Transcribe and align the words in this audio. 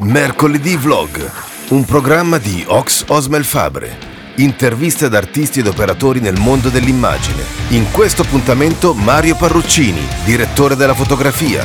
Mercoledì 0.00 0.76
Vlog, 0.76 1.30
un 1.68 1.84
programma 1.84 2.38
di 2.38 2.64
Ox 2.66 3.04
Osmel 3.08 3.44
Fabre. 3.44 3.96
Interviste 4.36 5.04
ad 5.04 5.14
artisti 5.14 5.60
ed 5.60 5.68
operatori 5.68 6.18
nel 6.18 6.38
mondo 6.38 6.68
dell'immagine. 6.68 7.42
In 7.68 7.90
questo 7.92 8.22
appuntamento 8.22 8.92
Mario 8.92 9.36
Parruccini, 9.36 10.04
direttore 10.24 10.74
della 10.74 10.94
fotografia. 10.94 11.64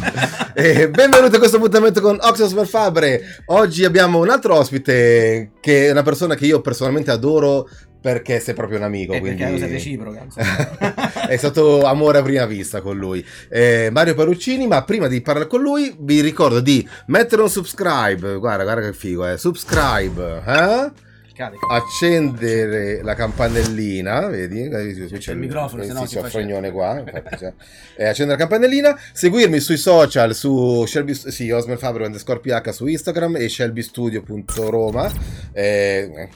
E 0.52 0.90
benvenuti 0.90 1.36
a 1.36 1.38
questo 1.38 1.56
appuntamento 1.56 2.00
con 2.00 2.18
Ox 2.20 2.40
Osmel 2.40 2.66
Fabre. 2.66 3.42
Oggi 3.46 3.84
abbiamo 3.84 4.18
un 4.18 4.28
altro 4.28 4.56
ospite 4.56 5.52
che 5.60 5.86
è 5.86 5.90
una 5.90 6.02
persona 6.02 6.34
che 6.34 6.44
io 6.44 6.60
personalmente 6.60 7.10
adoro 7.10 7.68
perché 8.00 8.40
sei 8.40 8.54
proprio 8.54 8.78
un 8.78 8.84
amico. 8.84 9.12
È 9.12 9.20
quindi... 9.20 9.42
perché 9.42 9.52
è 9.52 9.56
una 9.56 9.66
cosa 9.66 9.72
reciproca. 9.72 11.26
è 11.28 11.36
stato 11.36 11.84
amore 11.84 12.18
a 12.18 12.22
prima 12.22 12.46
vista 12.46 12.80
con 12.80 12.96
lui. 12.96 13.24
Eh, 13.48 13.90
Mario 13.92 14.14
Paruccini, 14.14 14.66
ma 14.66 14.82
prima 14.84 15.06
di 15.06 15.20
parlare 15.20 15.48
con 15.48 15.60
lui 15.60 15.94
vi 15.98 16.20
ricordo 16.20 16.60
di 16.60 16.86
mettere 17.06 17.42
un 17.42 17.50
subscribe, 17.50 18.36
guarda, 18.36 18.64
guarda 18.64 18.82
che 18.82 18.92
figo, 18.92 19.26
eh, 19.26 19.36
subscribe, 19.36 20.42
eh? 20.46 21.08
Cade. 21.40 21.56
accendere 21.70 23.02
la 23.02 23.14
campanellina, 23.14 24.26
vedi? 24.26 24.68
Qui 24.68 25.18
c'è 25.18 25.32
il 25.32 25.38
microfono, 25.38 25.82
eh, 25.82 25.86
se 25.86 25.92
no 25.92 26.00
sì, 26.00 26.08
si 26.08 26.16
c'è 26.16 26.24
il 26.24 26.30
fregnone 26.30 26.70
qua, 26.70 26.98
infatti 27.00 27.36
c'è. 27.36 27.52
Eh, 27.96 28.08
accendere 28.08 28.38
la 28.38 28.46
campanellina, 28.46 28.98
seguirmi 29.12 29.58
sui 29.58 29.78
social 29.78 30.34
su 30.34 30.84
Shelby, 30.84 31.14
sì, 31.14 31.50
Osmel 31.50 31.78
Fabro 31.78 32.04
underscore 32.04 32.40
PH 32.40 32.70
su 32.70 32.86
Instagram 32.86 33.36
e 33.36 33.48
shelbystudio.roma. 33.48 35.10
Eh, 35.52 36.10
eh, 36.14 36.28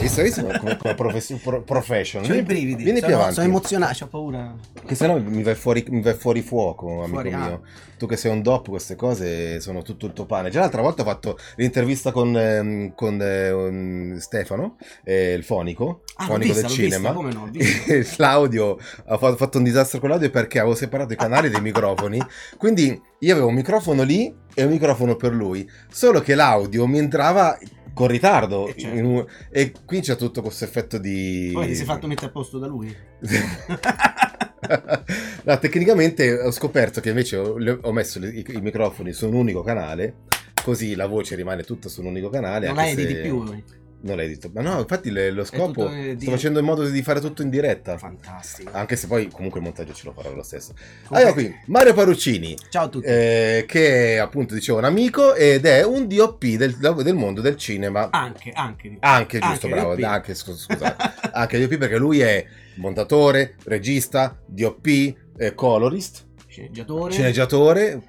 visto, 0.00 0.22
visto 0.22 0.42
come, 0.42 0.76
come 0.78 0.94
profes- 0.94 1.40
pro- 1.42 1.62
profession? 1.62 2.22
C'ho 2.22 2.34
i 2.34 2.42
brividi. 2.42 2.82
Vieni 2.82 3.00
più 3.00 3.08
sono, 3.08 3.20
avanti. 3.20 3.34
sono 3.34 3.46
emozionato, 3.46 4.04
ho 4.04 4.06
paura. 4.06 4.54
Che 4.86 4.94
se 4.94 5.06
no 5.06 5.18
mi 5.20 5.42
vai 5.42 5.54
fuori, 5.54 5.84
mi 5.88 6.00
vai 6.00 6.14
fuori 6.14 6.40
fuoco, 6.40 7.02
amico 7.02 7.20
Fuori, 7.20 7.32
ah. 7.32 7.38
mio. 7.38 7.62
Tu 7.98 8.06
che 8.06 8.16
sei 8.16 8.30
un 8.30 8.42
dop, 8.42 8.68
queste 8.68 8.94
cose 8.94 9.58
sono 9.60 9.82
tutto 9.82 10.06
il 10.06 10.12
tuo 10.12 10.24
pane. 10.24 10.50
Già 10.50 10.60
l'altra 10.60 10.82
volta 10.82 11.02
ho 11.02 11.04
fatto 11.04 11.36
l'intervista 11.56 12.12
con, 12.12 12.36
ehm, 12.36 12.94
con 12.94 13.20
eh, 13.20 13.50
un 13.50 14.16
Stefano, 14.38 14.76
eh, 15.04 15.32
il 15.32 15.42
fonico, 15.44 16.02
Ah, 16.16 16.24
fonico 16.26 16.52
vista, 16.52 16.68
del 16.68 16.76
vista, 16.76 16.96
cinema. 16.96 17.12
come 17.12 17.32
no, 17.32 17.42
ho. 17.50 17.50
E 17.92 18.06
l'audio 18.16 18.78
ha 19.06 19.18
fa- 19.18 19.34
fatto 19.36 19.58
un 19.58 19.64
disastro 19.64 19.98
con 20.00 20.10
l'audio 20.10 20.30
perché 20.30 20.58
avevo 20.60 20.74
separato 20.74 21.12
i 21.12 21.16
canali 21.16 21.48
dei 21.48 21.60
microfoni. 21.60 22.20
Quindi 22.56 23.00
io 23.20 23.32
avevo 23.32 23.48
un 23.48 23.54
microfono 23.54 24.02
lì 24.02 24.32
e 24.54 24.64
un 24.64 24.70
microfono 24.70 25.16
per 25.16 25.32
lui. 25.32 25.68
Solo 25.90 26.20
che 26.20 26.34
l'audio 26.34 26.86
mi 26.86 26.98
entrava 26.98 27.58
con 27.94 28.06
ritardo. 28.08 28.68
Eh, 28.68 28.74
certo. 28.78 28.96
un- 28.98 29.26
E 29.50 29.72
qui 29.84 30.00
c'è 30.00 30.14
tutto 30.16 30.40
questo 30.42 30.64
effetto 30.64 30.98
di. 30.98 31.50
Poi 31.52 31.66
ti 31.66 31.74
sei 31.74 31.84
fatto 31.84 32.06
mettere 32.06 32.26
a 32.26 32.30
posto 32.30 32.58
da 32.58 32.66
lui. 32.66 32.94
No, 35.44 35.58
tecnicamente 35.58 36.32
ho 36.40 36.50
scoperto 36.50 37.00
che 37.00 37.08
invece 37.10 37.36
ho, 37.36 37.56
ho 37.80 37.92
messo 37.92 38.18
le- 38.18 38.28
i, 38.30 38.44
i 38.48 38.60
microfoni 38.60 39.12
su 39.12 39.26
un 39.26 39.34
unico 39.34 39.62
canale, 39.62 40.16
così 40.62 40.94
la 40.94 41.06
voce 41.06 41.36
rimane 41.36 41.62
tutta 41.62 41.88
su 41.88 42.00
un 42.00 42.08
unico 42.08 42.28
canale. 42.28 42.66
non 42.66 42.76
la 42.76 42.88
editi 42.88 43.14
se- 43.14 43.20
più. 43.20 43.62
Non 44.00 44.16
l'hai 44.16 44.26
edito. 44.26 44.48
Ma 44.54 44.60
no, 44.62 44.78
infatti 44.78 45.10
le- 45.10 45.30
lo 45.32 45.44
scopo 45.44 45.90
eh, 45.90 46.14
di- 46.14 46.22
sto 46.22 46.30
facendo 46.30 46.60
in 46.60 46.64
modo 46.64 46.88
di 46.88 47.02
fare 47.02 47.20
tutto 47.20 47.42
in 47.42 47.50
diretta. 47.50 47.98
Fantastico. 47.98 48.70
Anche 48.72 48.94
se 48.94 49.08
poi 49.08 49.28
comunque 49.28 49.58
il 49.58 49.66
montaggio 49.66 49.92
ce 49.92 50.04
lo 50.04 50.12
farò 50.12 50.32
lo 50.32 50.42
stesso. 50.44 50.72
Comunque- 51.06 51.16
Allora 51.16 51.32
qui, 51.32 51.54
Mario 51.66 51.94
Paruccini, 51.94 52.56
Ciao 52.70 52.84
a 52.84 52.88
tutti. 52.88 53.06
eh, 53.06 53.64
che 53.66 54.14
è 54.14 54.16
appunto 54.18 54.54
dicevo 54.54 54.78
un 54.78 54.84
amico 54.84 55.34
ed 55.34 55.66
è 55.66 55.84
un 55.84 56.06
DOP 56.06 56.44
del, 56.46 56.76
del 56.76 57.14
mondo 57.14 57.40
del 57.40 57.56
cinema. 57.56 58.08
Anche, 58.12 58.52
anche. 58.54 58.96
Anche, 59.00 59.38
giusto, 59.40 59.66
Anche 59.66 59.68
bravo, 59.80 59.94
DOP. 59.96 60.04
anche, 60.04 60.34
scu- 60.34 60.54
scusate, 60.56 60.96
anche 61.34 61.58
DOP 61.58 61.76
perché 61.76 61.96
lui 61.98 62.20
è 62.20 62.44
montatore, 62.76 63.56
regista, 63.64 64.38
DOP, 64.46 64.86
eh, 65.36 65.54
colorist, 65.54 66.24
Sceneggiatore. 66.58 67.12
sceneggiatore, 67.12 68.00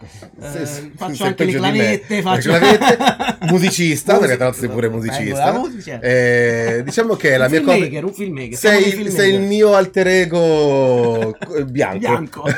Eh, 0.42 0.66
se- 0.66 0.92
faccio 0.95 1.23
anche 1.25 1.45
le 1.45 1.52
clavette, 1.53 2.16
Le 2.16 2.22
faccio- 2.22 2.50
clavette, 2.50 2.97
musicista, 3.52 4.17
perché 4.17 4.36
tra 4.36 4.45
l'altro 4.45 4.61
sei 4.61 4.69
pure 4.69 4.89
musicista. 4.89 5.52
musica. 5.58 6.00
Eh, 6.00 6.81
diciamo 6.83 7.16
che 7.16 7.38
la 7.38 7.47
mia 7.50 7.61
cosa... 7.61 7.78
un 7.78 8.14
filmmaker. 8.14 8.58
siamo 8.58 8.79
Sei, 8.79 9.12
sei 9.12 9.34
il 9.34 9.41
mio 9.41 9.73
alter 9.75 10.07
ego 10.07 11.38
eh, 11.56 11.66
bianco. 11.66 12.00
Bianco. 12.00 12.44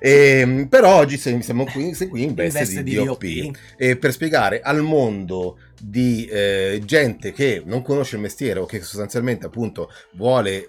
E, 0.00 0.66
però 0.70 0.94
oggi 0.98 1.16
siamo 1.18 1.64
qui, 1.64 1.92
sei 1.92 2.06
qui 2.06 2.22
in 2.22 2.28
In 2.28 2.34
veste, 2.36 2.84
di, 2.84 2.90
di 2.90 3.04
DOP, 3.04 3.24
DOP. 3.24 3.56
e 3.76 3.96
per 3.96 4.12
spiegare 4.12 4.60
al 4.60 4.80
mondo 4.82 5.58
di 5.80 6.24
eh, 6.26 6.80
gente 6.84 7.32
che 7.32 7.62
non 7.64 7.82
conosce 7.82 8.14
il 8.14 8.22
mestiere 8.22 8.60
o 8.60 8.66
che 8.66 8.80
sostanzialmente 8.80 9.46
appunto 9.46 9.90
vuole 10.12 10.68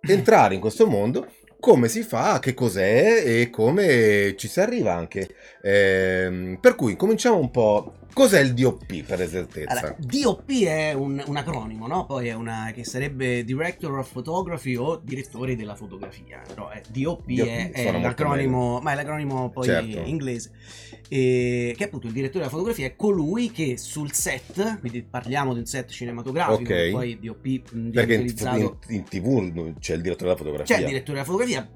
entrare 0.00 0.54
in 0.54 0.60
questo 0.60 0.86
mondo 0.86 1.26
come 1.62 1.86
si 1.86 2.02
fa, 2.02 2.40
che 2.40 2.54
cos'è 2.54 3.22
e 3.24 3.48
come 3.48 4.34
ci 4.36 4.48
si 4.48 4.58
arriva 4.58 4.94
anche. 4.94 5.28
Ehm, 5.62 6.58
per 6.60 6.74
cui 6.74 6.96
cominciamo 6.96 7.38
un 7.38 7.52
po'. 7.52 7.94
Cos'è 8.12 8.40
il 8.40 8.52
DOP 8.52 9.02
per 9.04 9.22
esattezza? 9.22 9.70
Allora, 9.70 9.96
DOP 9.98 10.50
è 10.64 10.92
un, 10.92 11.22
un 11.26 11.36
acronimo, 11.36 11.86
no? 11.86 12.04
Poi 12.04 12.28
è 12.28 12.34
una 12.34 12.70
che 12.74 12.84
sarebbe 12.84 13.42
Director 13.44 13.98
of 13.98 14.12
Photography 14.12 14.76
o 14.76 15.00
direttore 15.02 15.56
della 15.56 15.74
fotografia. 15.74 16.42
Però 16.46 16.68
è, 16.68 16.82
DOP, 16.88 17.24
DOP 17.26 17.46
è, 17.48 17.70
è 17.70 18.00
l'acronimo, 18.00 18.80
ma 18.80 18.92
è 18.92 18.94
l'acronimo 18.96 19.50
poi 19.50 19.64
Certo. 19.64 20.00
inglese. 20.00 20.52
E, 21.08 21.74
che 21.76 21.84
appunto 21.84 22.06
il 22.06 22.12
direttore 22.12 22.40
della 22.40 22.50
fotografia 22.50 22.86
è 22.86 22.96
colui 22.96 23.50
che 23.50 23.76
sul 23.78 24.12
set, 24.12 24.80
quindi 24.80 25.02
parliamo 25.02 25.52
di 25.54 25.60
un 25.60 25.66
set 25.66 25.90
cinematografico, 25.90 26.72
Ok. 26.72 26.90
poi 26.90 27.18
DOP 27.18 27.72
mh, 27.72 27.90
Perché 27.90 28.14
in, 28.14 28.20
in- 28.20 28.76
in 28.88 29.04
tv 29.04 29.78
c'è 29.78 29.94
il 29.94 30.02
direttore 30.02 30.24
della 30.30 30.36
fotografia. 30.36 30.74
C'è 30.74 30.80
il 30.82 30.86
direttore 30.86 31.12
della 31.12 31.24
fotografia 31.24 31.70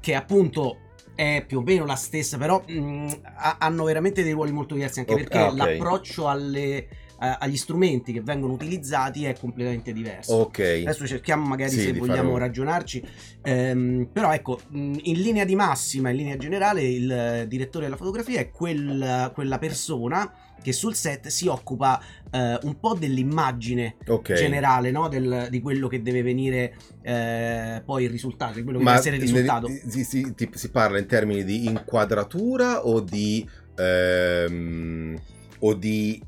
che 0.00 0.14
appunto 0.14 0.76
è 1.20 1.44
più 1.46 1.58
o 1.58 1.62
meno 1.62 1.84
la 1.84 1.96
stessa, 1.96 2.38
però 2.38 2.62
mh, 2.66 3.20
ha- 3.36 3.56
hanno 3.60 3.84
veramente 3.84 4.22
dei 4.22 4.32
ruoli 4.32 4.52
molto 4.52 4.72
diversi 4.74 5.00
anche 5.00 5.12
Ok, 5.12 5.18
perché 5.20 5.38
ah, 5.38 5.48
ok. 5.48 5.56
l'approccio 5.56 6.28
alle- 6.28 6.88
a- 7.18 7.36
agli 7.38 7.58
strumenti 7.58 8.14
che 8.14 8.22
vengono 8.22 8.54
utilizzati 8.54 9.26
è 9.26 9.36
completamente 9.38 9.92
diverso. 9.92 10.34
Ok. 10.36 10.58
Adesso 10.60 11.06
cerchiamo 11.06 11.46
magari 11.46 11.72
Sì, 11.72 11.80
se 11.82 11.92
vogliamo 11.92 12.22
fare 12.22 12.32
un- 12.32 12.38
ragionarci, 12.38 13.04
Ehm, 13.42 14.08
però 14.12 14.32
ecco, 14.32 14.60
mh, 14.68 14.96
in 15.02 15.20
linea 15.20 15.44
di 15.44 15.54
massima, 15.54 16.08
in 16.10 16.16
linea 16.16 16.36
generale, 16.38 16.82
il 16.82 17.10
eh, 17.10 17.46
direttore 17.48 17.84
della 17.84 17.96
fotografia 17.96 18.40
è 18.40 18.50
quel- 18.50 19.30
quella 19.34 19.58
persona 19.58 20.30
che 20.62 20.72
sul 20.72 20.94
set 20.94 21.28
si 21.28 21.46
occupa 21.48 22.00
eh, 22.30 22.58
un 22.62 22.78
po' 22.78 22.94
dell'immagine 22.94 23.96
ok. 24.06 24.32
generale 24.34 24.90
no? 24.90 25.08
Del- 25.08 25.48
di 25.50 25.60
quello 25.60 25.88
che 25.88 26.02
deve 26.02 26.22
venire 26.22 26.74
eh, 27.02 27.82
poi 27.84 28.04
il 28.04 28.10
risultato, 28.10 28.54
di 28.54 28.62
quello 28.62 28.78
che 28.78 28.84
Ma 28.84 28.90
deve 29.00 29.00
essere 29.00 29.16
il 29.16 29.22
risultato. 29.22 29.68
si, 29.88 30.04
si- 30.04 30.34
ti- 30.34 30.50
si 30.52 30.70
parla 30.70 30.98
in 30.98 31.06
termini 31.06 31.44
di 31.44 31.66
inquadratura 31.66 32.86
o 32.86 33.00
di 33.00 33.48
ehm, 33.76 35.18
o 35.60 35.74
di 35.74 36.22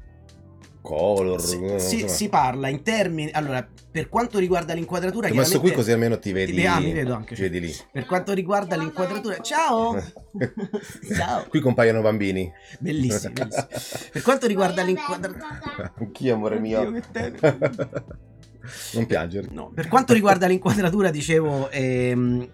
color? 0.82 1.41
Si, 1.41 1.59
non 1.60 1.78
si- 1.81 2.09
si 2.09 2.28
parla 2.28 2.69
in 2.69 2.82
termini. 2.82 3.31
Allora, 3.31 3.66
per 3.91 4.09
quanto 4.09 4.38
riguarda 4.38 4.75
l'inquadratura, 4.75 5.28
Ti 5.28 5.32
ho 5.32 5.37
messo 5.37 5.60
qui 5.60 5.72
così 5.72 5.93
almeno 5.93 6.19
ti 6.19 6.32
vedi. 6.32 6.53
Ti- 6.53 6.66
ah, 6.66 6.78
mi 6.81 6.93
vedo 6.93 7.15
anche, 7.15 7.34
ti 7.34 7.41
vedi 7.41 7.60
lì. 7.60 7.75
Per 7.91 8.04
quanto 8.04 8.32
riguarda 8.34 8.76
l'inquadratura, 8.76 9.38
ciao! 9.38 9.94
ciao! 11.16 11.47
Qui 11.48 11.60
compaiono 11.60 12.00
bambini. 12.03 12.50
Bellissimo, 12.78 13.32
bellissimo. 13.32 13.66
Per 14.12 14.22
quanto 14.22 14.47
riguarda 14.47 14.82
l'inquadratura, 14.82 15.92
Anch'io, 15.98 16.34
amore 16.34 16.59
mio. 16.59 16.81
Oddio, 16.81 17.03
tenero. 17.10 17.59
non 18.94 19.06
piangere. 19.06 19.48
No, 19.50 19.71
per 19.75 19.88
quanto 19.88 20.12
riguarda 20.12 20.47
l'inquadratura, 20.47 21.10
dicevo, 21.10 21.71
ehm, 21.71 22.48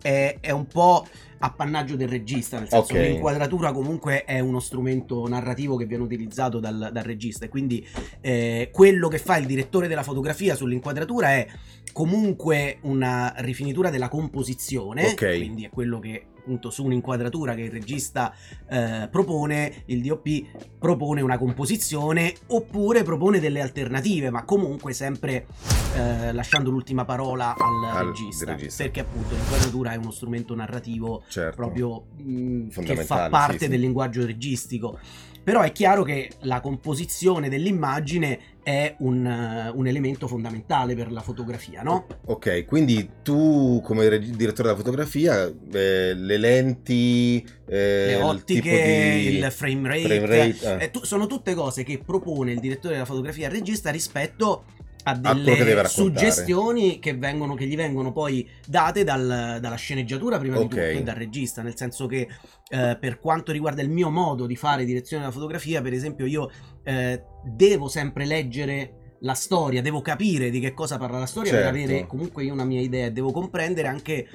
è, 0.00 0.38
è- 0.40 0.50
un 0.50 0.66
po' 0.66 1.06
appannaggio 1.38 1.96
del 1.96 2.08
regista, 2.08 2.58
nel 2.58 2.68
senso 2.68 2.84
Ok. 2.92 2.92
che 2.92 3.08
l'inquadratura 3.08 3.72
comunque 3.72 4.24
è 4.24 4.38
uno 4.38 4.60
strumento 4.60 5.26
narrativo 5.26 5.76
che 5.76 5.86
viene 5.86 6.04
utilizzato 6.04 6.60
dal, 6.60 6.90
dal 6.92 7.02
regista 7.02 7.44
e 7.44 7.48
quindi 7.48 7.84
eh, 8.20 8.68
quello 8.72 9.08
che 9.08 9.18
fa 9.18 9.36
il 9.38 9.46
direttore 9.46 9.88
della 9.88 10.04
fotografia 10.04 10.54
sull'inquadratura 10.54 11.30
è 11.30 11.46
comunque 11.92 12.78
una 12.82 13.32
rifinitura 13.38 13.90
della 13.90 14.08
composizione, 14.08 15.06
Ok. 15.10 15.36
quindi 15.36 15.64
è 15.64 15.70
quello 15.70 15.98
che 15.98 16.26
appunto 16.42 16.70
su 16.70 16.84
un'inquadratura 16.84 17.54
che 17.54 17.60
il 17.62 17.70
regista 17.70 18.34
eh, 18.68 19.06
propone, 19.08 19.84
il 19.86 20.02
DOP 20.02 20.28
propone 20.76 21.20
una 21.20 21.38
composizione 21.38 22.34
oppure 22.48 23.04
propone 23.04 23.38
delle 23.38 23.60
alternative, 23.60 24.30
ma 24.30 24.42
comunque 24.44 24.92
sempre 24.92 25.46
eh, 25.94 26.32
lasciando 26.32 26.70
l'ultima 26.70 27.04
parola 27.04 27.54
al, 27.56 27.96
Al 27.96 28.06
regista, 28.06 28.46
regista. 28.46 28.82
perché 28.82 29.00
appunto 29.00 29.34
l'inquadratura 29.36 29.92
è 29.92 29.96
uno 29.96 30.10
strumento 30.10 30.52
narrativo 30.56 31.22
Certo. 31.28 31.54
proprio 31.54 32.06
mh, 32.16 32.66
che 32.66 32.72
Fondamentale, 32.72 33.04
fa 33.04 33.28
parte 33.28 33.58
sì, 33.58 33.64
sì. 33.64 33.70
del 33.70 33.80
linguaggio 33.80 34.26
registico. 34.26 34.98
Però 35.44 35.60
è 35.60 35.72
chiaro 35.72 36.04
che 36.04 36.30
la 36.42 36.60
composizione 36.60 37.48
dell'immagine 37.48 38.38
è 38.62 38.94
un, 38.98 39.26
eh, 39.26 39.70
un 39.74 39.86
elemento 39.86 40.28
fondamentale 40.28 40.94
per 40.94 41.10
la 41.10 41.20
fotografia, 41.20 41.82
no? 41.82 42.06
Ok, 42.26 42.64
quindi 42.64 43.08
tu 43.22 43.80
come 43.82 44.08
reg- 44.08 44.36
direttore 44.36 44.68
della 44.68 44.80
fotografia, 44.80 45.46
eh, 45.46 46.14
le 46.14 46.36
lenti, 46.38 47.44
eh, 47.66 48.06
Le 48.06 48.14
il 48.14 48.22
ottiche, 48.22 48.60
tipo 48.60 48.76
di 48.76 49.36
il 49.36 49.50
frame 49.50 49.88
rate, 49.88 50.02
frame 50.20 50.26
rate, 50.26 50.76
eh. 50.80 50.84
eh, 50.84 50.90
tu- 50.90 51.04
sono 51.04 51.26
tutte 51.26 51.54
cose 51.54 51.82
che 51.82 52.00
propone 52.04 52.52
il 52.52 52.60
direttore 52.60 52.94
della 52.94 53.06
fotografia 53.06 53.48
al 53.48 53.52
regista 53.52 53.90
rispetto 53.90 54.64
ha 55.04 55.14
delle 55.16 55.88
suggestioni 55.88 56.98
che, 56.98 57.14
vengono, 57.14 57.54
che, 57.54 57.66
gli 57.66 57.76
vengono 57.76 58.12
poi 58.12 58.48
date 58.66 59.04
dal, 59.04 59.58
dalla 59.60 59.76
sceneggiatura 59.76 60.38
prima 60.38 60.56
okay. 60.56 60.68
di 60.68 60.74
tutto 60.74 60.98
e 60.98 61.02
dal 61.02 61.14
regista, 61.16 61.62
nel 61.62 61.76
senso 61.76 62.06
che 62.06 62.28
eh, 62.68 62.96
per 63.00 63.18
quanto 63.18 63.52
riguarda 63.52 63.82
il 63.82 63.90
mio 63.90 64.10
modo 64.10 64.46
di 64.46 64.56
fare 64.56 64.84
direzione 64.84 65.22
della 65.22 65.34
fotografia, 65.34 65.82
per 65.82 65.92
esempio 65.92 66.26
io 66.26 66.50
eh, 66.84 67.22
devo 67.44 67.88
sempre 67.88 68.24
leggere 68.24 69.16
la 69.20 69.34
storia, 69.34 69.82
devo 69.82 70.00
capire 70.00 70.50
di 70.50 70.60
che 70.60 70.72
cosa 70.72 70.98
parla 70.98 71.18
la 71.18 71.26
storia 71.26 71.52
certo. 71.52 71.70
per 71.70 71.80
avere 71.80 72.06
comunque 72.06 72.44
io 72.44 72.52
una 72.52 72.64
mia 72.64 72.80
idea, 72.80 73.08
devo 73.08 73.30
comprendere 73.30 73.88
anche 73.88 74.28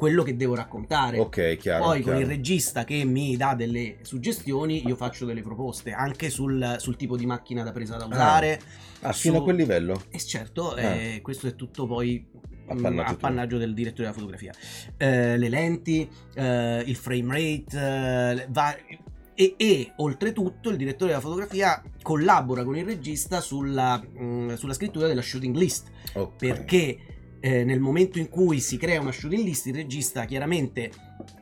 quello 0.00 0.22
che 0.22 0.34
devo 0.34 0.54
raccontare. 0.54 1.18
Ok, 1.18 1.58
chiaro. 1.58 1.84
Poi 1.84 2.00
chiaro. 2.00 2.16
con 2.16 2.22
il 2.22 2.26
regista 2.26 2.84
che 2.84 3.04
mi 3.04 3.36
dà 3.36 3.52
delle 3.52 3.98
suggestioni, 4.00 4.86
io 4.86 4.96
faccio 4.96 5.26
delle 5.26 5.42
proposte 5.42 5.92
anche 5.92 6.30
sul, 6.30 6.76
sul 6.78 6.96
tipo 6.96 7.18
di 7.18 7.26
macchina 7.26 7.62
da 7.62 7.70
presa 7.70 7.98
da 7.98 8.06
usare. 8.06 8.60
Ah, 9.00 9.08
ah 9.08 9.12
fino 9.12 9.34
su... 9.34 9.40
a 9.40 9.44
quel 9.44 9.56
livello? 9.56 10.02
Eh, 10.08 10.18
certo, 10.18 10.72
ah. 10.72 10.80
eh, 10.80 11.20
questo 11.20 11.48
è 11.48 11.54
tutto 11.54 11.86
poi 11.86 12.26
appannaggio, 12.66 13.10
appannaggio 13.10 13.58
del 13.58 13.74
direttore 13.74 14.04
della 14.04 14.14
fotografia. 14.14 14.54
Eh, 14.96 15.36
le 15.36 15.48
lenti, 15.50 16.08
eh, 16.34 16.82
il 16.86 16.96
frame 16.96 17.34
rate, 17.34 18.40
eh, 18.40 18.46
va... 18.48 18.74
e, 19.34 19.54
e, 19.58 19.92
oltretutto 19.96 20.70
il 20.70 20.78
direttore 20.78 21.10
della 21.10 21.20
fotografia 21.20 21.82
collabora 22.00 22.64
con 22.64 22.74
il 22.74 22.86
regista 22.86 23.42
sulla, 23.42 23.98
mh, 23.98 24.24
mm, 24.24 24.54
sulla 24.54 24.72
scrittura 24.72 25.06
della 25.08 25.20
shooting 25.20 25.54
list. 25.54 25.90
Okay. 26.14 26.36
Perché 26.38 26.98
eh, 27.40 27.64
nel 27.64 27.80
momento 27.80 28.18
in 28.18 28.28
cui 28.28 28.60
si 28.60 28.76
crea 28.76 29.00
una 29.00 29.12
shooting 29.12 29.44
list, 29.44 29.66
il 29.66 29.74
regista 29.74 30.24
chiaramente 30.26 30.90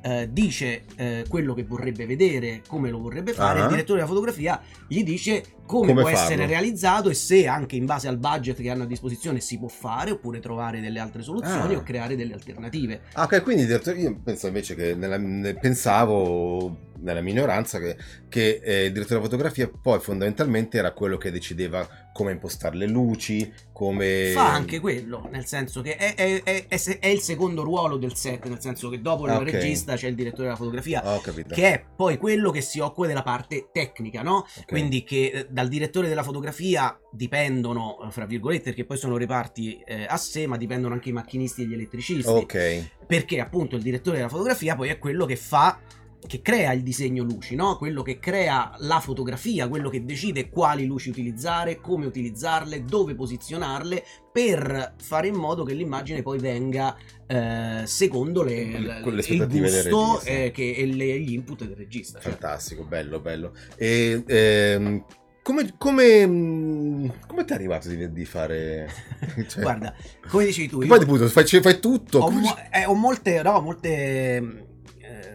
eh, 0.03 0.29
dice 0.31 0.85
eh, 0.97 1.25
quello 1.29 1.55
che 1.55 1.65
vorrebbe 1.65 2.07
vedere, 2.07 2.63
come 2.67 2.91
lo 2.91 3.01
vorrebbe 3.01 3.33
fare, 3.33 3.59
uh-huh. 3.59 3.65
il 3.65 3.71
direttore 3.71 3.99
della 4.01 4.11
fotografia 4.11 4.61
gli 4.87 5.03
dice 5.03 5.43
come, 5.67 5.89
come 5.89 6.03
può 6.03 6.11
farlo. 6.11 6.25
essere 6.25 6.47
realizzato 6.47 7.11
e 7.11 7.15
se 7.15 7.47
anche 7.47 7.77
in 7.77 7.85
base 7.85 8.09
al 8.09 8.19
budget 8.19 8.61
che 8.61 8.71
hanno 8.71 8.85
a 8.85 8.87
disposizione 8.87 9.41
si 9.41 9.59
può 9.59 9.69
fare 9.69 10.13
oppure 10.13 10.41
trovare 10.41 10.81
delle 10.81 10.99
altre 10.99 11.23
soluzioni 11.23 11.75
ah. 11.75 11.79
o 11.79 11.83
creare 11.83 12.17
delle 12.17 12.33
alternative. 12.33 13.03
Ah, 13.15 13.25
ok, 13.25 13.43
quindi 13.43 13.65
io 13.65 14.21
penso 14.23 14.47
invece 14.47 14.75
che 14.75 14.95
nella, 14.95 15.55
pensavo 15.59 16.87
nella 17.01 17.21
minoranza 17.21 17.79
che, 17.79 17.97
che 18.29 18.61
eh, 18.63 18.85
il 18.85 18.93
direttore 18.93 19.21
della 19.21 19.31
fotografia 19.31 19.71
poi 19.71 20.01
fondamentalmente 20.01 20.79
era 20.79 20.93
quello 20.93 21.17
che 21.17 21.31
decideva 21.31 21.87
come 22.19 22.33
impostare 22.33 22.75
le 22.75 22.89
luci, 22.89 23.49
come... 23.73 24.33
Fa 24.35 24.53
anche 24.53 24.81
quello, 24.81 25.29
nel 25.31 25.47
senso 25.47 25.83
che 25.83 25.95
è, 25.95 26.17
è, 26.17 26.43
è, 26.43 26.99
è 26.99 27.07
il 27.07 27.21
secondo 27.21 27.63
ruolo 27.63 27.97
del 27.97 28.17
set, 28.17 28.45
nel 28.47 28.61
senso 28.61 28.89
che 28.89 29.01
dopo 29.01 29.27
il 29.27 29.31
okay. 29.31 29.53
regista 29.53 29.95
c'è 29.95 30.09
il 30.09 30.17
direttore 30.17 30.43
della 30.43 30.57
fotografia, 30.57 31.01
oh, 31.15 31.21
che 31.21 31.73
è 31.73 31.85
poi 31.95 32.19
quello 32.19 32.51
che 32.51 32.61
si 32.61 32.81
occupa 32.81 33.07
della 33.07 33.23
parte 33.23 33.69
tecnica, 33.71 34.23
no? 34.23 34.39
Okay. 34.39 34.65
Quindi 34.67 35.05
che 35.05 35.31
eh, 35.33 35.47
dal 35.49 35.69
direttore 35.69 36.09
della 36.09 36.25
fotografia 36.25 36.99
dipendono, 37.13 37.99
fra 38.11 38.27
virgolette, 38.27 38.65
perché 38.65 38.85
poi 38.85 38.97
sono 38.97 39.17
reparti 39.17 39.81
eh, 39.87 40.05
a 40.09 40.17
sé, 40.17 40.49
ma 40.49 40.57
dipendono 40.57 40.95
anche 40.95 41.11
i 41.11 41.13
macchinisti 41.13 41.63
e 41.63 41.67
gli 41.67 41.75
elettricisti. 41.75 42.29
Ok. 42.29 42.97
Perché 43.07 43.39
appunto 43.39 43.77
il 43.77 43.83
direttore 43.83 44.17
della 44.17 44.29
fotografia 44.29 44.75
poi 44.75 44.89
è 44.89 44.99
quello 44.99 45.25
che 45.25 45.37
fa 45.37 45.79
che 46.27 46.43
crea 46.43 46.73
il 46.73 46.83
disegno 46.83 47.23
luci, 47.23 47.55
no? 47.55 47.77
quello 47.77 48.03
che 48.03 48.19
crea 48.19 48.75
la 48.79 49.01
fotografia, 49.01 49.69
quello 49.69 49.89
che 49.89 50.05
decide 50.05 50.49
quali 50.49 50.85
luci 50.85 51.11
utilizzare, 51.11 51.81
come 51.81 52.07
utilizzarle, 52.07 52.85
dove 52.85 53.15
posizionarle 53.15 54.05
per 54.33 54.95
fare 55.01 55.29
in 55.29 55.37
modo 55.37 55.65
che 55.65 55.75
l'immagine 55.75 56.23
poi 56.23 56.39
venga 56.39 56.97
eh, 57.27 57.83
secondo 57.85 58.43
le, 58.43 58.65
le, 58.65 58.79
le 58.79 59.25
il 59.29 59.47
gusto 59.47 60.21
eh, 60.23 60.51
che, 60.51 60.73
e 60.73 60.87
le, 60.87 61.21
gli 61.21 61.33
input 61.33 61.65
del 61.65 61.77
regista. 61.77 62.21
Certo. 62.21 62.39
Fantastico, 62.39 62.83
certo. 62.83 62.97
bello, 62.97 63.21
bello. 63.21 63.53
E, 63.77 64.23
ehm, 64.27 65.05
come, 65.43 65.75
come, 65.79 66.27
mm, 66.27 67.09
come 67.27 67.45
ti 67.45 67.53
è 67.53 67.55
arrivato 67.55 67.89
di, 67.89 68.13
di 68.13 68.25
fare... 68.25 68.91
Cioè... 69.49 69.63
Guarda, 69.63 69.95
come 70.29 70.45
dicevi 70.45 70.69
tu... 70.69 70.83
Io... 70.83 70.89
Poi 70.89 70.99
appunto, 71.01 71.29
fai, 71.29 71.47
fai 71.47 71.81
tutto. 71.81 72.19
Ho, 72.19 72.31
mo- 72.31 72.57
eh, 72.71 72.85
ho 72.85 72.95
molte, 72.95 73.41
no, 73.43 73.61
molte 73.61 74.67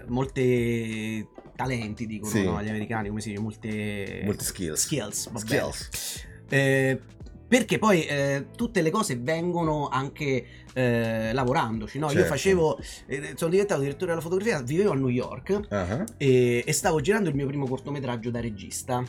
molte 0.07 1.27
talenti, 1.56 2.06
dicono 2.06 2.31
sì. 2.31 2.44
no, 2.44 2.62
gli 2.62 2.69
americani, 2.69 3.09
come 3.09 3.21
si 3.21 3.30
dice, 3.30 3.41
molte... 3.41 4.21
Molte 4.25 4.44
skills. 4.44 4.80
Skills, 4.80 5.31
skills. 5.35 6.25
Eh, 6.50 7.00
perché 7.53 7.77
poi 7.77 8.03
eh, 8.06 8.47
tutte 8.56 8.81
le 8.81 8.89
cose 8.89 9.15
vengono 9.15 9.88
anche 9.88 10.45
eh, 10.74 11.31
lavorandoci. 11.33 12.00
No? 12.00 12.07
Certo. 12.07 12.21
Io 12.24 12.27
facevo, 12.27 12.80
eh, 13.06 13.33
sono 13.35 13.51
diventato 13.51 13.81
direttore 13.81 14.07
della 14.07 14.21
fotografia, 14.21 14.59
vivevo 14.62 14.91
a 14.91 14.95
New 14.95 15.09
York 15.09 15.62
uh-huh. 15.69 16.03
e, 16.18 16.63
e, 16.65 16.74
stavo 16.74 17.00
girando 17.00 17.29
il 17.29 17.36
mio 17.36 17.45
primo 17.45 17.68
cortometraggio 17.68 18.31
da 18.31 18.39
regista. 18.39 19.03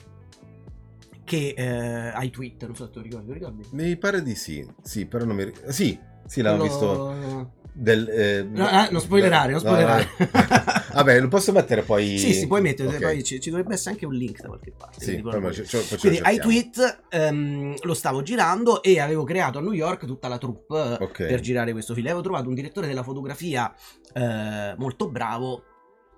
Che 1.25 1.55
eh, 1.57 1.65
hai 1.65 2.29
tweet, 2.29 2.67
non 2.67 2.77
so 2.77 2.85
se 2.85 2.91
te 2.91 2.99
lo 2.99 3.05
ricordi, 3.05 3.29
lo 3.29 3.33
ricordi? 3.33 3.67
Mi 3.71 3.97
pare 3.97 4.23
di 4.23 4.35
sì, 4.35 4.67
sì, 4.83 5.07
però 5.07 5.25
non 5.25 5.37
mi 5.37 5.45
ricordo. 5.45 5.73
Sì, 5.73 5.99
sì, 6.27 6.43
l'avevo 6.43 6.63
visto. 6.65 7.63
Del, 7.77 8.09
eh, 8.09 8.43
no, 8.45 8.71
no, 8.71 8.89
non 8.89 9.01
spoilerare, 9.01 9.51
non 9.51 9.61
spoilerare. 9.61 10.09
No, 10.17 10.29
Vabbè, 10.95 11.19
lo 11.19 11.27
posso 11.27 11.51
mettere 11.51 11.83
poi. 11.83 12.19
Sì, 12.19 12.33
si 12.33 12.47
puoi 12.47 12.61
mettere, 12.61 12.89
okay. 12.89 13.01
poi 13.01 13.25
ci, 13.25 13.41
ci, 13.41 13.51
dovrebbe 13.51 13.75
essere 13.75 13.91
anche 13.91 14.07
un 14.07 14.15
link 14.15 14.41
da 14.41 14.47
qualche 14.47 14.73
parte. 14.77 15.05
Sì, 15.05 15.21
quindi, 15.21 15.55
ci, 15.55 15.67
ci, 15.67 15.97
quindi 15.99 16.21
ai 16.23 16.39
tweet 16.39 17.07
um, 17.11 17.75
lo 17.83 17.95
stavo 17.95 18.23
girando 18.23 18.81
e 18.81 19.01
avevo 19.01 19.25
creato 19.25 19.59
a 19.59 19.61
New 19.61 19.73
York 19.73 20.07
tutta 20.07 20.29
la 20.29 20.39
troupe 20.39 20.99
okay. 21.01 21.27
per 21.27 21.41
girare 21.41 21.73
questo 21.73 21.95
film. 21.95 22.07
Avevo 22.07 22.23
trovato 22.23 22.49
un 22.49 22.55
direttore 22.55 22.87
della 22.87 23.03
fotografia 23.03 23.75
uh, 24.15 24.75
molto 24.77 25.11
bravo, 25.11 25.65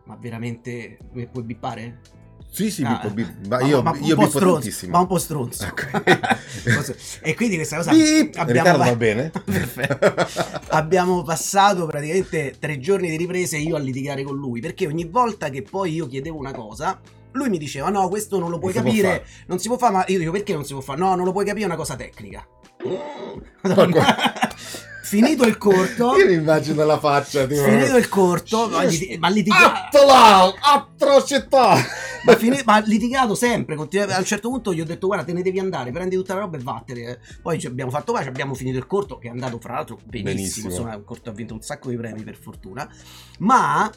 ma 0.04 0.18
veramente. 0.20 0.98
Puoi 1.10 1.42
bippare? 1.42 2.00
Sì, 2.56 2.70
sì, 2.70 2.82
ah, 2.84 3.06
bippo, 3.12 3.48
ma, 3.48 3.60
io, 3.60 3.82
ma, 3.82 3.90
ma 3.90 3.98
io 3.98 4.16
bippo 4.16 4.38
tantissimo. 4.38 4.92
Ma 4.92 5.00
un 5.00 5.06
po' 5.06 5.18
stronzo. 5.18 5.66
Okay. 5.66 6.18
e 7.20 7.34
quindi 7.34 7.56
questa 7.56 7.76
cosa 7.76 7.90
Beep. 7.90 8.34
abbiamo... 8.38 8.78
va 8.78 8.96
bene? 8.96 9.30
Abbiamo 10.68 11.22
passato 11.22 11.84
praticamente 11.84 12.54
tre 12.58 12.78
giorni 12.78 13.10
di 13.10 13.18
riprese 13.18 13.58
io 13.58 13.76
a 13.76 13.78
litigare 13.78 14.22
con 14.22 14.36
lui, 14.36 14.60
perché 14.60 14.86
ogni 14.86 15.04
volta 15.04 15.50
che 15.50 15.60
poi 15.60 15.92
io 15.92 16.06
chiedevo 16.06 16.38
una 16.38 16.52
cosa, 16.52 16.98
lui 17.32 17.50
mi 17.50 17.58
diceva 17.58 17.90
no, 17.90 18.08
questo 18.08 18.38
non 18.38 18.48
lo 18.48 18.58
puoi 18.58 18.72
non 18.72 18.84
capire, 18.84 19.26
non 19.48 19.58
si 19.58 19.68
può 19.68 19.76
fare, 19.76 19.92
ma 19.92 20.04
io 20.08 20.18
dico 20.18 20.30
perché 20.30 20.54
non 20.54 20.64
si 20.64 20.72
può 20.72 20.80
fare? 20.80 20.98
No, 20.98 21.14
non 21.14 21.26
lo 21.26 21.32
puoi 21.32 21.44
capire, 21.44 21.64
è 21.64 21.66
una 21.66 21.76
cosa 21.76 21.94
tecnica. 21.94 22.42
Finito 25.06 25.44
il 25.44 25.56
corto, 25.56 26.16
io 26.18 26.26
mi 26.26 26.32
immagino 26.32 26.84
la 26.84 26.98
faccia. 26.98 27.46
Tipo... 27.46 27.62
Finito 27.62 27.96
il 27.96 28.08
corto, 28.08 28.68
ma, 28.68 28.82
lit- 28.82 29.16
ma 29.18 29.28
litigato. 29.28 29.98
Atrocità! 30.60 31.76
ma, 32.24 32.34
fini- 32.34 32.60
ma 32.64 32.80
litigato 32.80 33.36
sempre. 33.36 33.76
Continu- 33.76 34.10
a 34.10 34.18
un 34.18 34.24
certo 34.24 34.48
punto 34.48 34.74
gli 34.74 34.80
ho 34.80 34.84
detto: 34.84 35.06
Guarda, 35.06 35.24
te 35.24 35.32
ne 35.32 35.42
devi 35.42 35.60
andare, 35.60 35.92
prendi 35.92 36.16
tutta 36.16 36.34
la 36.34 36.40
roba 36.40 36.56
e 36.58 36.60
vattene. 36.60 37.18
Poi 37.40 37.60
ci 37.60 37.68
abbiamo 37.68 37.92
fatto 37.92 38.12
pace, 38.12 38.28
abbiamo 38.28 38.54
finito 38.54 38.78
il 38.78 38.86
corto, 38.88 39.18
che 39.18 39.28
è 39.28 39.30
andato 39.30 39.60
fra 39.60 39.74
l'altro 39.74 39.96
benissimo. 40.04 40.34
benissimo. 40.34 40.68
Insomma, 40.70 40.94
il 40.94 41.04
corto 41.04 41.30
ha 41.30 41.32
vinto 41.32 41.54
un 41.54 41.62
sacco 41.62 41.88
di 41.88 41.96
premi, 41.96 42.24
per 42.24 42.36
fortuna. 42.36 42.88
Ma 43.38 43.88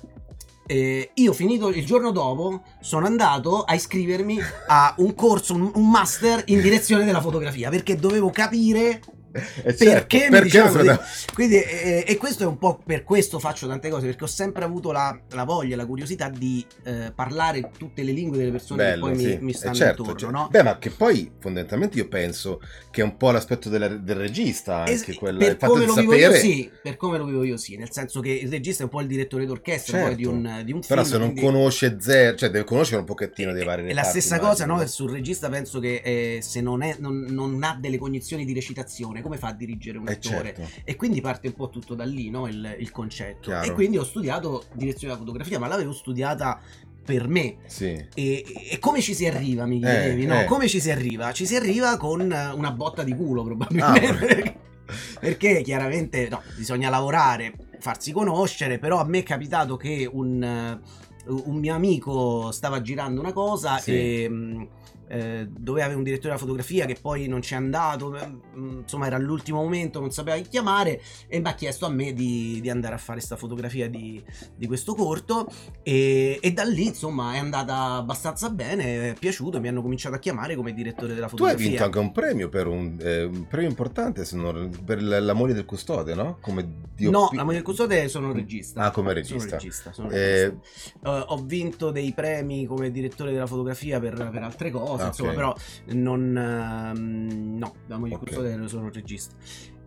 eh, 0.68 1.10
io 1.16 1.34
finito 1.34 1.70
il 1.70 1.84
giorno 1.84 2.12
dopo 2.12 2.62
sono 2.82 3.08
andato 3.08 3.64
a 3.64 3.74
iscrivermi 3.74 4.40
a 4.68 4.94
un 4.98 5.16
corso, 5.16 5.56
un, 5.56 5.72
un 5.74 5.90
master 5.90 6.44
in 6.46 6.62
direzione 6.62 7.04
della 7.04 7.22
fotografia 7.22 7.72
perché 7.72 7.96
dovevo 7.96 8.30
capire 8.30 9.02
eh 9.32 9.76
certo, 9.76 9.84
perché, 9.84 10.28
perché 10.30 10.44
diciamo 10.44 10.84
da... 10.84 11.00
quindi 11.34 11.56
eh, 11.56 12.04
e 12.08 12.18
questo 12.18 12.44
è 12.44 12.48
un 12.48 12.58
po' 12.58 12.82
per 12.84 13.04
questo 13.04 13.40
faccio 13.40 13.68
tante 13.68 13.90
cose 13.90 14.08
perché 14.08 14.24
ho 14.24 14.28
sempre 14.28 14.64
avuto 14.64 14.92
la, 14.92 15.18
la 15.32 15.44
voglia 15.44 15.76
la 15.76 15.86
curiosità 15.86 16.30
di 16.30 16.66
eh, 16.84 17.12
parlare 17.14 17.70
tutte 17.78 18.04
le 18.04 18.12
lingue 18.12 18.38
delle 18.38 18.52
persone 18.52 18.84
Bello, 18.84 19.06
che 19.06 19.12
poi 19.12 19.20
sì. 19.20 19.28
mi, 19.28 19.38
mi, 19.42 19.54
stanno 19.54 19.76
certo, 19.76 20.02
intorno 20.02 20.20
certo. 20.20 20.36
no? 20.36 20.48
beh 20.50 20.64
ma 20.64 20.78
che 20.80 20.90
poi 20.90 21.32
fondamentalmente 21.40 21.98
io 21.98 22.08
penso 22.08 22.60
che 22.90 23.02
è 23.02 23.04
un 23.04 23.18
po' 23.18 23.32
l'aspetto 23.32 23.70
della, 23.70 23.88
del 23.88 24.16
regista 24.16 24.78
anche 24.80 25.12
es- 25.12 25.18
quella, 25.18 25.38
per 25.38 25.58
come 25.58 25.86
lo 25.86 25.94
sapere... 25.94 26.18
vivo 26.18 26.32
io 26.32 26.34
sì 26.34 26.72
per 26.82 26.98
come 26.98 27.18
lo 27.18 27.26
vivo 27.26 27.44
io 27.44 27.58
sì 27.58 27.78
nel 27.78 27.92
senso 27.92 28.22
che 28.22 28.32
il 28.32 28.50
regista 28.50 28.82
è 28.82 28.86
un 28.86 28.92
po' 28.92 29.02
il 29.02 29.08
direttore 29.08 29.46
d'orchestra 29.46 29.98
certo. 29.98 30.08
poi 30.08 30.16
di 30.16 30.26
un, 30.26 30.62
di 30.64 30.72
un 30.72 30.82
però 30.86 31.04
film 31.04 31.14
se 31.14 31.18
non 31.20 31.32
quindi... 31.34 31.52
conosce 31.52 31.98
zero 32.00 32.36
cioè 32.36 32.50
deve 32.50 32.66
conoscere 32.66 33.00
un 33.00 33.06
pochettino 33.06 33.54
dei 33.54 33.64
vari 33.64 33.88
è 33.88 33.94
la 33.94 34.04
stessa 34.04 34.36
immagino. 34.36 34.50
cosa 34.50 34.66
no? 34.66 34.88
sul 34.88 35.12
regista 35.12 35.50
penso 35.50 35.80
che 35.80 36.02
eh, 36.04 36.40
se 36.42 36.62
non, 36.62 36.82
è, 36.82 36.96
non, 37.00 37.26
non 37.30 37.62
ha 37.64 37.78
delle 37.80 37.98
cognizioni 37.98 38.46
di 38.46 38.54
recitazione 38.54 39.22
come 39.30 39.38
fa 39.38 39.50
a 39.50 39.54
dirigere 39.54 40.00
un 40.00 40.08
eh 40.08 40.14
attore. 40.14 40.56
Certo. 40.56 40.82
E 40.84 40.96
quindi 40.96 41.22
parte 41.22 41.48
un 41.48 41.54
po' 41.54 41.70
tutto 41.70 41.94
da 41.94 42.04
lì, 42.04 42.32
no? 42.32 42.48
il, 42.48 42.78
il 42.80 42.90
concetto. 42.92 43.50
Chiaro. 43.50 43.68
E 43.68 43.74
quindi 43.74 43.98
ho 43.98 44.04
studiato 44.04 44.64
direzione 44.74 45.14
della 45.14 45.24
fotografia, 45.24 45.60
ma 45.60 45.68
l'avevo 45.68 45.94
studiata 45.94 46.60
per 47.06 47.28
me. 47.28 47.58
Sì. 47.68 48.08
E, 48.14 48.44
e, 48.72 48.80
come 48.80 49.02
ci 49.02 49.14
si 49.14 49.28
arriva, 49.28 49.68
mi 49.68 49.80
chiedevi, 49.80 50.24
eh, 50.24 50.28
no? 50.28 50.42
Eh. 50.42 50.46
Come 50.46 50.68
ci 50.68 50.80
si 50.80 50.90
arriva? 50.90 51.32
Ci 51.32 51.46
si 51.46 51.56
arriva 51.56 51.96
con 51.98 52.22
una 52.22 52.72
botta 52.72 53.04
di 53.04 53.16
culo, 53.16 53.44
probabilmente. 53.44 54.42
Ah, 54.44 54.54
perché 55.20 55.62
chiaramente 55.62 56.28
no, 56.30 56.42
bisogna 56.56 56.90
lavorare, 56.90 57.54
farsi 57.78 58.12
conoscere, 58.12 58.80
però 58.80 59.00
a 59.00 59.06
me 59.06 59.20
è 59.20 59.24
capitato 59.24 59.78
che 59.78 60.10
un, 60.12 60.80
un 61.28 61.56
mio 61.56 61.76
amico 61.76 62.52
stava 62.52 62.82
girando 62.82 63.20
una 63.20 63.34
cosa 63.34 63.78
sì. 63.78 63.92
e 63.92 64.70
eh, 65.10 65.48
doveva 65.50 65.86
avere 65.86 65.98
un 65.98 66.04
direttore 66.04 66.30
della 66.30 66.40
fotografia 66.40 66.86
che 66.86 66.96
poi 67.02 67.28
non 67.28 67.40
c'è 67.40 67.56
andato, 67.56 68.16
eh, 68.16 68.32
insomma 68.56 69.08
era 69.08 69.16
all'ultimo 69.16 69.62
momento, 69.62 70.00
non 70.00 70.12
sapeva 70.12 70.38
chi 70.38 70.48
chiamare 70.48 71.02
e 71.28 71.40
mi 71.40 71.48
ha 71.48 71.56
chiesto 71.56 71.88
a 71.88 71.90
me 71.90 72.14
di, 72.14 72.60
di 72.62 72.70
andare 72.70 72.94
a 72.94 72.98
fare 72.98 73.18
questa 73.18 73.36
fotografia 73.36 73.90
di, 73.90 74.24
di 74.56 74.68
questo 74.68 74.94
corto 74.94 75.52
e, 75.82 76.38
e, 76.40 76.52
da 76.52 76.64
lì 76.64 76.86
insomma 76.86 77.34
è 77.34 77.38
andata 77.40 77.96
abbastanza 77.96 78.50
bene, 78.52 79.12
è 79.12 79.16
piaciuto, 79.18 79.60
mi 79.60 79.68
hanno 79.68 79.82
cominciato 79.82 80.16
a 80.16 80.20
chiamare 80.20 80.56
come 80.56 80.74
direttore 80.74 81.16
della 81.16 81.28
fotografia. 81.28 81.58
Tu 81.58 81.64
hai 81.64 81.70
vinto 81.70 81.84
anche 81.84 82.00
un 82.00 82.12
premio 82.12 82.50
per 82.50 82.68
un, 82.68 82.96
eh, 83.02 83.24
un 83.24 83.48
premio 83.48 83.70
importante 83.70 84.28
non, 84.34 84.70
per 84.86 85.02
la 85.02 85.34
moglie 85.34 85.54
del 85.54 85.66
custode, 85.66 86.14
no? 86.14 86.38
Come 86.40 86.88
DOP. 86.96 87.12
No, 87.12 87.30
la 87.34 87.44
moglie 87.44 87.58
del 87.58 87.66
custode 87.66 88.08
sono 88.10 88.32
regista. 88.32 88.84
Ah, 88.84 88.92
come 88.92 89.14
regista. 89.14 89.40
Sono 89.40 89.52
regista, 89.52 89.92
sono 89.92 90.10
regista. 90.10 90.60
Uh, 91.02 91.24
ho 91.34 91.38
vinto 91.44 91.90
dei 91.90 92.14
premi 92.14 92.66
come 92.68 92.92
direttore 92.92 93.32
della 93.32 93.48
fotografia 93.48 94.00
per, 94.00 94.30
per 94.32 94.44
altre 94.44 94.70
cose 94.70 94.99
cosa, 95.00 95.04
ah, 95.04 95.08
insomma, 95.08 95.34
però 95.34 95.56
non... 95.88 96.94
Uh, 96.96 97.58
no, 97.58 97.76
la 97.88 97.98
moglie 97.98 98.16
okay. 98.16 98.26
custode 98.28 98.68
sono 98.68 98.90
regista. 98.92 99.36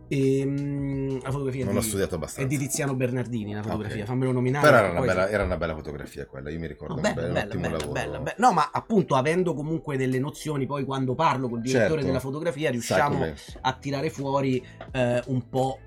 E, 0.09 0.45
um, 0.45 1.23
la 1.23 1.31
fotografia 1.31 1.64
non 1.64 1.73
di, 1.73 1.78
ho 1.78 1.83
studiato 1.83 2.16
abbastanza. 2.16 2.47
È 2.47 2.47
di 2.47 2.59
Tiziano 2.59 2.95
Bernardini 2.95 3.54
la 3.54 3.62
fotografia, 3.62 3.97
okay. 3.97 4.07
fammelo 4.07 4.33
nominare. 4.33 4.66
Però 4.66 4.76
era 4.76 4.90
una, 4.90 5.00
bella, 5.00 5.28
era 5.31 5.45
una, 5.45 5.57
bella, 5.57 5.75
fotografia 5.75 6.26
quella, 6.26 6.50
io 6.50 6.59
mi 6.59 6.66
ricordo. 6.66 6.97
No, 6.97 7.00
bella, 7.00 7.14
bella, 7.14 7.31
un 7.31 7.47
ottimo 7.47 7.69
lavoro. 7.71 7.92
Bella. 7.92 8.35
No, 8.37 8.52
ma 8.52 8.69
appunto 8.71 9.14
avendo 9.14 9.54
comunque 9.54 9.97
delle 9.97 10.19
nozioni, 10.19 10.66
poi 10.66 10.85
quando 10.85 11.14
parlo 11.14 11.49
col 11.49 11.62
direttore 11.62 11.88
certo. 11.88 12.07
della 12.07 12.21
fotografia 12.21 12.71
riusciamo 12.71 13.25
a 13.62 13.73
tirare 13.73 14.11
fuori 14.11 14.62
eh, 14.92 15.23
un 15.28 15.49
po' 15.49 15.78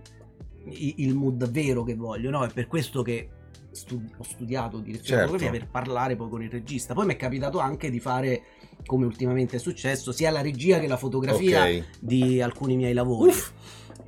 il 0.67 1.13
mood 1.13 1.47
vero 1.51 1.83
che 1.83 1.93
voglio, 1.93 2.31
no? 2.31 2.43
È 2.43 2.49
per 2.51 2.65
questo 2.65 3.03
che 3.03 3.29
studi- 3.75 4.13
ho 4.17 4.23
studiato 4.23 4.79
direzione 4.79 5.21
certo. 5.21 5.33
fotografia 5.33 5.59
per 5.59 5.69
parlare 5.69 6.15
poi 6.15 6.29
con 6.29 6.41
il 6.41 6.49
regista. 6.49 6.93
Poi 6.93 7.05
mi 7.05 7.13
è 7.13 7.17
capitato 7.17 7.59
anche 7.59 7.89
di 7.89 7.99
fare, 7.99 8.41
come 8.85 9.05
ultimamente 9.05 9.57
è 9.57 9.59
successo, 9.59 10.11
sia 10.11 10.31
la 10.31 10.41
regia 10.41 10.79
che 10.79 10.87
la 10.87 10.97
fotografia 10.97 11.59
okay. 11.59 11.83
di 11.99 12.41
alcuni 12.41 12.75
miei 12.75 12.93
lavori. 12.93 13.29
Uff. 13.29 13.51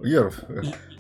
Io... 0.03 0.31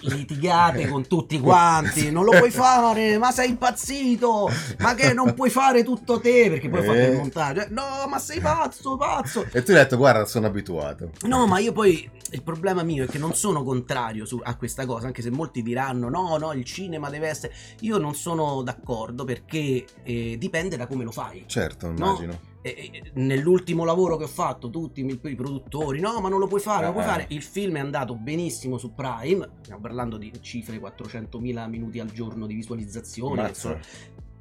litigate 0.01 0.87
con 0.87 1.07
tutti 1.07 1.39
quanti, 1.41 2.11
non 2.11 2.23
lo 2.25 2.31
puoi 2.37 2.51
fare, 2.51 3.17
ma 3.17 3.31
sei 3.31 3.49
impazzito, 3.49 4.49
ma 4.79 4.93
che 4.95 5.13
non 5.13 5.33
puoi 5.33 5.49
fare 5.49 5.83
tutto 5.83 6.19
te, 6.19 6.49
perché 6.49 6.69
poi 6.69 6.81
eh. 6.81 6.85
fate 6.85 7.03
il 7.03 7.15
montaggio, 7.15 7.65
no, 7.69 8.07
ma 8.07 8.19
sei 8.19 8.39
pazzo, 8.39 8.97
pazzo. 8.97 9.45
E 9.51 9.63
tu 9.63 9.71
hai 9.71 9.77
detto, 9.77 9.97
guarda, 9.97 10.25
sono 10.25 10.47
abituato. 10.47 11.11
No, 11.21 11.47
ma 11.47 11.59
io 11.59 11.71
poi, 11.71 12.09
il 12.31 12.43
problema 12.43 12.83
mio 12.83 13.05
è 13.05 13.07
che 13.07 13.17
non 13.17 13.33
sono 13.33 13.63
contrario 13.63 14.25
su, 14.25 14.39
a 14.43 14.55
questa 14.55 14.85
cosa, 14.85 15.07
anche 15.07 15.21
se 15.21 15.29
molti 15.29 15.61
diranno, 15.61 16.09
no, 16.09 16.37
no, 16.37 16.53
il 16.53 16.63
cinema 16.63 17.09
deve 17.09 17.27
essere... 17.27 17.53
Io 17.81 17.97
non 17.97 18.15
sono 18.15 18.61
d'accordo 18.61 19.23
perché 19.23 19.85
eh, 20.03 20.35
dipende 20.37 20.77
da 20.77 20.87
come 20.87 21.03
lo 21.03 21.11
fai. 21.11 21.43
Certo, 21.47 21.87
immagino. 21.87 22.31
No? 22.31 22.55
nell'ultimo 23.13 23.85
lavoro 23.85 24.17
che 24.17 24.25
ho 24.25 24.27
fatto 24.27 24.69
tutti 24.69 25.05
i, 25.05 25.35
produttori 25.35 25.99
no 25.99 26.19
ma 26.19 26.29
non 26.29 26.39
lo 26.39 26.47
puoi 26.47 26.59
fare 26.59 26.85
non 26.85 26.87
lo 26.87 26.99
puoi 26.99 27.05
eh. 27.05 27.07
fare 27.07 27.25
il 27.29 27.41
film 27.41 27.77
è 27.77 27.79
andato 27.79 28.15
benissimo 28.15 28.77
su 28.77 28.93
Prime 28.93 29.47
parlando 29.87 30.17
di 30.17 30.31
cifre 30.41 30.79
400.000 30.79 31.69
minuti 31.69 31.99
al 31.99 32.11
giorno 32.11 32.45
di 32.45 32.53
visualizzazione 32.53 33.53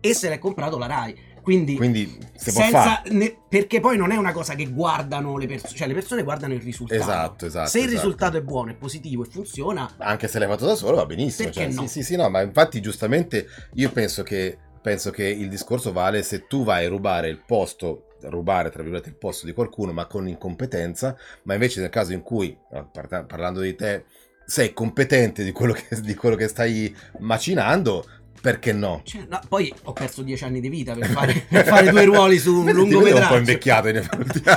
e 0.01 0.15
se 0.15 0.29
l'è 0.29 0.39
comprato 0.39 0.77
la 0.77 0.87
Rai 0.87 1.35
quindi, 1.47 1.77
Quindi 1.77 2.19
senza, 2.35 3.03
ne, 3.11 3.39
perché 3.49 3.79
poi 3.79 3.97
non 3.97 4.11
è 4.11 4.17
una 4.17 4.33
cosa 4.33 4.57
che 4.57 4.67
guardano 4.67 5.37
le 5.37 5.47
persone, 5.47 5.77
cioè 5.77 5.87
le 5.87 5.95
persone 5.95 6.25
guardano 6.25 6.55
il 6.55 6.61
risultato. 6.61 7.01
Esatto, 7.01 7.47
esatto. 7.47 7.69
Se 7.69 7.79
il 7.79 7.85
esatto. 7.85 8.03
risultato 8.03 8.37
è 8.37 8.43
buono, 8.43 8.73
è 8.73 8.75
positivo 8.75 9.23
e 9.23 9.29
funziona, 9.31 9.95
anche 9.99 10.27
se 10.27 10.41
l'hai 10.41 10.49
fatto 10.49 10.67
da 10.67 10.75
solo 10.75 10.97
va 10.97 11.07
benissimo. 11.07 11.49
Perché 11.49 11.71
cioè, 11.71 11.73
no? 11.73 11.83
Sì, 11.83 11.89
sì, 11.89 12.03
sì, 12.03 12.17
no, 12.17 12.29
ma 12.29 12.43
infatti 12.43 12.81
giustamente 12.81 13.47
io 13.75 13.93
penso 13.93 14.25
che 14.25 14.59
penso 14.83 15.13
che 15.13 15.25
il 15.25 15.49
discorso 15.49 15.93
vale 15.93 16.25
se 16.25 16.49
tu 16.49 16.65
vai 16.65 16.87
a 16.87 16.89
rubare 16.89 17.29
il 17.29 17.41
posto, 17.47 18.09
rubare 18.23 18.71
tra 18.71 18.83
virgolette 18.83 19.11
il 19.11 19.17
posto 19.17 19.47
di 19.47 19.53
qualcuno 19.53 19.93
ma 19.93 20.07
con 20.07 20.27
incompetenza, 20.27 21.17
ma 21.45 21.55
invece 21.55 21.81
nel 21.81 21.91
caso 21.91 22.13
in 22.13 22.23
cui, 22.23 22.59
parlando 22.93 23.61
di 23.61 23.77
te, 23.77 24.05
sei 24.47 24.73
competente 24.73 25.43
di 25.43 25.51
quello 25.51 25.73
che, 25.73 26.01
di 26.01 26.15
quello 26.15 26.37
che 26.37 26.47
stai 26.47 26.95
macinando, 27.19 28.07
perché 28.41 28.73
no? 28.73 29.03
Cioè, 29.05 29.27
no? 29.29 29.41
Poi 29.49 29.73
ho 29.85 29.93
perso 29.93 30.23
dieci 30.23 30.45
anni 30.45 30.61
di 30.61 30.69
vita 30.69 30.95
per 30.95 31.09
fare, 31.11 31.47
per 31.49 31.65
fare 31.65 31.91
due 31.91 32.05
ruoli 32.05 32.39
su 32.39 32.55
un 32.55 32.71
lungometraggio. 32.71 33.23
un 33.23 33.29
po' 33.29 33.37
invecchiato 33.37 33.89
in 33.89 34.09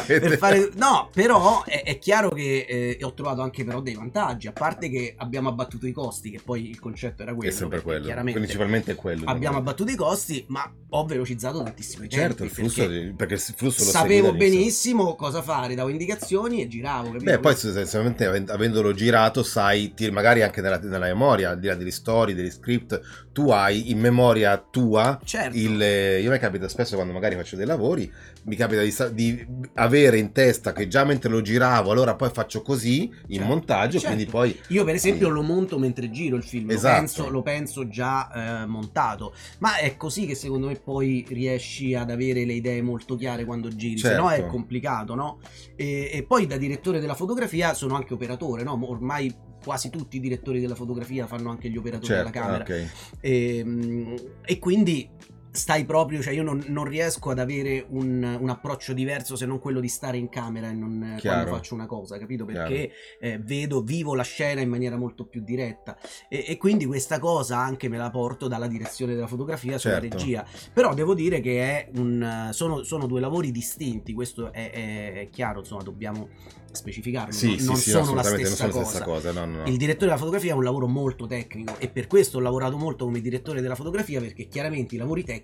per 0.05 0.37
fare... 0.37 0.69
No, 0.75 1.09
però 1.13 1.63
è, 1.63 1.83
è 1.83 1.97
chiaro 1.99 2.29
che 2.29 2.65
eh, 2.67 3.03
ho 3.03 3.13
trovato 3.13 3.41
anche 3.41 3.63
però 3.63 3.81
dei 3.81 3.95
vantaggi, 3.95 4.47
a 4.47 4.51
parte 4.51 4.89
che 4.89 5.13
abbiamo 5.17 5.49
abbattuto 5.49 5.87
i 5.87 5.91
costi, 5.91 6.31
che 6.31 6.41
poi 6.43 6.69
il 6.69 6.79
concetto 6.79 7.21
era 7.23 7.33
quello. 7.33 7.51
È 7.51 7.53
sempre 7.53 7.81
quello, 7.81 8.13
principalmente 8.31 8.91
è 8.91 8.95
quello. 8.95 9.25
Abbiamo 9.25 9.57
abbattuto 9.57 9.91
i 9.91 9.95
costi, 9.95 10.43
ma 10.47 10.71
ho 10.89 11.05
velocizzato 11.05 11.63
tantissimo 11.63 12.03
i. 12.03 12.09
Certo, 12.09 12.43
il 12.43 12.49
flusso, 12.49 12.85
perché, 12.85 13.13
perché 13.15 13.33
il 13.35 13.39
flusso 13.39 13.83
lo 13.83 13.89
Sapevo 13.89 14.33
benissimo 14.33 15.15
cosa 15.15 15.41
fare, 15.41 15.75
davo 15.75 15.89
indicazioni 15.89 16.61
e 16.61 16.67
giravo. 16.67 17.11
Capito? 17.11 17.23
Beh, 17.25 17.39
poi 17.39 17.53
essenzialmente 17.53 18.25
avendolo 18.25 18.93
girato 18.93 19.43
sai, 19.43 19.93
magari 20.11 20.41
anche 20.41 20.61
nella, 20.61 20.79
nella 20.79 21.05
memoria, 21.05 21.51
al 21.51 21.59
di 21.59 21.67
là 21.67 21.75
delle 21.75 21.91
storie, 21.91 22.35
degli 22.35 22.51
script, 22.51 22.99
tu 23.31 23.49
hai 23.49 23.68
in 23.69 23.99
memoria 23.99 24.57
tua 24.57 25.19
certo. 25.23 25.57
il, 25.57 25.81
eh, 25.81 26.21
io 26.21 26.31
mi 26.31 26.39
capita 26.39 26.67
spesso 26.67 26.95
quando 26.95 27.13
magari 27.13 27.35
faccio 27.35 27.55
dei 27.55 27.65
lavori 27.65 28.11
mi 28.43 28.55
capita 28.55 28.81
di, 28.81 28.93
di, 29.13 29.47
avere 29.75 30.17
in 30.17 30.31
testa 30.31 30.73
che 30.73 30.87
già 30.87 31.03
mentre 31.03 31.29
lo 31.29 31.41
giravo 31.41 31.91
allora 31.91 32.15
poi 32.15 32.29
faccio 32.29 32.61
così 32.61 33.03
in 33.03 33.37
certo. 33.37 33.45
montaggio 33.45 33.99
certo. 33.99 34.15
quindi 34.15 34.25
poi 34.25 34.59
io 34.67 34.83
per 34.83 34.95
esempio 34.95 35.27
sì. 35.27 35.33
lo 35.33 35.41
monto 35.41 35.77
mentre 35.77 36.09
giro 36.09 36.35
il 36.35 36.43
film 36.43 36.71
esatto. 36.71 36.93
lo, 36.93 36.99
penso, 36.99 37.29
lo 37.29 37.41
penso 37.41 37.87
già 37.87 38.61
eh, 38.61 38.65
montato 38.65 39.33
ma 39.59 39.77
è 39.77 39.95
così 39.97 40.25
che 40.25 40.35
secondo 40.35 40.67
me 40.67 40.75
poi 40.75 41.25
riesci 41.27 41.93
ad 41.93 42.09
avere 42.09 42.45
le 42.45 42.53
idee 42.53 42.81
molto 42.81 43.15
chiare 43.15 43.45
quando 43.45 43.69
giri 43.69 43.97
se 43.97 44.15
no 44.15 44.29
è 44.29 44.37
certo. 44.37 44.51
complicato 44.51 45.15
no? 45.15 45.39
E, 45.75 46.09
e, 46.11 46.23
poi 46.23 46.47
da 46.47 46.57
direttore 46.57 46.99
della 46.99 47.15
fotografia 47.15 47.73
sono 47.73 47.95
anche 47.95 48.13
operatore 48.13 48.63
no? 48.63 48.79
ormai 48.87 49.47
quasi 49.63 49.89
tutti 49.89 50.17
i 50.17 50.19
direttori 50.19 50.59
della 50.59 50.75
fotografia 50.75 51.27
fanno 51.27 51.49
anche 51.49 51.69
gli 51.69 51.77
operatori 51.77 52.13
certo, 52.13 52.29
della 52.29 52.45
camera. 52.45 52.63
Okay. 52.63 52.89
E, 53.19 53.57
ehm, 53.57 54.15
e, 54.45 54.59
quindi 54.59 55.09
stai 55.51 55.85
proprio, 55.85 56.21
cioè 56.21 56.33
io 56.33 56.43
non, 56.43 56.63
non 56.67 56.85
riesco 56.85 57.31
ad 57.31 57.39
avere 57.39 57.85
un, 57.89 58.37
un, 58.39 58.49
approccio 58.49 58.93
diverso 58.93 59.35
se 59.35 59.45
non 59.45 59.59
quello 59.59 59.79
di 59.79 59.87
stare 59.87 60.17
in 60.17 60.29
camera 60.29 60.69
e 60.69 60.73
non 60.73 61.15
Chiaro. 61.17 61.37
quando 61.37 61.57
faccio 61.57 61.73
una 61.73 61.87
cosa, 61.87 62.17
capito? 62.17 62.45
Perché 62.45 62.91
eh, 63.19 63.39
vedo, 63.39 63.81
vivo 63.81 64.13
la 64.13 64.23
scena 64.23 64.61
in 64.61 64.69
maniera 64.69 64.95
molto 64.95 65.25
più 65.25 65.41
diretta 65.41 65.97
e, 66.27 66.45
e, 66.47 66.57
quindi 66.57 66.85
questa 66.85 67.19
cosa 67.19 67.57
anche 67.57 67.89
me 67.89 67.97
la 67.97 68.11
porto 68.11 68.47
dalla 68.47 68.67
direzione 68.67 69.15
della 69.15 69.27
fotografia 69.27 69.77
sulla 69.77 69.99
certo. 69.99 70.17
regia. 70.17 70.45
Però 70.71 70.93
devo 70.93 71.15
dire 71.15 71.39
che 71.39 71.61
è 71.61 71.89
un, 71.95 72.49
sono, 72.51 72.83
sono 72.83 73.07
due 73.07 73.19
lavori 73.19 73.51
distinti, 73.51 74.13
questo 74.13 74.53
è, 74.53 74.71
è, 74.71 75.13
è 75.13 75.29
chiaro, 75.29 75.59
insomma 75.59 75.81
dobbiamo 75.81 76.29
specificarlo, 76.71 77.33
sì, 77.33 77.51
no? 77.51 77.57
sì, 77.57 77.65
non, 77.65 77.75
sì, 77.77 77.89
sono 77.89 78.13
la 78.13 78.21
stessa 78.21 78.43
non 78.43 78.55
sono 78.55 78.69
cosa. 78.71 78.79
la 78.79 78.85
stessa 78.85 79.03
cosa 79.03 79.31
no, 79.31 79.45
no, 79.45 79.65
Il 79.65 79.77
direttore 79.77 80.05
della 80.05 80.17
fotografia 80.17 80.51
è 80.51 80.55
un 80.55 80.63
lavoro 80.63 80.87
molto 80.87 81.25
tecnico 81.25 81.73
e 81.79 81.87
per 81.87 82.05
questo 82.05 82.37
ho 82.37 82.41
lavorato 82.41 82.77
molto 82.77 83.05
come 83.05 83.21
direttore 83.21 83.59
della 83.61 83.73
fotografia 83.73 84.19
perché 84.19 84.47
chiaramente 84.47 84.93
i 84.93 84.99
lavori 84.99 85.23
tecnici 85.23 85.38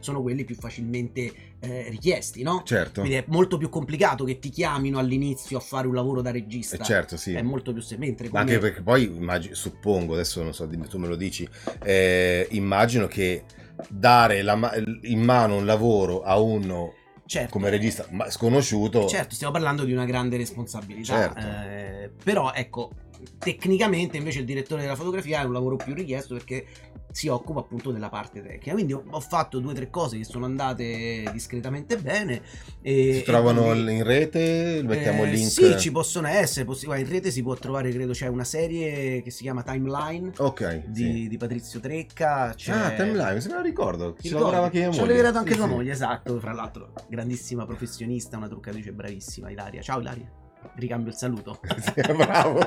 sono 0.00 0.22
quelli 0.22 0.44
più 0.44 0.54
facilmente 0.54 1.32
eh, 1.60 1.88
richiesti, 1.88 2.42
no? 2.42 2.62
Certo. 2.64 3.00
Quindi 3.00 3.18
è 3.18 3.24
molto 3.28 3.56
più 3.56 3.68
complicato 3.68 4.24
che 4.24 4.38
ti 4.38 4.50
chiamino 4.50 4.98
all'inizio 4.98 5.56
a 5.58 5.60
fare 5.60 5.86
un 5.86 5.94
lavoro 5.94 6.22
da 6.22 6.30
regista. 6.30 6.76
Eh 6.76 6.84
certo, 6.84 7.16
sì. 7.16 7.32
È 7.32 7.42
molto 7.42 7.72
più 7.72 7.82
semplice. 7.82 8.30
Ma 8.30 8.40
anche 8.40 8.58
perché 8.58 8.82
poi 8.82 9.04
immagino, 9.04 9.54
suppongo, 9.54 10.14
adesso 10.14 10.42
non 10.42 10.52
so, 10.52 10.68
tu 10.68 10.98
me 10.98 11.08
lo 11.08 11.16
dici, 11.16 11.48
eh, 11.82 12.46
immagino 12.50 13.06
che 13.06 13.44
dare 13.88 14.42
la, 14.42 14.72
in 15.02 15.22
mano 15.22 15.56
un 15.56 15.66
lavoro 15.66 16.22
a 16.22 16.38
uno 16.38 16.94
certo, 17.26 17.50
come 17.50 17.70
regista 17.70 18.06
ma 18.10 18.30
sconosciuto. 18.30 19.06
Certo, 19.06 19.34
stiamo 19.34 19.52
parlando 19.52 19.84
di 19.84 19.92
una 19.92 20.04
grande 20.04 20.36
responsabilità. 20.36 21.14
Certo. 21.14 21.46
Eh, 21.46 22.10
però 22.22 22.52
ecco, 22.52 22.90
tecnicamente 23.38 24.16
invece 24.16 24.40
il 24.40 24.44
direttore 24.44 24.82
della 24.82 24.96
fotografia 24.96 25.42
è 25.42 25.44
un 25.44 25.52
lavoro 25.52 25.76
più 25.76 25.94
richiesto 25.94 26.34
perché 26.34 26.66
si 27.14 27.28
occupa 27.28 27.60
appunto 27.60 27.92
della 27.92 28.08
parte 28.08 28.42
tecnica. 28.42 28.72
Quindi 28.72 28.92
ho 28.92 29.20
fatto 29.20 29.60
due 29.60 29.70
o 29.70 29.74
tre 29.74 29.88
cose 29.88 30.18
che 30.18 30.24
sono 30.24 30.46
andate 30.46 31.22
discretamente 31.32 31.96
bene. 31.96 32.42
E, 32.82 33.14
si 33.14 33.22
trovano 33.22 33.66
quindi, 33.66 33.94
in 33.94 34.02
rete? 34.02 34.82
Mettiamo 34.84 35.22
eh, 35.22 35.28
il 35.28 35.34
link? 35.34 35.48
Sì, 35.48 35.78
ci 35.78 35.92
possono 35.92 36.26
essere. 36.26 36.64
Possi- 36.64 36.86
in 36.86 37.08
rete 37.08 37.30
si 37.30 37.42
può 37.42 37.54
trovare, 37.54 37.92
credo, 37.92 38.12
c'è 38.12 38.26
una 38.26 38.42
serie 38.42 39.22
che 39.22 39.30
si 39.30 39.42
chiama 39.42 39.62
Timeline 39.62 40.32
okay, 40.38 40.82
di, 40.88 41.02
sì. 41.02 41.28
di, 41.28 41.36
Patrizio 41.36 41.78
Trecca. 41.78 42.52
C'è... 42.56 42.72
Ah, 42.72 42.90
Timeline, 42.90 43.40
se 43.40 43.48
me 43.48 43.54
la 43.54 43.62
ricordo. 43.62 44.16
Ci 44.20 44.30
lavorava 44.30 44.64
anche 44.64 44.78
mia 44.78 44.88
moglie. 44.88 44.98
Ci 44.98 45.04
ho 45.04 45.06
lavorato 45.06 45.38
anche 45.38 45.52
sì, 45.52 45.56
tua 45.56 45.66
sì. 45.68 45.72
moglie, 45.72 45.92
esatto. 45.92 46.40
Fra 46.40 46.52
l'altro, 46.52 46.92
grandissima 47.08 47.64
professionista, 47.64 48.36
una 48.36 48.48
truccatrice 48.48 48.92
bravissima, 48.92 49.50
Ilaria. 49.50 49.80
Ciao 49.82 50.00
Ilaria. 50.00 50.43
Ricambio 50.74 51.10
il 51.10 51.16
saluto. 51.16 51.58
bravo. 52.16 52.64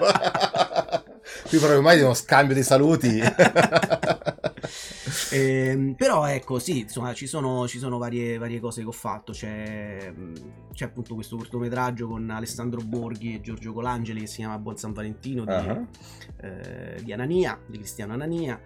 Qui 1.47 1.57
proprio 1.57 1.81
mai 1.81 1.97
di 1.97 2.03
uno 2.03 2.13
scambio 2.13 2.55
di 2.55 2.63
saluti. 2.63 3.21
Ehm, 5.31 5.93
però 5.95 6.25
ecco, 6.27 6.59
sì, 6.59 6.81
insomma, 6.81 7.13
ci 7.13 7.27
sono, 7.27 7.67
ci 7.67 7.79
sono 7.79 7.97
varie, 7.97 8.37
varie 8.37 8.59
cose 8.59 8.81
che 8.81 8.87
ho 8.87 8.91
fatto. 8.91 9.31
C'è, 9.31 10.13
c'è 10.73 10.85
appunto 10.85 11.15
questo 11.15 11.37
cortometraggio 11.37 12.07
con 12.07 12.29
Alessandro 12.29 12.81
Borghi 12.81 13.35
e 13.35 13.41
Giorgio 13.41 13.73
Colangeli 13.73 14.21
che 14.21 14.27
si 14.27 14.37
chiama 14.37 14.57
Buon 14.57 14.77
San 14.77 14.93
Valentino 14.93 15.43
di, 15.45 15.51
Ah. 15.51 15.85
eh, 16.41 17.01
di 17.03 17.11
Anania, 17.13 17.59
di 17.65 17.77
Cristiano 17.77 18.13
Anania. 18.13 18.59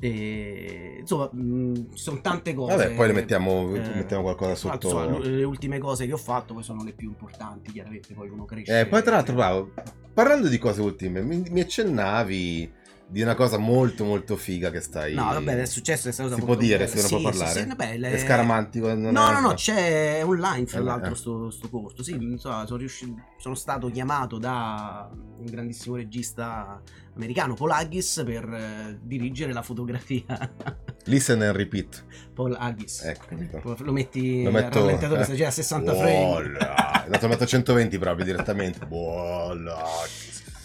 E, 0.00 0.98
insomma, 1.00 1.28
mh, 1.32 1.94
sono 1.94 2.20
tante 2.20 2.54
cose. 2.54 2.76
Vabbè, 2.76 2.94
poi 2.94 3.06
le 3.08 3.12
mettiamo, 3.14 3.74
Eh, 3.74 3.80
mettiamo 3.96 4.22
qualcosa 4.22 4.54
sotto. 4.54 4.86
insomma, 4.86 5.18
le 5.18 5.42
ultime 5.42 5.78
cose 5.78 6.06
che 6.06 6.12
ho 6.12 6.16
fatto 6.18 6.54
poi 6.54 6.62
sono 6.62 6.84
le 6.84 6.92
più 6.92 7.08
importanti, 7.08 7.72
chiaramente 7.72 8.14
poi 8.14 8.28
uno 8.28 8.44
cresce. 8.44 8.80
Eh, 8.80 8.86
poi 8.86 9.02
tra 9.02 9.16
l'altro, 9.16 9.34
bravo, 9.34 9.72
parlando 10.14 10.46
di 10.48 10.56
cose 10.58 10.80
ultime, 10.82 11.20
mi, 11.22 11.42
mi 11.50 11.60
accennavi 11.60 12.72
di 13.10 13.22
una 13.22 13.34
cosa 13.34 13.56
molto 13.56 14.04
molto 14.04 14.36
figa 14.36 14.70
che 14.70 14.80
stai... 14.80 15.14
No, 15.14 15.24
vabbè, 15.24 15.60
è 15.62 15.64
successo, 15.66 16.08
è 16.10 16.12
stata 16.12 16.34
Si 16.34 16.42
può 16.42 16.54
dire, 16.56 16.86
se 16.86 16.98
uno 16.98 17.06
Sì, 17.08 17.08
può 17.08 17.18
sì, 17.32 17.38
parlare? 17.38 17.60
sì, 17.60 17.66
vabbè, 17.66 17.96
le- 17.96 18.10
È 18.12 18.18
scaramantico? 18.18 18.88
Non 18.88 19.00
No, 19.00 19.10
no, 19.10 19.30
no, 19.30 19.36
altro? 19.48 19.54
c'è 19.54 20.20
online 20.24 20.66
fra 20.66 20.80
Eh, 20.80 20.82
l'altro 20.82 21.12
eh. 21.12 21.16
sto, 21.16 21.50
sto 21.50 21.70
corso. 21.70 22.02
Sì, 22.02 22.12
insomma, 22.20 22.66
sono, 22.66 22.78
riuscito, 22.78 23.14
sono 23.38 23.54
stato 23.54 23.88
chiamato 23.88 24.36
da 24.38 25.08
un 25.12 25.44
grandissimo 25.46 25.96
regista 25.96 26.82
americano, 27.14 27.54
Paul 27.54 27.70
Haggis, 27.70 28.22
per 28.26 28.44
eh, 28.44 28.98
dirigere 29.02 29.54
la 29.54 29.62
fotografia. 29.62 30.24
Listen 31.04 31.40
and 31.40 31.56
repeat. 31.56 32.04
Paul 32.34 32.54
Haggis. 32.58 33.02
Ecco. 33.04 33.74
Lo 33.78 33.92
metti 33.92 34.42
Lo 34.42 34.50
metto- 34.50 34.80
rallentatore, 34.80 35.22
eh. 35.22 35.24
sta 35.24 35.34
già 35.34 35.46
a 35.46 35.50
60 35.50 35.94
frame. 35.94 36.24
Voilà. 36.26 37.04
No, 37.08 37.12
te 37.16 37.20
lo 37.22 37.28
metto 37.28 37.44
a 37.44 37.46
120 37.46 37.98
proprio 37.98 38.24
direttamente. 38.26 38.84
Voilà. 38.86 39.82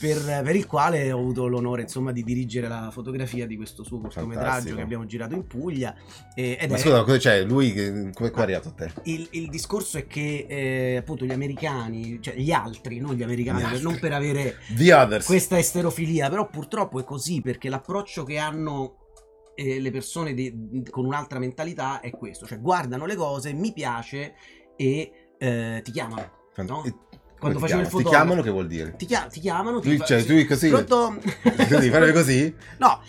Per, 0.04 0.42
per 0.44 0.56
il 0.58 0.66
quale 0.66 1.14
ho 1.14 1.18
avuto 1.20 1.48
l'onore 1.48 1.84
insomma 1.84 2.12
di 2.12 2.24
dirigere 2.24 2.68
la 2.68 2.90
fotografia 2.92 3.48
di 3.48 3.56
questo 3.56 3.86
suo 3.86 4.00
cortometraggio 4.02 4.46
Fantastico. 4.46 4.76
che 4.76 4.82
abbiamo 4.82 5.06
girato 5.06 5.34
in 5.34 5.48
Puglia 5.48 5.96
e- 6.36 6.58
ed 6.60 6.70
Ma 6.70 6.76
è 6.76 6.80
scusa, 6.80 7.04
c'è? 7.18 7.44
Lui 7.46 7.72
come 8.14 8.30
è 8.30 8.42
arrivato 8.42 8.68
a 8.68 8.72
te? 8.74 8.92
Il, 9.04 9.26
il 9.32 9.50
discorso 9.50 9.98
è 9.98 10.06
che 10.06 10.46
eh, 10.50 10.98
appunto 10.98 11.24
gli 11.24 11.32
americani, 11.32 12.22
cioè 12.22 12.36
gli 12.36 12.52
altri, 12.52 13.00
non 13.00 13.14
gli 13.14 13.24
americani, 13.24 13.62
Gli 13.62 13.70
per- 13.70 13.82
non 13.82 13.98
per 13.98 14.12
avere 14.12 14.58
questa 15.26 15.58
esterofilia, 15.58 16.30
però 16.30 16.50
purtroppo 16.50 17.00
è 17.00 17.06
così 17.06 17.40
perché 17.40 17.70
l'approccio 17.70 18.26
che 18.26 18.38
hanno 18.38 18.98
eh, 19.56 19.80
le 19.80 19.92
persone 19.92 20.34
di- 20.34 20.84
con 20.90 21.06
un'altra 21.06 21.40
mentalità 21.40 22.02
è 22.02 22.10
questo, 22.10 22.46
cioè 22.46 22.60
guardano 22.60 23.06
le 23.06 23.16
cose, 23.16 23.54
mi 23.54 23.72
piace 23.72 24.34
e 24.76 25.12
eh, 25.38 25.80
ti 25.82 25.92
chiamano. 25.94 26.42
No? 26.58 26.84
Quando 27.44 27.60
facevo 27.60 27.82
il 27.82 27.88
chiamano? 27.88 27.88
Ti 27.88 27.90
fotografo. 27.90 28.10
chiamano 28.10 28.42
che 28.42 28.50
vuol 28.50 28.68
dire? 28.68 28.96
Ti, 28.98 29.06
chia- 29.06 29.28
ti 29.32 29.40
chiamano, 29.40 29.80
ti 29.80 29.88
Lui, 29.90 29.98
fa- 29.98 30.06
cioè, 30.06 30.24
tu 30.24 30.46
così? 30.48 30.70
Pronto? 30.70 31.18
Così, 31.70 31.90
farebbe 31.90 32.12
così? 32.14 32.56
No, 32.80 33.02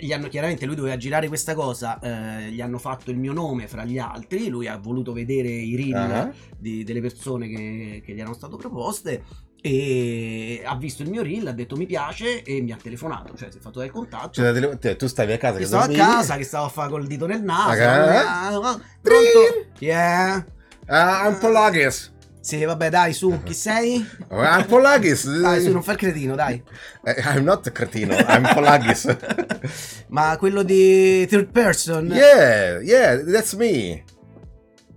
gli 0.00 0.12
hanno 0.12 0.28
chiaramente 0.28 0.66
lui 0.66 0.74
doveva 0.76 0.96
girare 0.96 1.28
questa 1.28 1.54
cosa, 1.54 1.98
eh, 2.00 2.50
gli 2.50 2.60
hanno 2.60 2.78
fatto 2.78 3.10
il 3.10 3.16
mio 3.18 3.32
nome 3.32 3.66
fra 3.68 3.84
gli 3.84 3.98
altri, 3.98 4.48
lui 4.48 4.66
ha 4.68 4.76
voluto 4.78 5.12
vedere 5.12 5.48
i 5.48 5.74
reel 5.76 6.10
Ah. 6.10 6.32
di- 6.56 6.84
delle 6.84 7.00
persone 7.00 7.48
che, 7.48 8.02
che 8.04 8.12
gli 8.14 8.20
erano 8.20 8.34
state 8.34 8.56
proposte 8.56 9.22
e 9.60 10.62
ha 10.64 10.76
visto 10.76 11.02
il 11.02 11.08
mio 11.08 11.22
reel, 11.22 11.46
ha 11.46 11.52
detto 11.52 11.74
mi 11.76 11.86
piace 11.86 12.42
e 12.42 12.60
mi 12.60 12.70
ha 12.72 12.76
telefonato, 12.76 13.34
cioè 13.34 13.50
si 13.50 13.56
è 13.56 13.60
fatto 13.60 13.80
del 13.80 13.90
contatto. 13.90 14.32
Cioè, 14.32 14.52
tele- 14.52 14.78
te- 14.78 14.96
tu 14.96 15.06
stavi 15.06 15.32
a 15.32 15.38
casa 15.38 15.58
che 15.58 15.64
stavo 15.64 15.84
a 15.84 15.96
casa, 15.96 16.36
che 16.36 16.44
stavo 16.44 16.66
a 16.66 16.68
fare 16.68 16.90
col 16.90 17.06
dito 17.06 17.26
nel 17.26 17.42
naso. 17.42 17.70
Ok. 17.72 17.80
ah, 17.80 18.80
Pronto? 19.00 19.68
Yeah. 19.78 20.44
Ah, 20.86 21.26
I'm 21.28 21.38
Polagis. 21.38 22.12
Sì, 22.44 22.62
vabbè, 22.62 22.90
dai, 22.90 23.14
su, 23.14 23.40
chi 23.42 23.54
sei? 23.56 24.06
I'm 24.30 24.66
Polagis. 24.66 25.26
Dai, 25.40 25.62
su, 25.62 25.72
non 25.72 25.82
fai 25.82 25.94
il 25.94 26.00
cretino, 26.00 26.34
dai. 26.34 26.62
Eh, 27.02 27.22
I'm 27.24 27.42
not 27.42 27.72
cretino, 27.72 28.14
I'm 28.14 28.52
Polagis. 28.52 29.16
Ma 30.08 30.36
quello 30.36 30.62
di 30.62 31.26
third 31.26 31.50
person? 31.50 32.10
yeah, 32.10 32.80
yeah, 32.80 33.24
that's 33.24 33.54
me. 33.54 34.04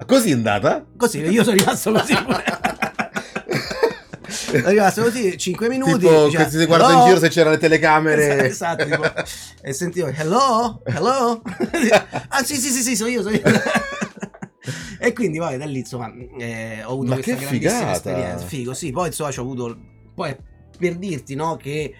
Così 0.05 0.31
è 0.31 0.33
andata? 0.33 0.85
Così, 0.97 1.21
io 1.21 1.43
sono 1.45 1.55
rimasto 1.55 1.91
così. 1.93 2.13
Sono 4.27 4.69
rimasto 4.69 5.03
così 5.03 5.37
5 5.37 5.69
minuti. 5.69 5.99
tipo 5.99 6.27
che 6.27 6.49
si 6.49 6.65
guarda 6.65 6.91
in 6.91 7.05
giro 7.05 7.19
se 7.19 7.29
c'erano 7.29 7.55
le 7.55 7.61
telecamere. 7.61 8.47
Esatto, 8.47 8.83
tipo, 8.83 9.03
e 9.61 9.73
sentivo 9.73 10.07
hello, 10.07 10.81
hello. 10.83 11.41
ah 12.27 12.43
sì 12.43 12.55
sì 12.55 12.69
sì 12.69 12.81
sì, 12.81 12.95
sono 12.95 13.09
io, 13.09 13.21
sono 13.21 13.35
io. 13.35 13.41
E 14.99 15.13
quindi 15.13 15.37
poi 15.39 15.57
da 15.57 15.65
lì 15.65 15.79
insomma 15.79 16.11
eh, 16.37 16.83
ho 16.83 16.91
avuto 16.91 17.09
Ma 17.09 17.13
questa 17.15 17.35
grandissima 17.35 17.71
figata! 17.71 17.91
esperienza. 17.91 18.45
Figo, 18.45 18.73
sì, 18.73 18.91
poi 18.91 19.07
insomma 19.07 19.29
ho 19.35 19.41
avuto 19.41 19.77
poi 20.13 20.35
per 20.77 20.95
dirti 20.95 21.35
no 21.35 21.55
che 21.57 21.93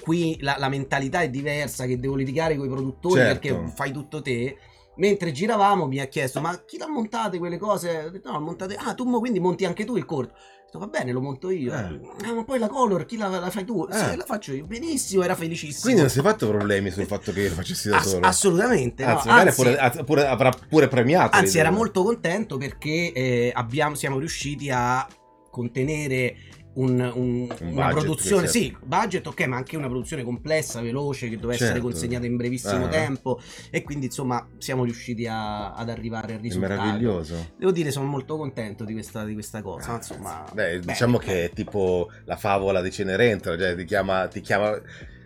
qui 0.00 0.38
la, 0.40 0.56
la 0.58 0.68
mentalità 0.68 1.20
è 1.20 1.28
diversa 1.30 1.84
che 1.86 1.98
devo 1.98 2.14
litigare 2.14 2.56
con 2.56 2.66
i 2.66 2.70
produttori 2.70 3.20
Certo. 3.20 3.40
perché 3.40 3.72
fai 3.74 3.92
tutto 3.92 4.22
te. 4.22 4.56
Mentre 4.96 5.30
giravamo 5.30 5.86
mi 5.86 6.00
ha 6.00 6.06
chiesto 6.06 6.40
ma 6.40 6.64
chi 6.64 6.76
l'ha 6.76 6.88
montate 6.88 7.38
quelle 7.38 7.56
cose? 7.56 8.04
Ho 8.06 8.10
detto 8.10 8.32
no, 8.32 8.40
montate... 8.40 8.74
Ah, 8.74 8.94
tu 8.94 9.04
quindi 9.20 9.38
monti 9.38 9.64
anche 9.64 9.84
tu 9.84 9.96
il 9.96 10.04
corto. 10.04 10.34
Va 10.70 10.86
bene, 10.86 11.12
lo 11.12 11.20
monto 11.20 11.48
io. 11.50 11.72
Eh. 11.72 12.00
Ah, 12.24 12.34
ma 12.34 12.44
poi 12.44 12.58
la 12.58 12.68
color 12.68 13.06
chi 13.06 13.16
la, 13.16 13.28
la 13.28 13.50
fai 13.50 13.64
tu? 13.64 13.88
Eh. 13.90 13.94
Sì, 13.96 14.16
la 14.16 14.24
faccio 14.24 14.52
io. 14.52 14.66
Benissimo, 14.66 15.22
era 15.22 15.34
felicissimo. 15.34 15.82
Quindi 15.82 16.00
non 16.02 16.10
si 16.10 16.18
è 16.18 16.22
fatto 16.22 16.46
problemi 16.48 16.90
sul 16.90 17.06
fatto 17.06 17.32
che 17.32 17.40
io 17.40 17.48
lo 17.48 17.54
facessi 17.54 17.88
da 17.88 17.96
Ass- 17.96 18.08
solo. 18.10 18.26
assolutamente. 18.26 19.04
no. 19.04 19.12
Anzi, 19.12 19.28
magari 19.28 19.48
Anzi, 19.48 19.62
pure- 19.62 20.04
pure- 20.04 20.26
avrà 20.26 20.50
pure 20.68 20.88
premiato. 20.88 21.36
anzi, 21.36 21.58
era 21.58 21.70
molto 21.70 22.02
contento 22.02 22.58
perché 22.58 23.12
eh, 23.12 23.50
abbiamo, 23.54 23.94
siamo 23.94 24.18
riusciti 24.18 24.68
a 24.70 25.06
contenere 25.50 26.36
un- 26.78 27.00
un- 27.14 27.48
Un 27.60 27.72
una 27.72 27.88
produzione, 27.88 28.46
sì, 28.46 28.76
budget 28.84 29.26
ok, 29.26 29.46
ma 29.46 29.56
anche 29.56 29.76
una 29.76 29.88
produzione 29.88 30.22
complessa, 30.22 30.80
veloce, 30.80 31.28
che 31.28 31.34
doveva 31.34 31.54
essere 31.54 31.72
Certo. 31.72 31.84
consegnata 31.88 32.26
in 32.26 32.36
brevissimo 32.36 32.84
Ah. 32.84 32.88
tempo 32.88 33.40
e 33.70 33.82
quindi 33.82 34.06
insomma 34.06 34.46
siamo 34.58 34.84
riusciti 34.84 35.26
a- 35.26 35.72
ad 35.74 35.88
arrivare 35.90 36.34
al 36.34 36.38
È 36.38 36.42
risultato. 36.42 36.80
meraviglioso. 36.80 37.52
Devo 37.58 37.72
dire, 37.72 37.90
sono 37.90 38.06
molto 38.06 38.36
contento 38.36 38.84
di 38.84 38.92
questa, 38.92 39.24
di 39.24 39.32
questa 39.34 39.60
cosa. 39.62 39.96
Insomma, 39.96 40.44
Beh, 40.52 40.78
bene, 40.78 40.78
diciamo 40.80 41.18
che 41.18 41.44
è 41.46 41.50
tipo 41.50 42.08
la 42.26 42.36
favola 42.36 42.80
di 42.80 42.90
Cenerentola, 42.92 43.56
cioè 43.58 43.74
ti 43.74 43.84
chiama, 43.84 44.28
ti 44.28 44.40
chiama 44.40 44.80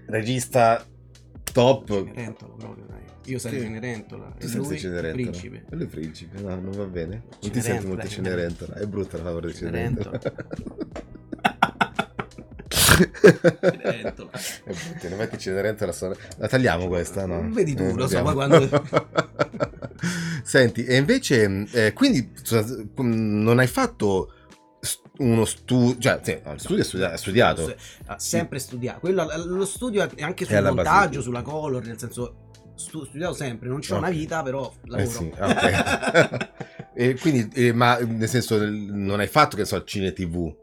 regista 0.07 0.85
top. 1.53 1.87
Cenerentola 1.89 2.55
proprio, 2.59 2.85
dai. 2.89 3.01
Io 3.27 3.39
sarei 3.39 3.59
Sì. 3.61 3.65
Cenerentola. 3.67 4.35
Tu 4.39 4.49
sei 4.49 4.57
lui 4.61 4.79
Cenerentola. 4.79 5.31
principe. 5.31 5.65
E 5.71 5.77
lui 5.77 5.87
principe, 5.87 6.41
no, 6.41 6.49
non 6.61 6.71
va 6.73 6.85
bene. 6.85 7.23
Non 7.41 7.51
ti 7.51 7.61
senti 7.61 7.87
molto 7.87 8.09
Cenerentola. 8.09 8.75
È 8.75 8.87
brutta 8.87 9.17
la 9.19 9.23
favola 9.25 9.47
di 9.47 9.55
Cenerentola. 9.55 10.21
Cenerentola. 12.69 14.31
È 14.65 14.73
brutta, 14.73 15.09
non 15.09 15.19
metti 15.19 15.39
Cenerentola. 15.39 15.93
sono- 15.93 16.17
La 16.37 16.49
tagliamo 16.49 16.87
questa, 16.89 17.27
no? 17.27 17.49
Vedi 17.51 17.75
tu, 17.75 17.83
Eh, 17.85 17.93
lo 17.95 18.07
so, 18.09 18.23
poi 18.23 18.35
quando- 18.35 18.69
Senti, 20.43 20.85
e 20.85 20.97
invece, 20.97 21.67
eh, 21.73 21.93
quindi 21.93 22.31
scusa, 22.43 22.65
non 22.97 23.59
hai 23.59 23.67
fatto 23.69 24.33
uno 25.19 25.45
studio, 25.45 25.99
cioè, 26.01 26.21
sì, 26.23 26.39
no, 26.45 26.57
studio 26.59 26.83
studi- 26.85 27.03
è 27.05 27.17
studiato. 27.17 27.75
Ha 28.07 28.19
sempre 28.19 28.59
studiato. 28.59 29.01
Quello, 29.01 29.29
lo 29.45 29.65
studio 29.65 30.03
è 30.15 30.23
anche 30.23 30.45
sul 30.45 30.55
È 30.55 30.61
montaggio, 30.63 31.09
base. 31.09 31.23
sulla 31.23 31.43
color, 31.43 31.85
nel 31.85 31.99
senso 31.99 32.51
stu- 32.75 33.07
studiato 33.07 33.35
sempre, 33.35 33.69
non 33.69 33.81
c'ho 33.81 33.95
Ok. 33.95 34.01
una 34.01 34.11
vita, 34.11 34.43
però 34.43 34.73
Eh 34.85 34.89
lavoro. 34.89 35.09
sì, 35.11 35.33
ok. 35.39 36.49
e 36.95 37.17
quindi, 37.19 37.49
eh, 37.55 37.73
ma 37.73 37.99
nel 37.99 38.29
senso, 38.29 38.59
non 38.65 39.21
hai 39.21 39.29
fatto, 39.29 39.57
che 39.57 39.65
so, 39.65 39.83
cine 39.85 40.13
TV? 40.13 40.55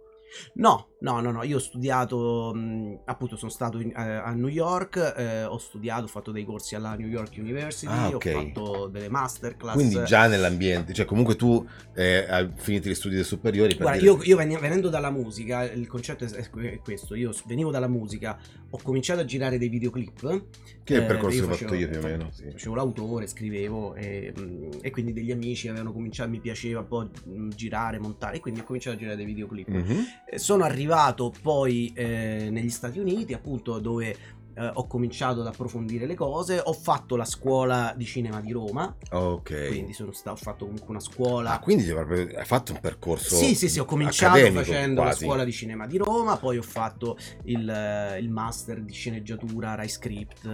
No, 0.56 0.90
no, 1.02 1.22
no, 1.22 1.32
no, 1.32 1.44
io 1.44 1.58
ho 1.58 1.60
studiato, 1.60 2.52
mh, 2.54 3.00
appunto 3.06 3.38
sono 3.38 3.50
stato 3.50 3.80
in- 3.80 3.92
eh, 3.92 3.94
a 4.02 4.32
New 4.34 4.48
York, 4.50 5.14
eh, 5.18 5.44
ho 5.46 5.58
studiato, 5.58 6.04
ho 6.04 6.08
fatto 6.08 6.32
dei 6.32 6.44
corsi 6.44 6.76
alla 6.76 6.96
New 6.96 7.08
York 7.08 7.36
University, 7.38 7.88
Ah, 7.92 8.08
ok. 8.10 8.26
ho 8.26 8.30
fatto 8.32 8.88
delle 8.88 9.10
masterclass. 9.10 9.74
Quindi 9.76 10.04
già 10.04 10.28
nell'ambiente, 10.28 10.94
cioè 10.94 11.06
comunque 11.06 11.36
tu 11.38 11.66
eh, 11.96 12.26
hai 12.30 12.50
finito 12.56 12.90
gli 12.90 12.94
studi 12.96 13.24
superiori 13.24 13.70
per 13.76 13.84
Guarda, 13.84 14.00
dire- 14.00 14.12
io, 14.12 14.24
io 14.24 14.36
veni- 14.36 14.58
venendo 14.58 14.90
dalla 14.90 15.10
musica, 15.10 15.64
il 15.64 15.88
concetto 15.88 16.26
è, 16.26 16.30
è 16.30 16.80
questo, 16.82 17.16
io 17.16 17.32
venivo 17.46 17.72
dalla 17.72 17.88
musica, 17.88 18.38
ho 18.70 18.80
cominciato 18.84 19.22
a 19.22 19.26
girare 19.26 19.58
dei 19.58 19.70
videoclip. 19.70 20.44
Che 20.84 20.96
eh, 20.96 21.02
percorso 21.04 21.44
ho 21.44 21.54
fatto 21.54 21.76
io 21.76 21.88
più 21.88 22.00
o 22.00 22.02
meno, 22.02 22.30
sì. 22.32 22.50
Facevo 22.52 22.76
l'autore, 22.76 23.28
scrivevo 23.28 23.94
e, 23.96 24.34
mh, 24.36 24.80
e 24.82 24.90
quindi 24.92 25.14
degli 25.14 25.32
amici 25.32 25.68
avevano 25.68 25.94
cominciato, 25.94 26.30
mi 26.30 26.40
piaceva 26.40 26.80
un 26.80 26.88
po' 26.88 27.10
mh, 27.26 27.50
girare, 27.50 28.00
montare 28.00 28.38
e 28.38 28.40
quindi 28.40 28.60
ho 28.62 28.64
cominciato 28.64 28.96
a 28.96 29.00
girare 29.00 29.16
dei 29.16 29.26
videoclip. 29.26 29.68
Mhm. 29.70 30.06
Eh, 30.26 30.40
Sono 30.40 30.64
arrivato 30.64 30.88
poi 31.42 31.92
eh, 31.96 32.50
negli 32.52 32.70
Stati 32.70 33.00
Uniti, 33.00 33.34
appunto, 33.34 33.80
dove 33.80 34.16
eh, 34.60 34.72
ho 34.74 34.88
cominciato 34.88 35.40
ad 35.40 35.48
approfondire 35.48 36.06
le 36.06 36.16
cose. 36.16 36.62
Ho 36.64 36.74
fatto 36.74 37.16
la 37.16 37.24
scuola 37.26 37.94
di 37.96 38.06
cinema 38.06 38.42
di 38.42 38.52
Roma, 38.52 38.94
Ok. 39.12 39.68
quindi 39.68 39.94
sono 39.94 40.12
stato, 40.12 40.36
ho 40.36 40.42
fatto 40.42 40.66
comunque 40.66 40.90
una 40.90 41.00
scuola. 41.00 41.52
Ah, 41.54 41.60
quindi 41.60 41.90
hai 41.90 42.46
fatto 42.46 42.74
un 42.74 42.80
percorso 42.80 43.36
Sì, 43.36 43.56
sì, 43.56 43.70
sì, 43.70 43.80
ho 43.80 43.86
cominciato 43.86 44.38
facendo 44.52 45.02
la 45.02 45.08
quasi. 45.08 45.24
scuola 45.26 45.44
di 45.44 45.52
cinema 45.52 45.88
di 45.88 45.98
Roma, 45.98 46.36
poi 46.38 46.58
ho 46.58 46.62
fatto 46.62 47.18
il, 47.44 47.68
eh, 47.70 48.20
il 48.20 48.30
master 48.30 48.82
di 48.82 48.92
sceneggiatura 48.94 49.76
Rai 49.76 49.88
Script, 49.90 50.46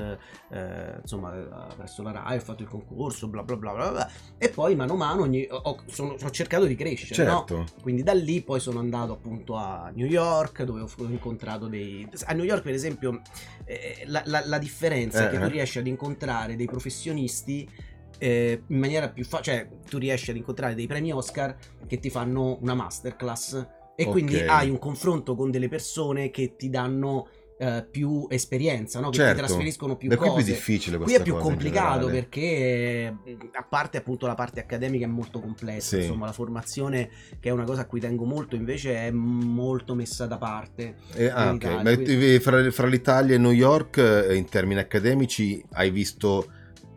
eh, 0.51 0.97
insomma, 1.01 1.35
eh, 1.35 1.75
presso 1.75 2.03
la 2.03 2.11
Rai, 2.11 2.37
ho 2.37 2.41
fatto 2.41 2.61
il 2.63 2.69
concorso, 2.69 3.27
bla 3.27 3.43
bla 3.43 3.55
bla 3.57 3.73
bla, 3.73 3.91
bla. 3.91 4.09
e 4.37 4.49
poi 4.49 4.75
mano 4.75 4.93
a 4.93 4.97
mano 4.97 5.21
ogni- 5.23 5.47
ho, 5.49 5.77
sono- 5.87 6.15
ho 6.21 6.29
cercato 6.29 6.65
di 6.65 6.75
crescere, 6.75 7.23
no? 7.23 7.45
Certo. 7.47 7.65
Quindi 7.81 8.03
da 8.03 8.13
lì 8.13 8.41
poi 8.41 8.59
sono 8.59 8.79
andato 8.79 9.13
appunto 9.13 9.55
a 9.55 9.91
New 9.93 10.05
York 10.07 10.63
dove 10.63 10.81
ho 10.81 10.89
incontrato 11.07 11.67
dei... 11.67 12.07
A 12.25 12.33
New 12.33 12.45
York 12.45 12.61
per 12.61 12.73
esempio 12.73 13.21
eh, 13.65 13.94
la, 14.05 14.21
la- 14.25 14.43
la 14.45 14.57
differenza 14.57 15.23
è 15.23 15.27
che 15.27 15.37
Eh, 15.37 15.39
tu 15.39 15.47
eh. 15.47 15.49
riesci 15.49 15.77
ad 15.79 15.87
incontrare 15.87 16.55
dei 16.55 16.65
professionisti 16.67 17.69
eh, 18.17 18.63
in 18.67 18.77
maniera 18.79 19.09
più 19.09 19.23
facile, 19.25 19.57
cioè 19.57 19.79
tu 19.89 19.97
riesci 19.97 20.29
ad 20.31 20.37
incontrare 20.37 20.75
dei 20.75 20.87
premi 20.87 21.11
Oscar 21.11 21.55
che 21.85 21.99
ti 21.99 22.09
fanno 22.09 22.57
una 22.61 22.73
masterclass 22.73 23.67
e 23.95 24.03
Ok. 24.03 24.11
quindi 24.11 24.43
hai 24.45 24.69
un 24.69 24.77
confronto 24.79 25.35
con 25.35 25.51
delle 25.51 25.67
persone 25.69 26.29
che 26.29 26.55
ti 26.55 26.69
danno 26.69 27.27
eh, 27.57 27.85
più 27.89 28.27
esperienza, 28.29 28.99
no? 28.99 29.09
che 29.09 29.17
Certo. 29.17 29.39
ti 29.41 29.45
trasferiscono 29.45 29.95
più 29.95 30.09
Beh, 30.09 30.17
qui 30.17 30.27
è 30.27 30.29
cose. 30.29 30.43
più 30.43 30.53
difficile 30.53 30.97
Qui 30.97 31.13
è 31.13 31.21
più 31.21 31.35
complicato 31.37 32.07
perché, 32.07 32.41
eh, 32.41 33.13
a 33.53 33.63
parte 33.63 33.97
appunto 33.97 34.27
la 34.27 34.35
parte 34.35 34.59
accademica, 34.59 35.05
è 35.05 35.09
molto 35.09 35.39
complessa. 35.39 35.95
Sì. 35.95 36.03
Insomma, 36.03 36.25
la 36.25 36.33
formazione, 36.33 37.09
che 37.39 37.49
è 37.49 37.51
una 37.51 37.63
cosa 37.63 37.81
a 37.81 37.85
cui 37.85 37.99
tengo 37.99 38.25
molto, 38.25 38.55
invece 38.55 38.95
è 38.95 39.11
molto 39.11 39.95
messa 39.95 40.25
da 40.25 40.37
parte. 40.37 40.95
Eh, 41.13 41.27
ah, 41.27 41.43
in 41.43 41.49
ok. 41.55 41.63
Italia, 41.63 41.83
Ma 41.83 41.93
quindi- 41.95 42.33
eh, 42.35 42.39
fra, 42.39 42.71
fra 42.71 42.87
l'Italia 42.87 43.35
e 43.35 43.37
New 43.37 43.51
York, 43.51 43.97
eh, 43.97 44.35
in 44.35 44.49
termini 44.49 44.79
accademici, 44.79 45.63
hai 45.73 45.91
visto. 45.91 46.47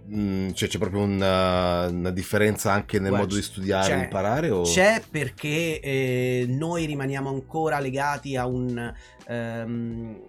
Mh, 0.09 0.53
cioè, 0.53 0.68
c'è 0.68 0.79
proprio 0.79 1.03
una, 1.03 1.87
una 1.88 2.11
differenza 2.11 2.73
anche 2.73 2.99
nel 2.99 3.09
Guarda, 3.09 3.27
modo 3.27 3.37
di 3.37 3.42
studiare 3.42 3.94
e 3.94 3.99
imparare? 4.05 4.51
O... 4.51 4.62
C'è 4.62 5.03
perché 5.11 5.81
eh, 5.81 6.47
noi 6.49 6.85
rimaniamo 6.87 7.29
ancora 7.29 7.79
legati 7.81 8.37
a 8.37 8.47
un. 8.47 8.92
ehm, 9.27 10.21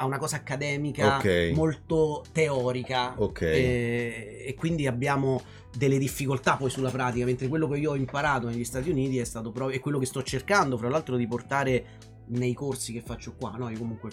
a 0.00 0.04
una 0.04 0.18
cosa 0.18 0.36
accademica 0.36 1.16
Ok. 1.16 1.50
molto 1.54 2.24
teorica 2.30 3.14
Ok. 3.20 3.40
e, 3.42 4.44
e 4.46 4.54
quindi 4.54 4.86
abbiamo 4.86 5.40
delle 5.76 5.98
difficoltà 5.98 6.54
poi 6.56 6.70
sulla 6.70 6.90
pratica 6.90 7.24
mentre 7.24 7.48
quello 7.48 7.66
che 7.66 7.78
io 7.78 7.90
ho 7.90 7.96
imparato 7.96 8.46
negli 8.48 8.62
Stati 8.62 8.90
Uniti 8.90 9.18
è 9.18 9.24
stato 9.24 9.50
proprio 9.50 9.76
e 9.76 9.80
quello 9.80 9.98
che 9.98 10.06
sto 10.06 10.22
cercando 10.22 10.78
fra 10.78 10.88
l'altro 10.88 11.16
di 11.16 11.26
portare 11.26 11.84
nei 12.28 12.54
corsi 12.54 12.92
che 12.92 13.00
faccio 13.00 13.34
qua 13.36 13.56
no? 13.58 13.68
io 13.70 13.78
comunque 13.78 14.10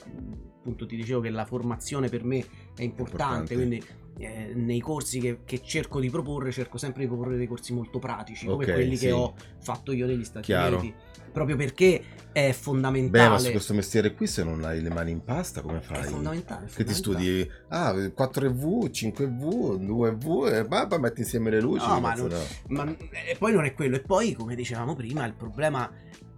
appunto 0.58 0.88
ti 0.88 0.96
dicevo 0.96 1.20
che 1.22 1.30
la 1.30 1.46
formazione 1.46 2.10
per 2.10 2.24
me 2.24 2.40
è 2.76 2.82
importante, 2.82 3.54
Importante. 3.54 3.54
quindi 3.54 3.84
eh, 4.18 4.54
nei 4.56 4.80
corsi 4.80 5.20
che, 5.20 5.40
che 5.44 5.62
cerco 5.62 6.00
di 6.00 6.10
proporre 6.10 6.52
cerco 6.52 6.78
sempre 6.78 7.02
di 7.04 7.08
proporre 7.08 7.36
dei 7.38 7.48
corsi 7.48 7.74
molto 7.74 8.00
pratici 8.00 8.46
come 8.46 8.64
Ok, 8.66 8.74
quelli 8.74 8.96
sì. 8.96 9.06
che 9.08 9.12
ho 9.12 9.34
fatto 9.62 9.92
io 9.92 10.06
negli 10.06 10.24
Stati 10.24 10.46
Chiaro. 10.46 10.78
Uniti 10.80 10.96
proprio 11.32 11.58
perché 11.58 12.02
è 12.32 12.48
Beh, 12.48 12.54
fondamentale 12.54 13.28
ma 13.28 13.38
su 13.40 13.52
questo 13.52 13.74
mestiere 13.74 14.14
qui, 14.14 14.26
se 14.26 14.44
non 14.46 14.64
hai 14.64 14.82
le 14.82 14.90
mani 14.90 15.12
in 15.12 15.22
pasta, 15.22 15.62
come 15.62 15.80
è 15.80 15.82
fai? 15.82 16.04
fondamentale, 16.04 16.68
è 16.68 16.70
Che 16.70 16.84
ti 16.86 16.94
fondamentale. 16.94 17.44
studi 17.44 17.52
ah, 17.70 17.94
4V, 17.94 18.90
5V, 18.90 19.80
2V 19.86 20.54
e 20.54 20.66
poi 20.88 21.00
metti 21.00 21.20
insieme 21.22 21.50
le 21.50 21.60
luci. 21.60 21.86
No, 21.86 22.00
ma 22.00 22.14
non- 22.14 22.30
no. 22.30 22.40
Ma 22.68 22.96
e 23.28 23.36
poi 23.38 23.52
non 23.52 23.66
è 23.66 23.74
quello. 23.74 23.98
E 23.98 24.02
poi, 24.02 24.32
come 24.34 24.56
dicevamo 24.56 24.96
prima, 24.96 25.26
il 25.26 25.34
problema 25.34 25.92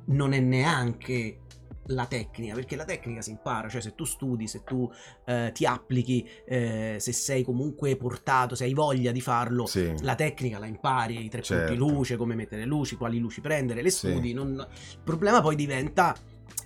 non 0.06 0.34
è 0.34 0.40
neanche 0.40 1.42
la 1.88 2.06
tecnica, 2.06 2.54
perché 2.54 2.76
la 2.76 2.86
tecnica 2.86 3.22
si 3.22 3.32
impara, 3.32 3.70
cioè 3.70 3.82
se 3.82 3.96
tu 3.96 4.04
studi, 4.04 4.48
se 4.48 4.64
tu 4.64 4.90
eh, 5.26 5.52
ti 5.54 5.66
applichi, 5.66 6.28
eh, 6.46 6.98
se 7.00 7.12
sei 7.14 7.44
comunque 7.44 7.96
portato, 7.96 8.56
se 8.56 8.66
hai 8.66 8.74
voglia 8.74 9.12
di 9.12 9.22
farlo, 9.22 9.66
Sì. 9.66 9.94
la 10.02 10.16
tecnica 10.16 10.60
la 10.60 10.66
impari, 10.66 11.24
i 11.26 11.30
tre 11.30 11.42
Certo. 11.42 11.74
punti 11.74 11.78
luce, 11.94 12.18
come 12.18 12.36
mettere 12.36 12.62
le 12.62 12.68
luci, 12.68 12.96
quali 12.96 13.20
luci 13.20 13.42
prendere, 13.42 13.82
le 13.82 13.90
Sì. 13.90 14.10
studi. 14.10 14.34
non- 14.34 14.56
Il 14.94 15.00
problema 15.04 15.42
poi 15.42 15.56
diventa 15.56 16.16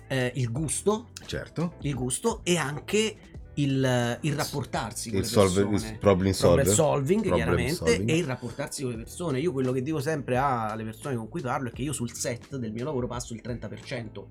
eh, 0.08 0.30
il 0.36 0.50
gusto, 0.52 1.08
Certo. 1.24 1.74
il 1.82 1.94
gusto 1.94 2.40
e 2.44 2.56
anche 2.56 3.16
il, 3.54 4.18
il 4.22 4.34
rapportarsi 4.34 5.10
con 5.10 5.18
Il, 5.20 5.24
le 5.24 5.30
solve, 5.30 5.64
persone 5.66 5.92
il 5.92 5.98
problem 5.98 6.32
solver. 6.32 6.64
problem 6.64 6.74
solving 6.74 7.20
Problem 7.20 7.36
chiaramente 7.44 7.74
solving. 7.74 8.08
e 8.10 8.16
il 8.16 8.24
rapportarsi 8.24 8.82
con 8.82 8.90
le 8.92 8.96
persone 8.98 9.40
io 9.40 9.52
quello 9.52 9.72
che 9.72 9.82
dico 9.82 10.00
sempre 10.00 10.36
alle 10.38 10.84
persone 10.84 11.16
con 11.16 11.28
cui 11.28 11.40
parlo 11.42 11.68
è 11.68 11.72
che 11.72 11.82
io 11.82 11.92
sul 11.92 12.12
set 12.12 12.56
del 12.56 12.72
mio 12.72 12.84
lavoro 12.84 13.06
passo 13.06 13.32
il 13.34 13.40
30% 13.42 14.26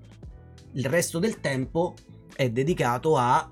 il 0.74 0.84
resto 0.86 1.18
del 1.18 1.40
tempo 1.40 1.94
è 2.34 2.50
dedicato 2.50 3.16
a 3.16 3.48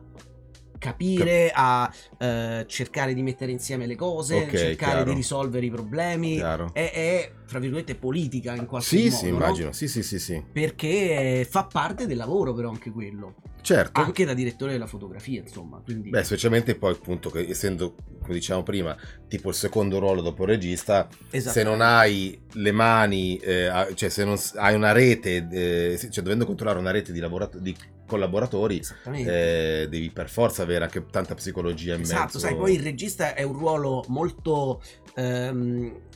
capire 0.81 1.53
a 1.55 1.93
eh, 2.19 2.65
cercare 2.67 3.13
di 3.13 3.23
mettere 3.23 3.53
insieme 3.53 3.87
le 3.87 3.97
cose 3.97 4.37
Ok, 4.37 4.51
cercare 4.57 4.77
chiaro. 4.77 5.05
di 5.05 5.13
risolvere 5.15 5.67
i 5.67 5.71
problemi 5.71 6.39
è, 6.39 6.71
è, 6.73 7.33
tra 7.47 7.59
virgolette 7.59 7.95
politica 7.97 8.55
in 8.55 8.67
qualche 8.67 8.89
Sì, 8.89 9.05
modo 9.05 9.17
sì, 9.17 9.29
no? 9.29 9.35
immagino. 9.37 9.73
Sì, 9.73 9.87
sì, 9.87 10.03
sì, 10.03 10.19
sì. 10.19 10.43
perché 10.51 11.47
fa 11.49 11.65
parte 11.65 12.07
del 12.07 12.17
lavoro 12.17 12.55
però 12.55 12.71
anche 12.71 12.91
quello 12.91 13.35
Certo. 13.63 14.01
anche 14.01 14.25
da 14.25 14.33
direttore 14.33 14.73
della 14.73 14.87
fotografia 14.87 15.43
insomma 15.43 15.83
quindi 15.85 16.09
Beh, 16.09 16.25
specialmente 16.25 16.75
poi 16.77 16.93
appunto 16.95 17.29
che 17.29 17.47
essendo, 17.47 17.95
come 18.23 18.33
dicevamo 18.33 18.65
prima, 18.65 18.97
tipo 19.29 19.51
il 19.51 19.55
secondo 19.55 19.99
ruolo 19.99 20.23
dopo 20.23 20.45
il 20.45 20.49
regista, 20.49 21.07
esatto. 21.31 21.59
se 21.59 21.63
non 21.63 21.83
hai 21.83 22.41
le 22.55 22.73
mani, 22.73 23.37
eh, 23.37 23.71
cioè 23.95 24.09
se 24.09 24.25
non 24.25 24.39
hai 24.55 24.75
una 24.75 24.93
rete, 24.93 25.47
eh, 25.51 25.99
cioè 26.11 26.23
dovendo 26.23 26.47
controllare 26.47 26.79
una 26.79 26.91
rete 26.91 27.13
di, 27.13 27.21
lavorato- 27.21 27.59
di 27.59 27.77
collaboratori, 28.11 28.83
eh, 29.13 29.87
devi 29.89 30.11
per 30.11 30.29
forza 30.29 30.63
avere 30.63 30.85
anche 30.85 31.07
tanta 31.07 31.35
psicologia 31.35 31.95
in 31.95 32.03
Esatto, 32.03 32.23
mezzo. 32.25 32.39
sai, 32.41 32.57
poi 32.57 32.75
il 32.75 32.83
regista 32.83 33.35
è 33.35 33.43
un 33.43 33.53
ruolo 33.55 34.05
molto. 34.09 34.83
ehm, 35.15 36.09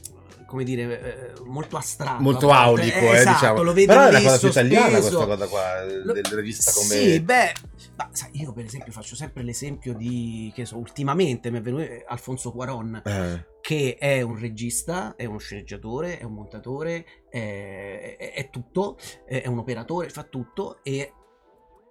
come 0.46 0.62
dire, 0.62 1.32
eh, 1.36 1.40
molto 1.46 1.76
astratto. 1.76 2.22
Molto 2.22 2.50
aulico, 2.52 2.96
Eh, 2.96 3.06
eh, 3.06 3.12
esatto, 3.14 3.32
diciamo. 3.32 3.62
lo 3.62 3.72
vedi 3.72 3.86
Però 3.86 4.04
è 4.04 4.08
una 4.10 4.20
cosa 4.20 4.38
più 4.38 4.48
italiana 4.48 4.98
questa 4.98 5.26
cosa 5.26 5.46
qua, 5.48 5.84
Lo- 6.04 6.12
del 6.12 6.24
regista 6.26 6.70
come... 6.70 6.94
Sì, 6.94 7.20
beh, 7.20 7.52
ma 7.96 8.08
sai, 8.12 8.28
io 8.34 8.52
per 8.52 8.64
esempio 8.64 8.92
faccio 8.92 9.16
sempre 9.16 9.42
l'esempio 9.42 9.94
di, 9.94 10.52
che 10.54 10.64
so, 10.64 10.76
ultimamente 10.76 11.50
mi 11.50 11.58
è 11.58 11.60
venuto 11.60 11.82
eh, 11.82 12.04
Alfonso 12.06 12.52
Cuaron, 12.52 13.02
Eh, 13.04 13.46
che 13.62 13.96
è 13.98 14.20
un 14.20 14.38
regista, 14.38 15.14
è 15.16 15.24
uno 15.24 15.38
sceneggiatore, 15.38 16.18
è 16.18 16.24
un 16.24 16.34
montatore, 16.34 17.04
è, 17.28 18.16
è- 18.16 18.48
tutto, 18.50 18.96
è 19.26 19.42
è 19.42 19.46
un 19.48 19.58
operatore, 19.58 20.08
fa 20.10 20.22
tutto 20.22 20.78
e 20.84 21.12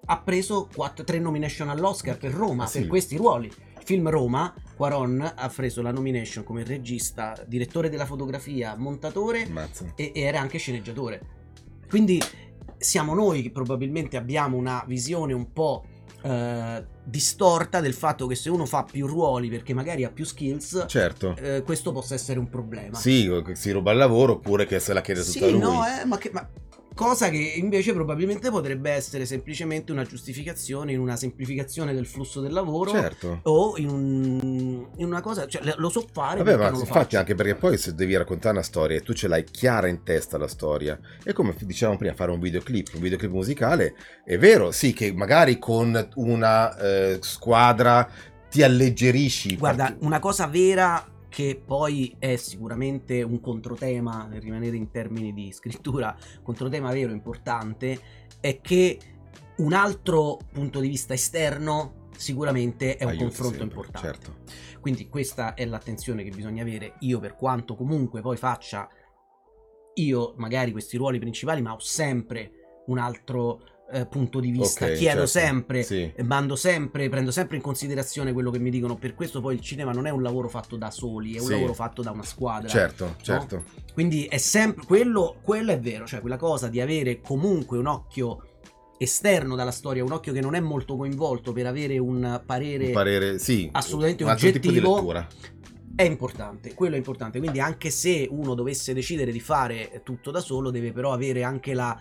ha 0.06 0.20
preso 0.20 0.68
quattro, 0.74 1.04
tre 1.04 1.20
nomination 1.20 1.70
all'Oscar 1.70 2.18
per 2.18 2.32
Roma, 2.32 2.64
Ah, 2.64 2.68
sì. 2.68 2.80
per 2.80 2.88
questi 2.88 3.16
ruoli. 3.18 3.48
Il 3.48 3.84
film 3.90 4.10
Roma, 4.10 4.54
Quaron 4.76 5.34
ha 5.36 5.50
preso 5.50 5.82
la 5.82 5.92
nomination 5.92 6.44
come 6.44 6.64
regista, 6.64 7.36
direttore 7.46 7.90
della 7.90 8.06
fotografia, 8.06 8.76
montatore 8.78 9.48
e, 9.96 10.12
e 10.14 10.22
era 10.22 10.40
anche 10.40 10.58
sceneggiatore. 10.58 11.22
Quindi 11.90 12.22
siamo 12.78 13.14
noi 13.14 13.42
che 13.42 13.52
probabilmente 13.52 14.18
abbiamo 14.18 14.58
una 14.58 14.84
visione 14.88 15.34
un 15.34 15.52
po' 15.52 15.86
eh, 16.22 16.86
distorta 17.04 17.82
del 17.82 17.94
fatto 17.94 18.28
che 18.28 18.36
se 18.36 18.50
uno 18.50 18.66
fa 18.66 18.84
più 18.84 19.06
ruoli 19.06 19.50
perché 19.50 19.74
magari 19.74 20.04
ha 20.06 20.10
più 20.10 20.24
skills, 20.26 20.86
Certo. 20.88 21.36
eh, 21.38 21.62
questo 21.64 21.92
possa 21.92 22.14
essere 22.14 22.40
un 22.40 22.50
problema. 22.50 22.98
Sì, 22.98 23.30
si 23.54 23.72
ruba 23.72 23.92
il 23.92 23.98
lavoro 23.98 24.34
oppure 24.34 24.66
che 24.66 24.80
se 24.80 24.94
la 24.94 25.02
chiede 25.02 25.22
tutta 25.24 25.46
Sì, 25.46 25.52
lui. 25.52 25.60
no, 25.60 25.82
eh, 25.86 26.06
ma, 26.06 26.18
che, 26.18 26.30
ma 26.34 26.48
cosa 26.94 27.30
che 27.30 27.38
invece 27.38 27.94
probabilmente 27.94 28.50
potrebbe 28.50 28.92
essere 28.92 29.26
semplicemente 29.26 29.92
una 29.92 30.04
giustificazione 30.04 30.92
in 30.92 31.00
una 31.00 31.16
semplificazione 31.16 31.94
del 31.94 32.06
flusso 32.06 32.40
del 32.42 32.54
lavoro 32.54 32.92
Certo. 32.92 33.40
o 33.44 33.78
in, 33.78 33.90
un- 33.90 34.88
in 34.98 35.06
una 35.06 35.22
cosa, 35.22 35.48
cioè 35.48 35.62
lo 35.78 35.90
so 35.90 36.06
fare 36.12 36.38
Vabbè, 36.38 36.44
perché 36.52 36.58
ma 36.58 36.70
non 36.70 36.74
lo 36.74 36.80
infatti 36.86 37.00
faccio. 37.06 37.18
anche 37.18 37.36
perché 37.36 37.56
poi 37.56 37.78
se 37.78 37.96
devi 37.96 38.16
raccontare 38.16 38.54
una 38.56 38.64
storia 38.64 38.98
e 38.98 39.02
tu 39.02 39.14
ce 39.14 39.28
l'hai 39.28 39.44
chiara 39.44 39.88
in 39.88 40.04
testa 40.04 40.38
la 40.38 40.48
storia, 40.48 41.00
è 41.24 41.34
come 41.34 41.56
dicevamo 41.60 41.98
prima, 41.98 42.14
fare 42.14 42.32
un 42.32 42.40
videoclip, 42.40 42.90
un 42.94 43.02
videoclip 43.02 43.32
musicale, 43.32 43.96
è 44.24 44.38
vero, 44.38 44.72
sì, 44.72 44.94
che 44.94 45.12
magari 45.14 45.58
con 45.60 46.10
una 46.16 46.78
eh, 46.78 47.18
squadra 47.22 48.08
ti 48.50 48.62
alleggerisci. 48.62 49.58
Guarda, 49.58 49.86
parti- 49.86 50.06
una 50.06 50.20
cosa 50.20 50.46
vera 50.48 51.08
che 51.34 51.60
poi 51.66 52.16
è 52.20 52.36
sicuramente 52.36 53.24
un 53.24 53.42
controtema, 53.42 54.28
per 54.30 54.44
rimanere 54.44 54.78
in 54.78 54.92
termini 54.92 55.34
di 55.34 55.52
scrittura, 55.52 56.16
controtema 56.44 56.92
vero 56.92 57.12
importante, 57.12 58.00
è 58.40 58.62
che 58.62 59.00
un 59.58 59.74
altro 59.74 60.38
punto 60.52 60.80
di 60.80 60.88
vista 60.88 61.16
esterno 61.16 62.10
sicuramente 62.16 62.98
è 62.98 63.04
un 63.04 63.10
aiuta 63.10 63.26
confronto 63.26 63.58
sempre, 63.58 63.78
importante. 63.78 64.08
Certo. 64.08 64.36
Quindi 64.80 65.10
questa 65.10 65.56
è 65.56 65.66
l'attenzione 65.66 66.24
che 66.24 66.30
bisogna 66.30 66.62
avere. 66.62 66.98
Io 67.00 67.20
per 67.20 67.34
quanto 67.34 67.76
comunque 67.76 68.22
poi 68.22 68.38
faccia 68.38 68.88
io 69.96 70.34
magari 70.38 70.72
questi 70.72 70.98
ruoli 70.98 71.18
principali, 71.18 71.64
ma 71.64 71.74
ho 71.74 71.80
sempre 71.80 72.84
un 72.86 73.00
altro 73.00 73.73
eh, 73.94 74.06
punto 74.08 74.40
di 74.40 74.52
vista. 74.52 74.86
Ok, 74.86 74.94
Chiedo 74.94 75.26
certo. 75.26 75.26
sempre, 75.28 75.84
Sì. 75.84 76.12
e 76.16 76.24
mando 76.24 76.56
sempre, 76.56 77.08
prendo 77.10 77.32
sempre 77.32 77.56
in 77.58 77.62
considerazione 77.62 78.34
quello 78.34 78.52
che 78.52 78.60
mi 78.60 78.70
dicono. 78.70 78.96
Per 78.96 79.14
questo 79.14 79.40
poi 79.42 79.56
il 79.56 79.62
cinema 79.62 79.92
non 79.92 80.06
è 80.08 80.10
un 80.10 80.22
lavoro 80.22 80.48
fatto 80.50 80.76
da 80.76 80.92
soli, 80.92 81.36
è 81.36 81.40
un 81.40 81.46
Sì. 81.46 81.52
lavoro 81.54 81.74
fatto 81.74 82.02
da 82.02 82.12
una 82.12 82.24
squadra. 82.24 82.68
Certo, 82.68 83.16
certo. 83.22 83.64
Quindi 83.94 84.26
è 84.26 84.38
sempre 84.38 84.86
quello, 84.86 85.38
quello 85.42 85.72
è 85.72 85.80
vero, 85.80 86.06
cioè 86.06 86.20
quella 86.22 86.38
cosa 86.38 86.68
di 86.68 86.82
avere 86.82 87.22
comunque 87.22 87.78
un 87.78 87.88
occhio 87.88 88.48
esterno 88.98 89.56
dalla 89.56 89.72
storia, 89.72 90.04
un 90.04 90.12
occhio 90.12 90.34
che 90.34 90.40
non 90.42 90.56
è 90.56 90.60
molto 90.60 90.96
coinvolto 90.96 91.52
per 91.52 91.66
avere 91.68 91.98
un 91.98 92.42
parere, 92.46 92.88
Un 92.88 92.92
parere, 92.94 93.38
sì. 93.40 93.70
assolutamente 93.72 94.24
un 94.24 94.30
oggettivo. 94.30 95.26
è 95.96 96.04
importante, 96.04 96.74
quello 96.74 96.96
è 96.96 96.98
importante. 96.98 97.40
Quindi 97.40 97.60
anche 97.60 97.90
se 97.90 98.28
uno 98.32 98.56
dovesse 98.56 98.94
decidere 98.94 99.32
di 99.32 99.40
fare 99.40 100.02
tutto 100.04 100.32
da 100.32 100.40
solo, 100.40 100.72
deve 100.72 100.92
però 100.92 101.12
avere 101.12 101.44
anche 101.44 101.74
la, 101.74 102.00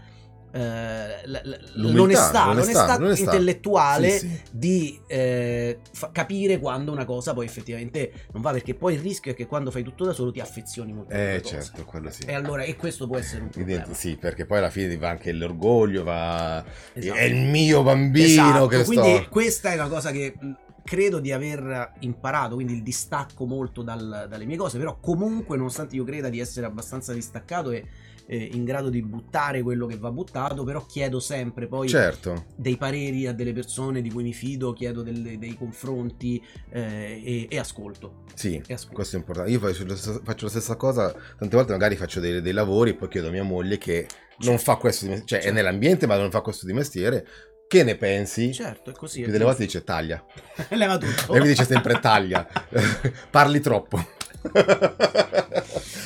eh, 0.54 1.26
l'onestà, 1.74 2.46
l'onestà, 2.46 2.46
l'onestà 2.52 2.98
l'onestà. 2.98 3.24
intellettuale 3.24 4.10
Sì, 4.10 4.28
sì. 4.28 4.40
di 4.50 5.00
eh, 5.06 5.78
fa- 5.92 6.10
capire 6.12 6.58
quando 6.58 6.92
una 6.92 7.04
cosa 7.04 7.32
poi 7.32 7.46
effettivamente 7.46 8.12
non 8.32 8.42
va, 8.42 8.52
perché 8.52 8.74
poi 8.74 8.94
il 8.94 9.00
rischio 9.00 9.32
è 9.32 9.34
che 9.34 9.46
quando 9.46 9.70
fai 9.70 9.82
tutto 9.82 10.04
da 10.04 10.12
solo 10.12 10.30
ti 10.30 10.40
affezioni 10.40 10.92
molto 10.92 11.12
Eh, 11.14 11.40
certo, 11.44 11.84
quello 11.84 12.10
sì. 12.10 12.24
E 12.26 12.34
allora, 12.34 12.62
e 12.64 12.76
questo 12.76 13.06
può 13.06 13.16
essere 13.16 13.42
un 13.42 13.48
problema. 13.48 13.86
Sì, 13.94 14.16
perché 14.16 14.44
poi 14.44 14.58
alla 14.58 14.70
fine 14.70 14.96
va 14.98 15.08
anche 15.08 15.32
l'orgoglio, 15.32 16.04
va... 16.04 16.62
Esatto. 16.92 17.18
È 17.18 17.22
il 17.22 17.36
mio 17.36 17.82
bambino 17.82 18.26
Esatto, 18.26 18.66
che 18.66 18.84
quindi 18.84 19.16
sto... 19.16 19.28
questa 19.30 19.72
è 19.72 19.74
una 19.74 19.88
cosa 19.88 20.10
che 20.10 20.36
credo 20.84 21.20
di 21.20 21.32
aver 21.32 21.92
imparato, 22.00 22.56
quindi 22.56 22.74
il 22.74 22.82
distacco 22.82 23.46
molto 23.46 23.82
dal- 23.82 24.26
dalle 24.28 24.44
mie 24.44 24.56
cose, 24.56 24.78
però 24.78 24.98
comunque 25.00 25.56
nonostante 25.56 25.94
io 25.96 26.04
creda 26.04 26.28
di 26.28 26.40
essere 26.40 26.66
abbastanza 26.66 27.12
distaccato 27.12 27.70
e 27.70 27.84
eh, 28.26 28.50
in 28.52 28.64
grado 28.64 28.88
di 28.88 29.02
buttare 29.02 29.62
quello 29.62 29.86
che 29.86 29.96
va 29.98 30.10
buttato, 30.10 30.64
però 30.64 30.84
chiedo 30.86 31.20
sempre 31.20 31.66
poi 31.66 31.88
Certo. 31.88 32.46
dei 32.56 32.76
pareri 32.76 33.26
a 33.26 33.32
delle 33.32 33.52
persone 33.52 34.00
di 34.02 34.10
cui 34.10 34.22
mi 34.22 34.32
fido, 34.32 34.72
chiedo 34.72 35.02
delle- 35.02 35.38
dei 35.38 35.54
confronti 35.56 36.42
eh, 36.70 37.22
e, 37.24 37.46
e 37.50 37.58
ascolto. 37.58 38.24
Sì, 38.34 38.62
E 38.66 38.72
ascolto. 38.74 38.94
questo 38.94 39.16
è 39.16 39.18
importante. 39.18 39.50
Io 39.50 39.58
faccio 39.58 39.86
la, 39.86 39.96
stessa, 39.96 40.20
faccio 40.24 40.44
la 40.44 40.50
stessa 40.50 40.76
cosa, 40.76 41.14
tante 41.38 41.56
volte 41.56 41.72
magari 41.72 41.96
faccio 41.96 42.20
dei, 42.20 42.40
dei 42.40 42.52
lavori 42.52 42.90
e 42.90 42.94
poi 42.94 43.08
chiedo 43.08 43.28
a 43.28 43.30
mia 43.30 43.42
moglie 43.44 43.78
che 43.78 44.06
non 44.44 44.58
fa 44.58 44.76
questo 44.76 45.04
di 45.04 45.10
mestiere, 45.10 45.28
cioè 45.28 45.38
è 45.38 45.42
Certo. 45.42 45.56
nell'ambiente 45.56 46.06
ma 46.06 46.16
non 46.16 46.30
fa 46.30 46.40
questo 46.40 46.66
di 46.66 46.72
mestiere. 46.72 47.26
Che 47.68 47.84
ne 47.84 47.96
pensi? 47.96 48.52
Certo, 48.52 48.90
è 48.90 48.92
così. 48.92 49.20
Più 49.20 49.28
è 49.28 49.32
delle 49.32 49.44
volte 49.44 49.64
dice 49.64 49.82
taglia. 49.82 50.22
Leva 50.70 50.98
tutto. 50.98 51.32
E 51.34 51.40
mi 51.40 51.46
dice 51.46 51.64
sempre 51.64 51.98
taglia. 52.00 52.46
Parli 53.30 53.60
troppo. 53.60 53.98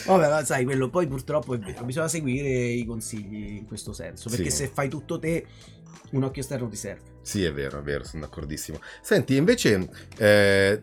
Vabbè, 0.06 0.28
ma 0.28 0.44
sai, 0.44 0.64
quello 0.64 0.88
poi 0.88 1.06
purtroppo 1.06 1.54
è 1.54 1.58
vero, 1.58 1.84
bisogna 1.84 2.08
seguire 2.08 2.48
i 2.48 2.84
consigli 2.84 3.56
in 3.56 3.66
questo 3.66 3.92
senso, 3.92 4.28
perché 4.30 4.50
Sì. 4.50 4.56
se 4.56 4.68
fai 4.68 4.88
tutto 4.88 5.18
te, 5.18 5.46
un 6.10 6.22
occhio 6.22 6.40
esterno 6.42 6.68
ti 6.68 6.76
serve. 6.76 7.14
Sì, 7.22 7.42
è 7.44 7.52
vero, 7.52 7.80
è 7.80 7.82
vero, 7.82 8.04
sono 8.04 8.22
d'accordissimo. 8.22 8.78
Senti, 9.02 9.36
invece, 9.36 9.88
eh, 10.18 10.82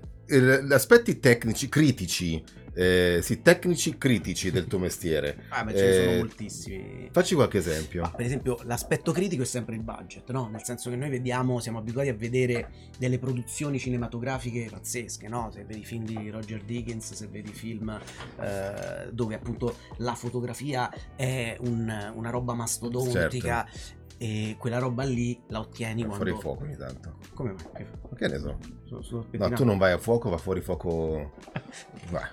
aspetti 0.71 1.19
tecnici, 1.19 1.69
critici, 1.69 2.43
eh, 2.75 3.19
sì, 3.21 3.41
tecnici 3.41 3.97
critici 3.97 4.51
del 4.51 4.65
tuo 4.67 4.79
mestiere. 4.79 5.45
Ah, 5.49 5.63
ma 5.63 5.71
ce 5.73 5.85
ne 5.85 5.93
sono 5.93 6.11
Eh, 6.11 6.17
moltissimi. 6.17 7.09
Facci 7.11 7.35
qualche 7.35 7.57
esempio. 7.59 8.01
Ma, 8.01 8.11
per 8.11 8.25
esempio, 8.25 8.57
l'aspetto 8.63 9.11
critico 9.11 9.43
è 9.43 9.45
sempre 9.45 9.75
il 9.75 9.81
budget, 9.81 10.29
no? 10.31 10.47
Nel 10.49 10.63
senso 10.63 10.89
che 10.89 10.95
noi 10.95 11.09
vediamo, 11.09 11.59
siamo 11.59 11.77
abituati 11.79 12.09
a 12.09 12.13
vedere 12.15 12.69
delle 12.97 13.19
produzioni 13.19 13.79
cinematografiche 13.79 14.67
pazzesche, 14.71 15.27
no? 15.27 15.51
Se 15.53 15.63
vedi 15.65 15.83
film 15.85 16.05
di 16.05 16.29
Roger 16.29 16.61
Dickens, 16.63 17.13
se 17.13 17.27
vedi 17.27 17.51
film 17.51 17.89
eh, 18.39 19.09
dove 19.11 19.35
appunto 19.35 19.77
la 19.97 20.15
fotografia 20.15 20.89
è 21.15 21.55
un- 21.61 22.11
una 22.15 22.29
roba 22.29 22.53
mastodontica 22.53 23.67
e 24.23 24.55
quella 24.57 24.79
roba 24.79 25.03
lì 25.03 25.37
la 25.47 25.59
ottieni 25.59 26.03
Fuori 26.05 26.17
quando... 26.31 26.39
fuoco 26.39 26.63
ogni 26.63 26.77
tanto. 26.77 27.17
Come 27.33 27.51
mai? 27.51 27.65
Che- 27.75 28.15
Che 28.15 28.27
ne 28.29 28.37
so. 28.39 28.57
sono- 28.85 29.01
sono 29.01 29.25
No, 29.31 29.49
tu 29.51 29.65
non 29.65 29.77
vai 29.77 29.91
a 29.91 29.97
fuoco, 29.97 30.29
va 30.29 30.37
fuori 30.37 30.61
fuoco. 30.61 31.33
Vai. 32.09 32.29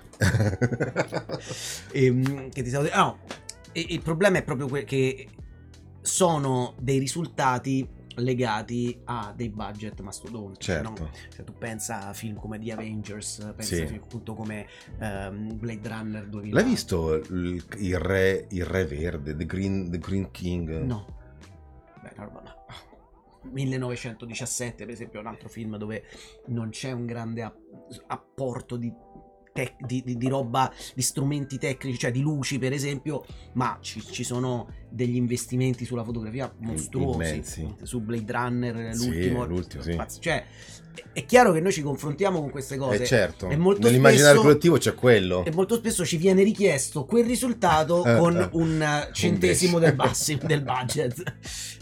Ehm, 1.91 2.49
che 2.49 2.61
ti 2.63 2.69
stavo 2.69 2.83
dicendo? 2.85 3.03
Ah, 3.03 3.07
no. 3.07 3.17
E- 3.73 3.85
il 3.89 4.01
problema 4.01 4.37
è 4.37 4.43
proprio 4.43 4.67
que- 4.67 4.83
che 4.83 5.27
sono 6.01 6.75
dei 6.79 6.97
risultati 6.99 7.87
legati 8.15 8.99
a 9.05 9.33
dei 9.35 9.49
budget 9.49 9.99
mastodontici. 10.01 10.71
certo. 10.71 10.89
no? 11.03 11.09
Cioè, 11.33 11.43
tu 11.45 11.53
pensa 11.57 12.07
a 12.07 12.13
film 12.13 12.35
come 12.37 12.59
The 12.59 12.71
Avengers, 12.73 13.51
pensa 13.55 13.75
Sì. 13.75 13.81
a 13.81 13.87
film 13.87 14.01
appunto 14.03 14.33
come 14.33 14.67
ehm, 14.99 15.57
Blade 15.57 15.87
Runner 15.87 16.27
2000. 16.27 16.59
L'hai 16.59 16.69
visto 16.69 17.15
il, 17.15 17.63
il 17.77 17.99
re, 17.99 18.47
il 18.49 18.65
re 18.65 18.85
verde, 18.85 19.35
The 19.35 19.45
Green, 19.45 19.89
The 19.89 19.97
Green 19.97 20.29
King? 20.31 20.81
No. 20.83 21.19
No. 22.29 22.65
1917, 23.43 24.85
per 24.85 24.93
esempio, 24.93 25.19
è 25.19 25.21
un 25.21 25.27
altro 25.27 25.49
film 25.49 25.77
dove 25.77 26.03
non 26.47 26.69
c'è 26.69 26.91
un 26.91 27.05
grande 27.05 27.41
app- 27.41 27.57
apporto 28.07 28.77
di, 28.77 28.93
tec- 29.51 29.75
di- 29.85 30.01
di- 30.05 30.17
di 30.17 30.27
roba, 30.27 30.71
di 30.93 31.01
strumenti 31.01 31.57
tecnici, 31.57 31.97
cioè 31.97 32.11
di 32.11 32.21
luci, 32.21 32.57
per 32.59 32.73
esempio, 32.73 33.23
ma 33.53 33.77
ci, 33.81 34.01
ci 34.01 34.23
sono 34.23 34.67
degli 34.89 35.15
investimenti 35.15 35.85
sulla 35.85 36.03
fotografia 36.03 36.51
mostruosi. 36.59 37.15
immensi. 37.29 37.75
Su 37.83 37.99
Blade 38.01 38.31
Runner, 38.31 38.95
Sì, 38.95 39.05
l'ultimo. 39.05 39.45
l'ultimo, 39.45 39.81
sì. 39.83 39.97
Cioè, 40.19 40.43
è- 41.13 41.25
chiaro 41.25 41.51
che 41.53 41.59
noi 41.61 41.71
ci 41.71 41.81
confrontiamo 41.81 42.39
con 42.39 42.49
queste 42.49 42.77
cose. 42.77 43.03
Eh 43.03 43.05
certo, 43.05 43.47
nell'immaginario 43.47 44.41
collettivo 44.41 44.77
c'è 44.77 44.93
quello. 44.95 45.43
E 45.45 45.51
molto 45.51 45.75
spesso 45.75 46.05
ci 46.05 46.17
viene 46.17 46.43
richiesto 46.43 47.05
quel 47.05 47.25
risultato 47.25 48.03
Eh, 48.05 48.17
con 48.17 48.37
eh. 48.37 48.49
un 48.53 48.81
eh, 48.81 49.09
centesimo 49.13 49.79
del, 49.79 49.95
bassi, 49.95 50.37
del 50.43 50.61
budget. 50.61 51.23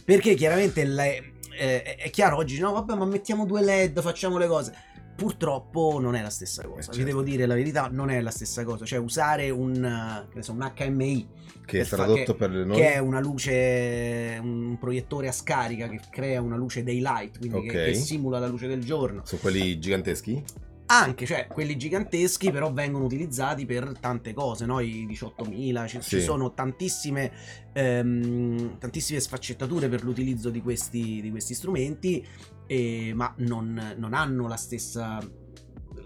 Perché 0.06 0.34
chiaramente 0.36 0.84
le- 0.86 1.34
eh, 1.60 1.82
è 1.96 2.10
chiaro 2.10 2.38
oggi, 2.38 2.58
no, 2.60 2.72
vabbè, 2.72 2.96
ma 2.96 3.06
mettiamo 3.06 3.46
due 3.46 3.62
LED, 3.62 4.02
facciamo 4.02 4.38
le 4.38 4.48
cose. 4.48 4.74
Purtroppo 5.20 6.00
non 6.00 6.16
è 6.16 6.22
la 6.22 6.30
stessa 6.30 6.64
cosa. 6.64 6.82
certo. 6.84 6.98
Vi 6.98 7.04
devo 7.04 7.22
dire 7.22 7.46
la 7.46 7.54
verità, 7.56 7.90
non 7.92 8.10
è 8.10 8.22
la 8.22 8.32
stessa 8.32 8.64
cosa. 8.64 8.86
Cioè, 8.86 9.00
usare 9.00 9.50
un, 9.50 9.76
eh, 9.84 10.28
che 10.30 10.36
ne 10.38 10.42
so, 10.44 10.54
un 10.54 10.72
HMI, 10.76 11.28
che 11.66 11.76
è 11.76 11.80
per 11.80 11.86
fa- 11.88 11.96
tradotto 11.98 12.32
che- 12.34 12.38
per 12.38 12.50
noi. 12.52 12.78
che 12.78 12.94
è 12.94 12.98
una 13.00 13.20
luce, 13.20 14.40
un 14.42 14.78
proiettore 14.80 15.28
a 15.28 15.32
scarica 15.32 15.88
che 15.90 16.00
crea 16.10 16.42
una 16.42 16.56
luce 16.56 16.84
daylight, 16.84 17.38
quindi 17.40 17.62
che, 17.68 17.78
Ok. 17.80 17.86
che 17.86 17.94
simula 17.94 18.40
la 18.40 18.48
luce 18.48 18.68
del 18.68 18.84
giorno. 18.84 19.22
Sono 19.26 19.42
quelli 19.42 19.78
giganteschi? 19.78 20.44
Anche, 20.92 21.28
cioè, 21.28 21.46
quelli 21.46 21.78
giganteschi 21.78 22.50
però 22.52 22.74
vengono 22.74 23.06
utilizzati 23.06 23.68
per 23.68 23.92
tante 24.00 24.34
cose, 24.34 24.66
no? 24.66 24.80
I 24.80 25.06
18.000, 25.06 25.86
ci, 25.86 26.02
ci 26.02 26.18
Sì. 26.18 26.22
sono 26.22 26.54
tantissime, 26.56 27.32
ehm, 27.74 28.78
tantissime 28.80 29.20
sfaccettature 29.20 29.88
per 29.90 30.04
l'utilizzo 30.04 30.50
di 30.50 30.62
questi, 30.62 31.22
di 31.22 31.30
questi 31.30 31.54
strumenti, 31.54 32.26
eh, 32.72 33.14
ma 33.16 33.34
non, 33.38 33.96
non 33.98 34.14
hanno 34.14 34.48
la 34.48 34.56
stessa 34.56 35.20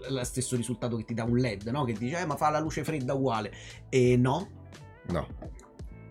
lo 0.08 0.24
stesso 0.24 0.56
risultato 0.56 0.96
che 0.96 1.04
ti 1.04 1.14
dà 1.14 1.24
un 1.24 1.36
LED, 1.36 1.68
no? 1.68 1.84
Che 1.84 1.92
dice, 1.92 2.20
eh, 2.20 2.26
ma 2.26 2.36
fa 2.36 2.50
la 2.50 2.58
luce 2.58 2.84
fredda 2.84 3.14
uguale. 3.14 3.52
E 3.88 4.16
no. 4.16 4.48
No. 5.08 5.26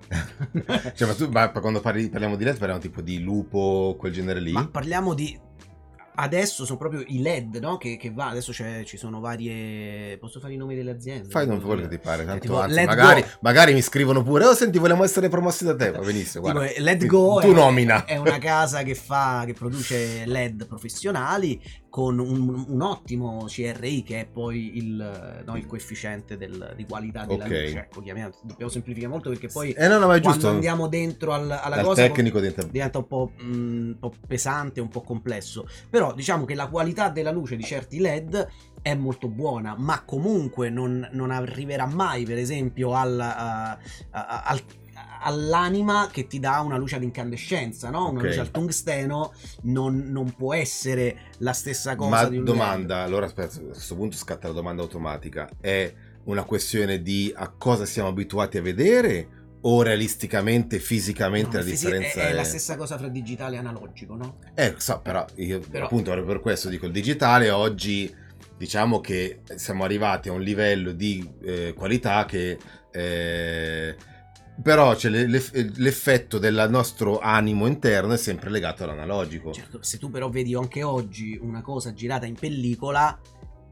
cioè, 0.93 1.07
ma 1.07 1.13
tu 1.15 1.29
ma 1.29 1.49
quando 1.49 1.79
parli- 1.79 2.09
parliamo 2.09 2.35
di 2.35 2.43
LED 2.43 2.57
parliamo 2.57 2.81
tipo 2.81 3.01
di 3.01 3.19
lupo, 3.19 3.95
quel 3.97 4.13
genere 4.13 4.39
lì? 4.39 4.51
Ma 4.51 4.67
parliamo 4.67 5.13
di. 5.13 5.39
Adesso 6.15 6.65
sono 6.65 6.77
proprio 6.77 7.03
i 7.07 7.21
LED, 7.21 7.55
no? 7.57 7.77
Che, 7.77 7.97
che 7.97 8.11
va. 8.11 8.29
Adesso 8.29 8.51
c'è- 8.51 8.83
ci 8.83 8.97
sono 8.97 9.19
varie. 9.19 10.17
Posso 10.19 10.39
fare 10.39 10.53
i 10.53 10.57
nomi 10.57 10.75
delle 10.75 10.91
aziende? 10.91 11.29
Fai 11.29 11.47
non 11.47 11.59
quello 11.61 11.81
che 11.81 11.87
ti 11.87 11.97
pare, 11.97 12.23
tanto 12.25 12.41
Tipo, 12.41 12.59
anzi, 12.59 12.83
magari, 12.85 13.25
magari 13.41 13.73
mi 13.73 13.81
scrivono 13.81 14.21
pure, 14.23 14.45
oh 14.45 14.53
senti 14.53 14.77
vogliamo 14.77 15.03
essere 15.03 15.29
promossi 15.29 15.63
da 15.63 15.75
te, 15.75 15.91
va 15.91 15.99
benissimo, 15.99 16.45
Tipo, 16.45 16.57
guarda. 16.59 16.73
eh, 16.75 16.81
Let 16.81 16.99
Ti- 16.99 17.07
Go 17.07 17.39
tu 17.41 17.47
è, 17.51 17.53
nomina. 17.53 18.05
è 18.05 18.17
una 18.17 18.37
casa 18.37 18.83
che 18.83 18.93
fa 18.95 19.43
che 19.45 19.53
produce 19.53 20.23
LED 20.25 20.67
professionali 20.67 21.59
con 21.93 22.17
un, 22.17 22.65
un 22.69 22.81
ottimo 22.81 23.45
CRI 23.47 24.01
che 24.01 24.21
è 24.21 24.25
poi 24.25 24.77
il, 24.77 25.43
no, 25.45 25.55
il 25.57 25.67
coefficiente 25.67 26.37
del- 26.37 26.73
di 26.75 26.85
qualità 26.85 27.23
della 27.23 27.43
Ok. 27.43 27.49
luce. 27.51 27.77
Ecco, 27.77 28.01
dobbiamo 28.41 28.71
semplificare 28.71 29.11
molto 29.11 29.29
perché 29.29 29.47
poi 29.47 29.73
Eh 29.73 29.87
no, 29.87 29.99
no, 29.99 30.07
quando 30.07 30.27
giusto. 30.31 30.47
andiamo 30.47 30.87
dentro 30.87 31.33
al- 31.33 31.51
alla 31.51 31.75
Dal 31.75 31.85
cosa 31.85 32.01
tecnico 32.01 32.39
dentro. 32.39 32.65
diventa 32.65 32.97
un 32.97 33.05
po', 33.05 33.33
mm, 33.39 33.87
un 33.89 33.95
po' 33.99 34.11
pesante, 34.25 34.81
un 34.81 34.87
po' 34.89 35.01
complesso. 35.03 35.67
Però 35.87 36.15
diciamo 36.15 36.45
che 36.45 36.55
la 36.55 36.65
qualità 36.67 37.09
della 37.09 37.29
luce 37.29 37.55
di 37.55 37.63
certi 37.63 37.99
LED 37.99 38.47
è 38.81 38.95
molto 38.95 39.27
buona, 39.27 39.75
ma 39.77 40.01
comunque 40.03 40.71
non, 40.71 41.07
non 41.11 41.29
arriverà 41.29 41.85
mai, 41.85 42.25
per 42.25 42.39
esempio, 42.39 42.95
al, 42.95 43.19
a- 43.19 43.77
a- 44.09 44.43
al- 44.45 44.61
all'anima 45.21 46.09
che 46.11 46.27
ti 46.27 46.39
dà 46.39 46.59
una 46.59 46.77
luce 46.77 46.95
ad 46.95 47.03
incandescenza, 47.03 47.89
no? 47.89 48.09
Una 48.09 48.19
Ok. 48.19 48.25
luce 48.25 48.39
al 48.39 48.51
tungsteno 48.51 49.33
non, 49.63 50.09
non 50.11 50.33
può 50.35 50.53
essere 50.53 51.29
la 51.39 51.53
stessa 51.53 51.95
cosa 51.95 52.09
Ma 52.09 52.25
di 52.25 52.37
un 52.37 52.43
domanda, 52.45 53.03
allora 53.03 53.25
aspetta, 53.25 53.57
a 53.57 53.61
questo 53.67 53.95
punto 53.95 54.17
scatta 54.17 54.47
la 54.47 54.53
domanda 54.53 54.81
automatica. 54.81 55.49
È 55.59 55.93
una 56.25 56.43
questione 56.43 57.01
di 57.01 57.33
a 57.35 57.49
cosa 57.49 57.85
siamo 57.85 58.09
abituati 58.09 58.57
a 58.57 58.61
vedere 58.61 59.27
o 59.65 59.81
realisticamente, 59.81 60.79
fisicamente 60.79 61.57
No, 61.57 61.63
la 61.63 61.69
fisi- 61.69 61.85
differenza 61.85 62.19
è, 62.19 62.23
è... 62.25 62.29
è 62.29 62.33
la 62.33 62.43
stessa 62.43 62.75
cosa 62.75 62.97
fra 62.97 63.07
digitale 63.07 63.55
e 63.55 63.59
analogico, 63.59 64.15
no? 64.15 64.37
Eh, 64.55 64.75
so, 64.77 64.99
però 65.01 65.25
io 65.35 65.59
Però- 65.59 65.85
appunto 65.85 66.11
proprio 66.11 66.33
per 66.33 66.41
questo 66.41 66.67
dico 66.67 66.85
il 66.85 66.91
digitale 66.91 67.49
oggi 67.49 68.13
diciamo 68.57 68.99
che 68.99 69.41
siamo 69.55 69.83
arrivati 69.85 70.27
a 70.29 70.33
un 70.33 70.41
livello 70.41 70.91
di 70.91 71.29
eh, 71.43 71.73
qualità 71.75 72.25
che 72.25 72.57
eh, 72.91 73.95
però 74.61 74.95
le- 75.01 75.25
l'effetto 75.27 76.37
del 76.37 76.67
nostro 76.69 77.19
animo 77.19 77.65
interno 77.67 78.13
è 78.13 78.17
sempre 78.17 78.49
legato 78.49 78.83
all'analogico. 78.83 79.51
Certo, 79.51 79.81
se 79.81 79.97
tu 79.97 80.09
però 80.09 80.29
vedi 80.29 80.53
anche 80.55 80.83
oggi 80.83 81.37
una 81.41 81.61
cosa 81.61 81.93
girata 81.93 82.25
in 82.25 82.35
pellicola, 82.35 83.19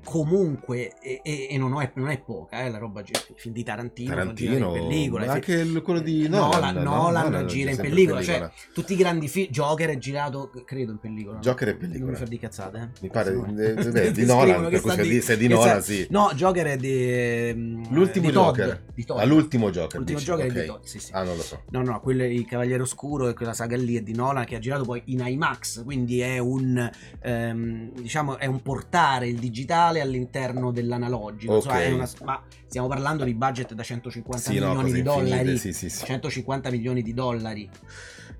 comunque, 0.04 0.94
e, 1.02 1.22
e- 1.50 1.58
non, 1.58 1.80
è, 1.82 1.92
non 1.96 2.10
è 2.10 2.20
poca, 2.20 2.64
eh, 2.64 2.70
la 2.70 2.78
roba 2.78 3.04
film 3.36 3.54
di 3.54 3.64
Tarantino, 3.64 4.10
Tarantino, 4.14 4.76
in 4.76 4.88
pellicola. 4.88 5.26
ma 5.26 5.32
anche 5.34 5.54
il- 5.54 5.82
quello 5.82 6.00
di 6.00 6.26
Eh, 6.26 6.28
Nolan, 6.28 6.74
Nolan, 6.76 6.84
no? 6.84 6.92
Nolan 6.96 7.24
Nolan 7.32 7.48
gira 7.48 7.70
in 7.70 7.76
sempre 7.76 7.94
pellicola, 7.94 8.22
cioè 8.24 8.50
tutti 8.74 8.94
i 8.94 8.96
grandi 8.96 9.28
film, 9.28 9.48
Joker 9.52 9.90
è 9.90 9.98
girato, 9.98 10.52
credo, 10.66 10.92
in 10.92 11.00
pellicola. 11.00 11.40
Joker 11.40 11.68
è 11.68 11.72
Non 11.72 11.80
mi 11.82 11.88
pellicola. 11.88 12.18
fa 12.18 12.26
di 12.26 12.40
cazzate, 12.40 12.78
eh. 12.78 13.00
Mi 13.02 13.10
pare 13.10 13.32
eh, 13.32 13.74
beh, 13.92 14.12
di 14.12 14.26
Nolan, 14.26 14.70
per 14.70 14.82
cui 14.82 14.92
se 14.92 15.02
di- 15.02 15.10
di, 15.10 15.22
se 15.22 15.38
di 15.38 15.48
che 15.48 15.54
Nolan 15.54 15.82
sì. 15.82 16.08
No, 16.10 16.32
Joker 16.36 16.66
è 16.68 16.78
di... 16.78 16.90
ehm, 17.14 17.94
L'ultimo 17.94 18.28
di 18.28 18.34
Todd, 18.34 18.56
Joker. 18.58 18.84
Di 18.94 19.06
Todd. 19.06 19.20
Ah, 19.20 19.26
l'ultimo 19.26 19.70
Joker. 19.72 19.98
L'ultimo 19.98 20.18
dici, 20.20 20.30
Joker 20.32 20.46
è 20.46 20.50
ok. 20.50 20.60
di 20.60 20.66
Todd, 20.66 20.84
sì, 20.84 21.00
sì. 21.00 21.12
Ah, 21.14 21.24
non 21.24 21.36
lo 21.36 21.42
so. 21.42 21.62
No, 21.70 21.82
no, 21.84 22.00
quello 22.02 22.24
è 22.24 22.28
il 22.28 22.46
Cavaliere 22.46 22.82
Oscuro 22.84 23.28
e 23.30 23.34
quella 23.34 23.54
saga 23.54 23.76
lì 23.78 23.96
è 23.98 24.02
di 24.02 24.14
Nolan 24.14 24.46
che 24.46 24.56
ha 24.56 24.60
girato 24.60 24.84
poi 24.84 25.02
in 25.06 25.24
IMAX, 25.26 25.84
quindi 25.84 26.20
è 26.22 26.38
un 26.40 26.90
ehm, 27.22 27.92
diciamo 27.94 28.38
è 28.38 28.46
un 28.46 28.62
portare 28.62 29.28
il 29.28 29.38
digitale 29.38 29.91
all'interno 30.00 30.72
dell'analogico, 30.72 31.54
Ok. 31.54 31.66
insomma, 31.66 31.82
è 31.84 31.92
una- 31.92 32.10
ma 32.24 32.42
stiamo 32.68 32.88
parlando 32.88 33.24
di 33.26 33.34
budget 33.34 33.74
da 33.74 33.84
150 33.84 34.52
Sì, 34.52 34.58
no, 34.60 34.68
milioni 34.68 34.82
cose 34.84 34.94
di 34.94 35.00
infinite, 35.00 35.30
dollari. 35.30 35.58
Sì, 35.58 35.74
sì, 35.74 35.90
sì. 35.90 36.06
150 36.06 36.70
milioni 36.72 37.02
di 37.02 37.14
dollari. 37.14 37.70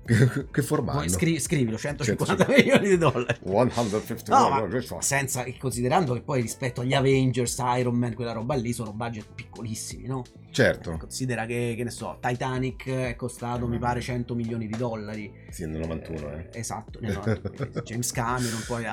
Che, 0.04 0.62
formato? 0.62 0.98
Poi 0.98 1.08
scri- 1.08 1.38
scrivilo 1.38 1.78
150 1.78 2.46
milioni 2.48 2.88
di 2.88 2.98
dollari 2.98 3.38
150 3.44 4.36
No, 4.36 4.64
milioni. 4.64 4.84
senza 4.98 5.44
considerando 5.58 6.14
che 6.14 6.22
poi 6.22 6.40
rispetto 6.42 6.80
agli 6.80 6.92
Avengers, 6.92 7.56
Iron 7.78 7.94
Man, 7.94 8.14
quella 8.14 8.32
roba 8.32 8.54
lì 8.56 8.72
sono 8.72 8.92
budget 8.92 9.28
piccolissimi, 9.32 10.06
no? 10.06 10.24
Certo, 10.50 10.96
Considera 10.98 11.46
che, 11.46 11.74
che 11.76 11.84
ne 11.84 11.90
so, 11.90 12.18
Titanic 12.20 12.88
è 12.88 13.14
costato, 13.16 13.66
mi 13.68 13.78
pare, 13.78 14.00
100 14.00 14.34
milioni 14.34 14.66
di 14.66 14.76
dollari. 14.76 15.32
sì, 15.50 15.66
nel 15.66 15.80
91, 15.80 16.32
eh. 16.32 16.48
Esatto, 16.52 16.98
no, 17.00 17.12
no, 17.24 17.80
James 17.84 18.10
Cameron, 18.10 18.62
poi 18.66 18.84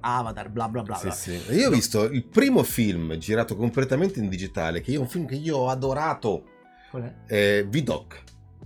Avatar, 0.00 0.50
bla 0.50 0.68
bla 0.68 0.82
bla. 0.82 0.96
Sì, 0.96 1.04
bla. 1.06 1.12
sì. 1.14 1.40
Io 1.54 1.68
ho 1.68 1.70
visto 1.70 2.04
il 2.04 2.24
primo 2.26 2.62
film 2.62 3.16
girato 3.16 3.56
completamente 3.56 4.20
in 4.20 4.28
digitale, 4.28 4.82
che 4.82 4.92
è 4.92 4.98
un 4.98 5.08
film 5.08 5.26
che 5.26 5.36
io 5.36 5.56
ho 5.56 5.68
adorato, 5.68 6.44
Qual 6.90 7.02
è? 7.02 7.14
è 7.58 7.66
V-Doc, 7.66 8.22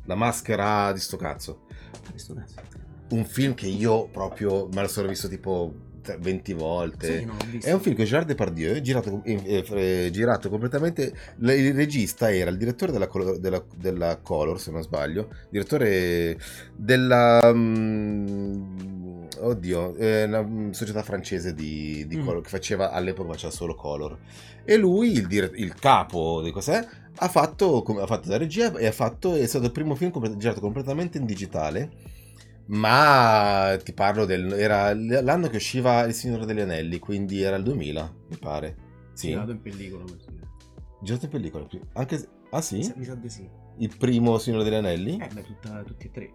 la 0.06 0.14
maschera 0.16 0.92
di 0.92 1.00
sto 1.00 1.16
cazzo. 1.16 1.62
Un 3.10 3.24
film 3.24 3.54
che 3.54 3.66
io 3.66 4.06
proprio 4.08 4.68
me 4.72 4.82
lo 4.82 4.88
sono 4.88 5.08
visto 5.08 5.28
tipo 5.28 5.72
20 6.18 6.52
volte. 6.52 7.18
Sì, 7.20 7.28
visto. 7.50 7.68
È 7.68 7.72
un 7.72 7.80
film 7.80 7.96
con 7.96 8.04
Gerard 8.04 8.26
Depardieu, 8.26 8.78
girato, 8.80 9.22
eh, 9.24 9.64
eh, 9.70 10.10
girato 10.12 10.48
completamente. 10.50 11.14
Il 11.38 11.72
regista 11.74 12.30
era 12.32 12.50
il 12.50 12.56
direttore 12.58 12.92
della, 12.92 13.08
della- 13.38 13.64
della 13.76 14.18
Color, 14.18 14.60
se 14.60 14.70
non 14.70 14.82
sbaglio, 14.82 15.30
direttore 15.48 16.36
della. 16.76 17.52
mm, 17.54 19.22
oddio, 19.40 19.94
è 19.96 20.24
una 20.24 20.42
mm, 20.42 20.70
società 20.70 21.02
francese 21.02 21.54
di, 21.54 22.06
di 22.06 22.16
Mm. 22.16 22.24
Color 22.24 22.42
che 22.42 22.48
faceva 22.50 22.90
all'epoca 22.90 23.32
faceva 23.32 23.52
solo 23.52 23.74
Color. 23.74 24.18
E 24.64 24.76
lui, 24.76 25.12
il, 25.12 25.26
dire- 25.26 25.50
il 25.54 25.74
capo 25.74 26.42
di 26.42 26.50
cos'è, 26.50 26.86
ha 27.16 27.28
fatto, 27.28 27.82
com- 27.82 27.98
ha 27.98 28.06
fatto 28.06 28.28
la 28.28 28.36
regia 28.36 28.72
e 28.76 28.86
ha 28.86 28.92
fatto, 28.92 29.34
è 29.34 29.46
stato 29.46 29.66
il 29.66 29.72
primo 29.72 29.94
film 29.94 30.10
complet- 30.10 30.36
girato 30.36 30.60
completamente 30.60 31.18
in 31.18 31.26
digitale. 31.26 31.90
Ma 32.66 33.76
ti 33.82 33.92
parlo 33.92 34.24
del. 34.24 34.52
Era 34.54 34.94
l'anno 34.94 35.48
che 35.48 35.56
usciva 35.56 36.04
Il 36.04 36.14
Signore 36.14 36.46
degli 36.46 36.60
Anelli, 36.60 36.98
quindi 36.98 37.42
era 37.42 37.56
il 37.56 37.62
2000, 37.62 38.14
mi 38.30 38.36
pare. 38.38 38.76
Sì, 39.12 39.28
Girato 39.28 39.50
in 39.50 39.60
pellicola 39.60 40.04
girato 41.02 41.24
in 41.26 41.30
pellicola. 41.30 41.66
Anche 41.92 42.18
se- 42.18 42.28
Ah, 42.50 42.62
sì? 42.62 42.90
mi 42.96 43.04
sa 43.04 43.14
di 43.14 43.28
sì. 43.28 43.46
Il 43.78 43.94
primo 43.96 44.38
Signore 44.38 44.64
degli 44.64 44.74
Anelli? 44.74 45.18
Eh, 45.20 45.28
beh, 45.32 45.42
tutta- 45.42 45.82
tutti 45.84 46.06
e 46.06 46.10
tre. 46.10 46.32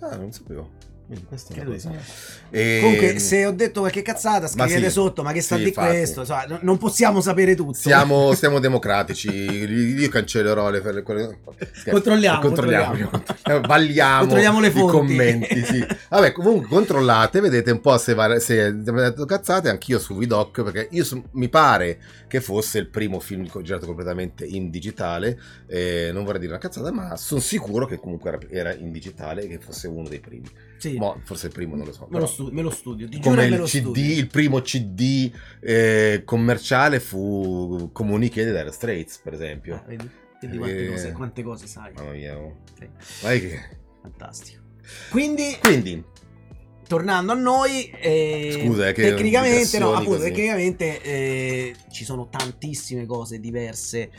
Ah, 0.00 0.16
non 0.16 0.32
sapevo. 0.32 0.70
Vedi, 1.10 1.24
questa 1.26 1.52
è 1.52 1.56
una 1.56 1.64
Credo 1.64 1.76
di 1.76 1.82
cosa. 1.88 2.00
sì. 2.04 2.38
E- 2.50 2.78
Comunque, 2.82 3.18
se 3.18 3.44
ho 3.44 3.50
detto 3.50 3.80
qualche 3.80 4.02
cazzata, 4.02 4.48
Ma 4.54 4.64
scrivete 4.68 4.86
sì. 4.86 4.92
sotto, 4.92 5.22
ma 5.24 5.32
che 5.32 5.40
sta 5.40 5.56
Sì, 5.56 5.62
di 5.62 5.68
infatti. 5.68 5.88
questo? 5.88 6.24
No- 6.46 6.58
non 6.62 6.78
possiamo 6.78 7.20
sapere 7.20 7.56
tutto. 7.56 7.72
Siamo, 7.74 8.32
siamo 8.34 8.60
democratici, 8.60 9.28
io 9.28 10.08
cancellerò 10.08 10.70
le, 10.70 10.80
le- 10.80 11.02
scherzo. 11.02 11.90
Controlliamo, 11.90 12.40
controlliamo, 12.40 13.08
controlliamo. 13.10 13.66
vagliamo 13.66 14.18
Controlliamo 14.20 14.60
le 14.60 14.66
i 14.68 14.70
fonti. 14.70 14.92
commenti. 14.96 15.64
Sì. 15.64 15.86
Vabbè, 16.08 16.30
comunque 16.30 16.68
controllate, 16.68 17.40
vedete 17.40 17.72
un 17.72 17.80
po' 17.80 17.98
se, 17.98 18.14
va, 18.14 18.38
se 18.38 18.62
avete 18.66 18.92
detto 18.92 19.24
cazzate, 19.24 19.68
anch'io 19.68 19.98
su 19.98 20.16
Vidoc, 20.16 20.62
perché 20.62 20.88
io 20.92 21.02
so- 21.02 21.24
mi 21.32 21.48
pare 21.48 21.98
che 22.28 22.40
fosse 22.40 22.78
il 22.78 22.86
primo 22.88 23.18
film 23.18 23.48
girato 23.62 23.86
completamente 23.86 24.44
in 24.44 24.70
digitale, 24.70 25.36
eh, 25.66 26.10
non 26.12 26.22
vorrei 26.22 26.38
dire 26.38 26.52
una 26.52 26.60
cazzata, 26.60 26.92
ma 26.92 27.16
sono 27.16 27.40
sicuro 27.40 27.86
che 27.86 27.98
comunque 27.98 28.30
era, 28.30 28.38
era 28.48 28.74
in 28.74 28.92
digitale 28.92 29.42
e 29.42 29.48
che 29.48 29.58
fosse 29.58 29.88
uno 29.88 30.08
dei 30.08 30.20
primi. 30.20 30.48
Sì, 30.78 30.96
Mo, 31.00 31.18
forse 31.24 31.46
il 31.46 31.52
primo, 31.54 31.76
non 31.76 31.86
lo 31.86 31.92
so. 31.94 32.06
me, 32.10 32.18
lo 32.18 32.26
stu- 32.26 32.50
me 32.50 32.60
lo 32.60 32.68
studio. 32.68 33.08
Ti 33.08 33.20
come 33.20 33.46
il 33.46 33.62
CD, 33.62 33.96
il 33.96 34.26
primo 34.26 34.60
CD 34.60 35.32
eh, 35.60 36.20
commerciale 36.26 37.00
fu 37.00 37.88
Communicated 37.90 38.54
Dire 38.54 38.70
Straits, 38.70 39.16
per 39.18 39.32
esempio. 39.32 39.76
Ah, 39.76 39.84
vedi? 39.86 40.10
Vedi 40.42 40.58
quante, 40.58 40.84
Eh. 40.84 40.88
cose, 40.90 41.12
quante 41.12 41.42
cose 41.42 41.66
sai. 41.66 41.92
Mamma 41.94 42.12
mia, 42.12 42.38
oh. 42.38 42.58
Sì, 42.78 42.86
Vai 43.22 43.40
che... 43.40 43.60
fantastico. 44.02 44.60
Quindi, 45.10 45.56
Quindi, 45.58 46.04
tornando 46.86 47.32
a 47.32 47.36
noi, 47.36 47.90
eh, 47.98 48.60
Scusa, 48.62 48.88
eh, 48.88 48.92
che 48.92 49.02
tecnicamente, 49.14 49.78
no, 49.78 49.94
appunto, 49.94 50.20
tecnicamente 50.20 51.00
eh, 51.00 51.74
ci 51.90 52.04
sono 52.04 52.28
tantissime 52.28 53.06
cose 53.06 53.40
diverse 53.40 54.10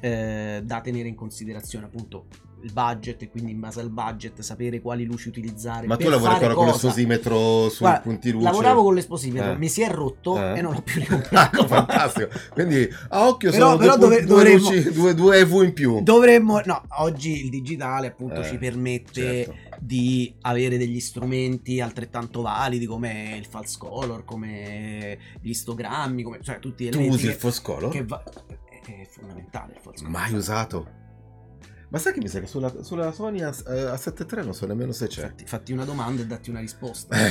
eh, 0.00 0.60
da 0.62 0.80
tenere 0.82 1.08
in 1.08 1.14
considerazione, 1.14 1.86
appunto 1.86 2.26
il 2.62 2.72
budget 2.72 3.22
e 3.22 3.28
quindi 3.30 3.52
in 3.52 3.60
base 3.60 3.80
al 3.80 3.90
budget 3.90 4.40
sapere 4.40 4.80
quali 4.80 5.04
luci 5.04 5.28
utilizzare. 5.28 5.86
ma 5.86 5.96
tu 5.96 6.08
lavori 6.08 6.32
ancora 6.32 6.54
con 6.54 6.64
cosa. 6.66 6.86
l'esposimetro 6.86 7.68
sui 7.68 7.78
Guarda, 7.86 8.00
punti 8.00 8.30
luce? 8.32 8.44
Lavoravo 8.44 8.82
con 8.82 8.94
l'esposimetro, 8.94 9.50
Eh. 9.52 9.56
mi 9.56 9.68
si 9.68 9.82
è 9.82 9.90
rotto 9.90 10.36
Eh. 10.38 10.58
e 10.58 10.62
non 10.62 10.72
l'ho 10.72 10.82
più 10.82 10.94
Ah, 11.00 11.04
ricomprato. 11.04 11.66
fantastico. 11.66 12.28
Quindi, 12.52 12.88
a 13.10 13.28
occhio 13.28 13.50
Però- 13.50 13.66
sono 13.66 13.78
però 13.78 13.96
due, 13.96 14.08
dove- 14.08 14.24
due, 14.24 14.26
dovremmo- 14.26 14.70
luci- 14.70 14.92
due, 14.92 15.14
due 15.14 15.38
EV 15.38 15.62
in 15.64 15.72
più. 15.74 16.02
Dovremmo, 16.02 16.60
no, 16.64 16.82
oggi 16.98 17.44
il 17.44 17.50
digitale 17.50 18.08
appunto 18.08 18.40
Eh, 18.40 18.44
ci 18.44 18.56
permette 18.58 19.12
certo. 19.44 19.54
di 19.80 20.34
avere 20.40 20.78
degli 20.78 20.98
strumenti 21.00 21.80
altrettanto 21.80 22.40
validi 22.42 22.86
come 22.86 23.36
il 23.38 23.46
false 23.46 23.76
color, 23.78 24.24
come 24.24 25.18
gli 25.40 25.50
istogrammi, 25.50 26.22
come, 26.22 26.38
cioè 26.42 26.58
tutti 26.58 26.84
gli 26.84 26.88
Tu 26.88 26.96
elementi 26.98 27.16
usi 27.16 27.26
il 27.26 27.32
che, 27.32 27.38
false 27.38 27.60
color? 27.62 27.90
che 27.90 28.04
va- 28.04 28.22
è 28.86 29.06
fondamentale 29.08 29.74
il 29.74 29.80
false 29.80 30.04
color. 30.04 30.18
Mai 30.20 30.32
usato. 30.34 30.86
Ma 31.96 32.02
sai 32.02 32.12
che 32.12 32.20
mi 32.20 32.28
sa 32.28 32.40
che 32.40 32.46
sulla, 32.46 32.70
sulla 32.82 33.10
Sony 33.10 33.40
A, 33.40 33.48
a 33.48 33.94
7.3 33.94 34.44
non 34.44 34.52
so 34.54 34.66
nemmeno 34.66 34.92
se 34.92 35.06
c'è. 35.06 35.22
Fatti, 35.22 35.46
fatti 35.46 35.72
una 35.72 35.86
domanda 35.86 36.20
e 36.20 36.26
datti 36.26 36.50
una 36.50 36.60
risposta. 36.60 37.16
Eh, 37.16 37.24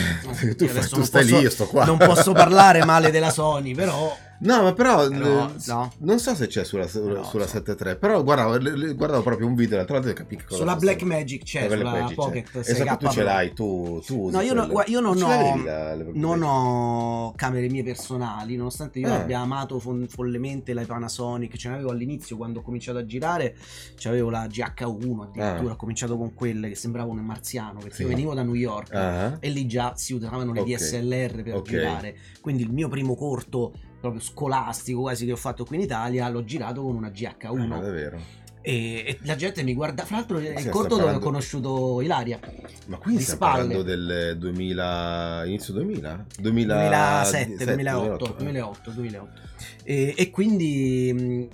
Eh, 0.50 0.56
tu, 0.56 0.66
fai- 0.68 0.88
tu 0.88 1.04
stai 1.04 1.22
posso- 1.22 1.36
lì, 1.38 1.42
io 1.44 1.50
sto 1.52 1.68
qua. 1.68 1.86
Non 1.86 1.98
posso 2.00 2.32
parlare 2.34 2.84
male 2.84 3.12
della 3.12 3.30
Sony, 3.30 3.76
però 3.76 4.18
No, 4.40 4.64
ma 4.64 4.74
però, 4.74 5.08
Però, 5.08 5.48
eh, 5.48 5.52
no. 5.68 5.92
non 6.00 6.20
so 6.20 6.36
se 6.36 6.48
c'è 6.48 6.64
sulla, 6.66 6.88
sulla, 6.88 7.20
No, 7.20 7.24
sulla 7.24 7.48
so. 7.48 7.58
7.3, 7.60 7.98
però 7.98 8.22
guardavo, 8.24 8.58
guardavo 8.94 9.22
proprio 9.24 9.48
un 9.48 9.56
video 9.56 9.78
l'altro 9.78 9.96
lato 9.96 10.10
e 10.10 10.14
capì 10.14 10.36
che 10.36 10.44
cosa 10.44 10.58
sulla. 10.60 10.76
Black 10.76 11.04
Magic 11.04 11.44
c'è, 11.44 11.68
Black 11.68 11.78
sulla 11.78 11.92
Magic 11.92 12.08
c'è. 12.10 12.16
Pocket 12.16 12.56
Esatto, 12.56 12.98
tu 12.98 13.06
6K 13.06 13.10
ce 13.14 13.24
l'hai, 13.24 13.54
tu, 13.54 14.02
tu 14.06 14.30
No, 14.30 14.42
io, 14.42 14.54
no- 14.54 14.68
quelle. 14.68 14.90
io 14.90 15.00
non, 15.00 15.22
ho, 15.22 15.64
la- 15.64 15.96
le 15.96 16.12
non 16.14 16.42
ho 16.44 17.34
camere 17.36 17.70
mie 17.70 17.84
personali, 17.84 18.56
nonostante 18.58 19.00
io 19.00 19.08
Ah. 19.08 19.22
abbia 19.22 19.40
amato 19.40 19.80
fon- 19.80 20.06
follemente 20.10 20.74
la 20.74 20.84
Panasonic, 20.84 21.56
ce 21.56 21.70
l'avevo 21.70 21.92
all'inizio 21.92 22.36
quando 22.36 22.60
ho 22.60 22.62
cominciato 22.62 22.98
a 22.98 23.06
girare, 23.06 23.56
c'avevo 23.98 24.30
la 24.30 24.48
GH1 24.48 25.24
addirittura, 25.24 25.70
Ah. 25.70 25.74
ho 25.74 25.76
cominciato 25.78 26.18
con 26.18 26.34
quelle 26.34 26.68
che 26.70 26.76
sembravano 26.76 27.20
un 27.20 27.26
marziano, 27.26 27.80
perché 27.80 27.96
Sì. 27.96 28.02
io 28.02 28.08
venivo 28.10 28.34
da 28.34 28.44
New 28.44 28.54
York 28.56 28.94
Ah, 28.94 29.38
e 29.40 29.50
lì 29.50 29.66
già 29.66 29.94
si 29.96 30.14
usavano 30.14 30.52
le 30.52 30.60
Ok. 30.60 30.68
DSLR 30.68 31.42
per 31.44 31.56
Ok. 31.56 31.70
girare, 31.70 32.18
quindi 32.42 32.64
il 32.64 32.72
mio 32.72 32.90
primo 32.90 33.16
corto 33.16 33.72
proprio 34.00 34.22
scolastico 34.22 35.02
quasi 35.02 35.26
che 35.26 35.32
ho 35.32 35.38
fatto 35.38 35.66
qui 35.66 35.78
in 35.78 35.84
Italia 35.84 36.30
l'ho 36.30 36.44
girato 36.44 36.82
con 36.84 36.96
una 36.96 37.10
GH1 37.10 37.72
ah, 37.72 37.80
davvero. 37.80 38.20
e, 38.62 39.04
e 39.08 39.20
la 39.24 39.36
gente 39.36 39.64
mi 39.64 39.74
guarda 39.74 40.06
fra 40.06 40.18
l'altro 40.18 40.38
è 40.38 40.60
il 40.60 40.70
corto 40.70 40.98
dove 40.98 41.14
ho 41.14 41.20
conosciuto 41.20 42.02
Ilaria 42.02 42.40
Ma 42.88 42.98
qui 42.98 43.20
stiamo 43.20 43.42
spalle. 43.42 43.68
parlando 43.68 43.84
del 43.84 44.38
2000, 44.38 45.44
inizio 45.46 45.74
2000? 45.74 46.26
2000 46.40 46.76
2007, 46.76 47.66
2008, 47.66 48.36
2008, 48.38 48.92
2008. 48.92 49.42
E, 49.84 50.14
e 50.16 50.30
quindi 50.30 51.50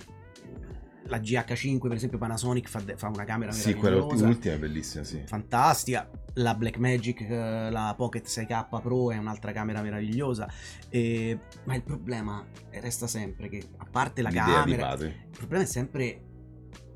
la 1.12 1.18
GH5 1.18 1.78
per 1.88 1.92
esempio 1.92 2.18
Panasonic 2.18 2.68
fa, 2.68 2.82
fa 2.96 3.08
una 3.08 3.24
camera 3.24 3.52
Sì, 3.52 3.74
quella 3.74 3.96
meravigliosa, 3.96 4.26
ultima 4.28 4.54
è 4.54 4.58
bellissima, 4.58 5.04
sì. 5.04 5.22
fantastica. 5.26 6.10
La 6.36 6.54
Blackmagic, 6.54 7.20
eh, 7.20 7.70
la 7.70 7.92
Pocket 7.94 8.26
6K 8.26 8.80
Pro 8.80 9.10
è 9.10 9.18
un'altra 9.18 9.52
camera 9.52 9.82
meravigliosa. 9.82 10.48
E- 10.88 11.38
ma 11.64 11.74
il 11.74 11.82
problema 11.82 12.44
resta 12.70 13.06
sempre 13.06 13.48
che 13.48 13.62
a 13.76 13.86
parte 13.90 14.22
la 14.22 14.30
L'idea 14.30 14.44
camera, 14.44 14.94
il 14.94 15.30
problema 15.36 15.64
è 15.64 15.66
sempre 15.66 16.22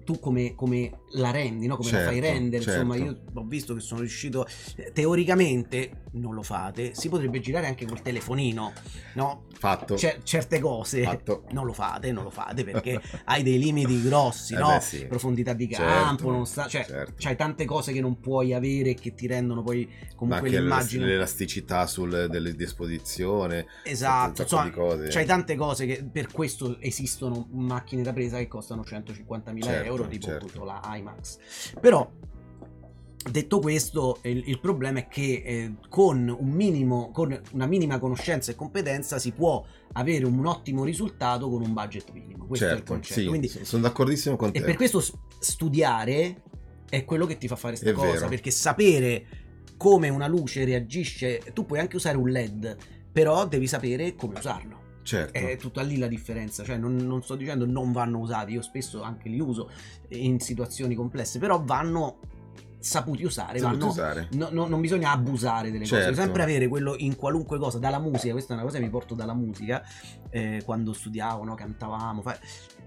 tu 0.06 0.20
come, 0.20 0.54
come 0.54 1.00
la 1.10 1.32
rendi, 1.32 1.66
no? 1.66 1.76
come 1.76 1.90
la 1.90 1.98
fai 1.98 2.20
Certo, 2.20 2.30
rendere. 2.32 2.62
Insomma, 2.64 2.94
certo. 2.96 3.10
io 3.10 3.20
ho 3.34 3.44
visto 3.44 3.74
che 3.74 3.80
sono 3.80 4.00
riuscito. 4.00 4.46
eh, 4.76 4.92
Teoricamente 4.92 6.04
non 6.12 6.32
lo 6.32 6.42
fate, 6.42 6.94
si 6.94 7.08
potrebbe 7.10 7.40
girare 7.40 7.66
anche 7.66 7.84
col 7.84 8.00
telefonino, 8.00 8.72
no? 9.14 9.44
Fatto. 9.58 9.96
Cer- 9.96 10.22
certe 10.22 10.60
cose 10.60 11.02
Fatto. 11.02 11.44
non 11.50 11.64
lo 11.66 11.72
fate, 11.72 12.12
non 12.12 12.24
lo 12.24 12.30
fate 12.30 12.62
perché 12.64 13.00
hai 13.24 13.42
dei 13.42 13.58
limiti 13.58 14.00
grossi, 14.02 14.54
Eh 14.54 14.58
no? 14.58 14.68
beh, 14.76 14.80
sì. 14.80 15.06
Profondità 15.06 15.52
di 15.54 15.68
Certo, 15.68 15.82
campo, 15.84 16.30
non 16.30 16.46
sta- 16.46 16.68
cioè, 16.68 16.84
certo. 16.86 17.14
c'hai 17.18 17.36
tante 17.36 17.64
cose 17.64 17.92
che 17.92 18.00
non 18.00 18.20
puoi 18.20 18.54
avere 18.54 18.90
e 18.90 18.94
che 18.94 19.14
ti 19.14 19.26
rendono 19.26 19.62
poi 19.62 19.88
comunque 20.14 20.48
l'immagine. 20.48 21.06
l'elasticità 21.06 21.86
sul, 21.86 22.28
delle 22.30 22.54
di 22.54 22.62
esposizione. 22.64 23.66
Esatto, 23.82 24.42
insomma, 24.42 24.70
cose. 24.70 25.08
c'hai 25.08 25.26
tante 25.26 25.54
cose 25.56 25.86
che 25.86 26.04
per 26.10 26.30
questo 26.30 26.78
esistono 26.80 27.48
macchine 27.52 28.02
da 28.02 28.12
presa 28.12 28.38
che 28.38 28.48
costano 28.48 28.82
150.000 28.82 29.62
Certo, 29.62 29.95
euro, 29.96 30.08
tipo 30.08 30.26
certo. 30.26 30.64
la 30.64 30.80
IMAX. 30.84 31.38
Però, 31.80 32.10
detto 33.30 33.58
questo, 33.58 34.18
il, 34.22 34.48
il 34.48 34.60
problema 34.60 35.00
è 35.00 35.08
che 35.08 35.42
eh, 35.44 35.74
con 35.88 36.28
un 36.28 36.48
minimo, 36.50 37.10
con 37.10 37.38
una 37.52 37.66
minima 37.66 37.98
conoscenza 37.98 38.52
e 38.52 38.54
competenza 38.54 39.18
si 39.18 39.32
può 39.32 39.64
avere 39.92 40.26
un 40.26 40.44
ottimo 40.46 40.84
risultato 40.84 41.48
con 41.48 41.62
un 41.62 41.72
budget 41.72 42.10
minimo. 42.12 42.46
Questo 42.46 42.66
è 42.66 42.70
il 42.70 42.76
certo, 42.76 42.92
concetto. 42.92 43.20
sì, 43.20 43.26
Quindi, 43.26 43.48
sono 43.48 43.82
d'accordissimo 43.82 44.36
con 44.36 44.52
te. 44.52 44.58
e 44.58 44.62
per 44.62 44.76
questo 44.76 45.02
studiare 45.38 46.42
è 46.88 47.04
quello 47.04 47.26
che 47.26 47.38
ti 47.38 47.48
fa 47.48 47.56
fare 47.56 47.74
questa 47.74 47.90
È 47.90 47.94
cosa, 47.94 48.12
vero. 48.12 48.28
perché 48.28 48.50
sapere 48.50 49.26
come 49.76 50.08
una 50.08 50.26
luce 50.26 50.64
reagisce, 50.64 51.42
tu 51.52 51.66
puoi 51.66 51.80
anche 51.80 51.96
usare 51.96 52.16
un 52.16 52.28
LED, 52.28 52.76
però 53.12 53.46
devi 53.46 53.66
sapere 53.66 54.14
come 54.14 54.38
usarlo. 54.38 54.84
Certo. 55.06 55.38
È 55.38 55.56
tutta 55.56 55.82
lì 55.82 55.98
la 55.98 56.08
differenza, 56.08 56.64
cioè 56.64 56.76
non, 56.76 56.96
non 56.96 57.22
sto 57.22 57.36
dicendo 57.36 57.64
non 57.64 57.92
vanno 57.92 58.18
usati, 58.18 58.52
io 58.52 58.60
spesso 58.62 59.02
anche 59.02 59.28
li 59.28 59.38
uso 59.38 59.70
in 60.08 60.40
situazioni 60.40 60.96
complesse, 60.96 61.38
però 61.38 61.62
vanno 61.62 62.18
saputi 62.80 63.24
usare, 63.24 63.58
Saputi 63.60 63.78
vanno 63.78 63.90
usare. 63.90 64.28
No, 64.32 64.48
no, 64.50 64.66
non 64.66 64.80
bisogna 64.80 65.12
abusare 65.12 65.70
delle 65.70 65.84
cose, 65.84 65.94
Certo. 65.94 66.08
bisogna 66.10 66.26
sempre 66.26 66.42
avere 66.42 66.66
quello 66.66 66.96
in 66.98 67.14
qualunque 67.14 67.56
cosa, 67.58 67.78
dalla 67.78 68.00
musica, 68.00 68.32
questa 68.32 68.52
è 68.52 68.56
una 68.56 68.64
cosa 68.64 68.78
che 68.78 68.84
mi 68.84 68.90
porto 68.90 69.14
dalla 69.14 69.34
musica, 69.34 69.80
eh, 70.30 70.62
quando 70.64 70.92
studiavo, 70.92 71.44
no, 71.44 71.54
cantavamo, 71.54 72.22
fa- 72.22 72.38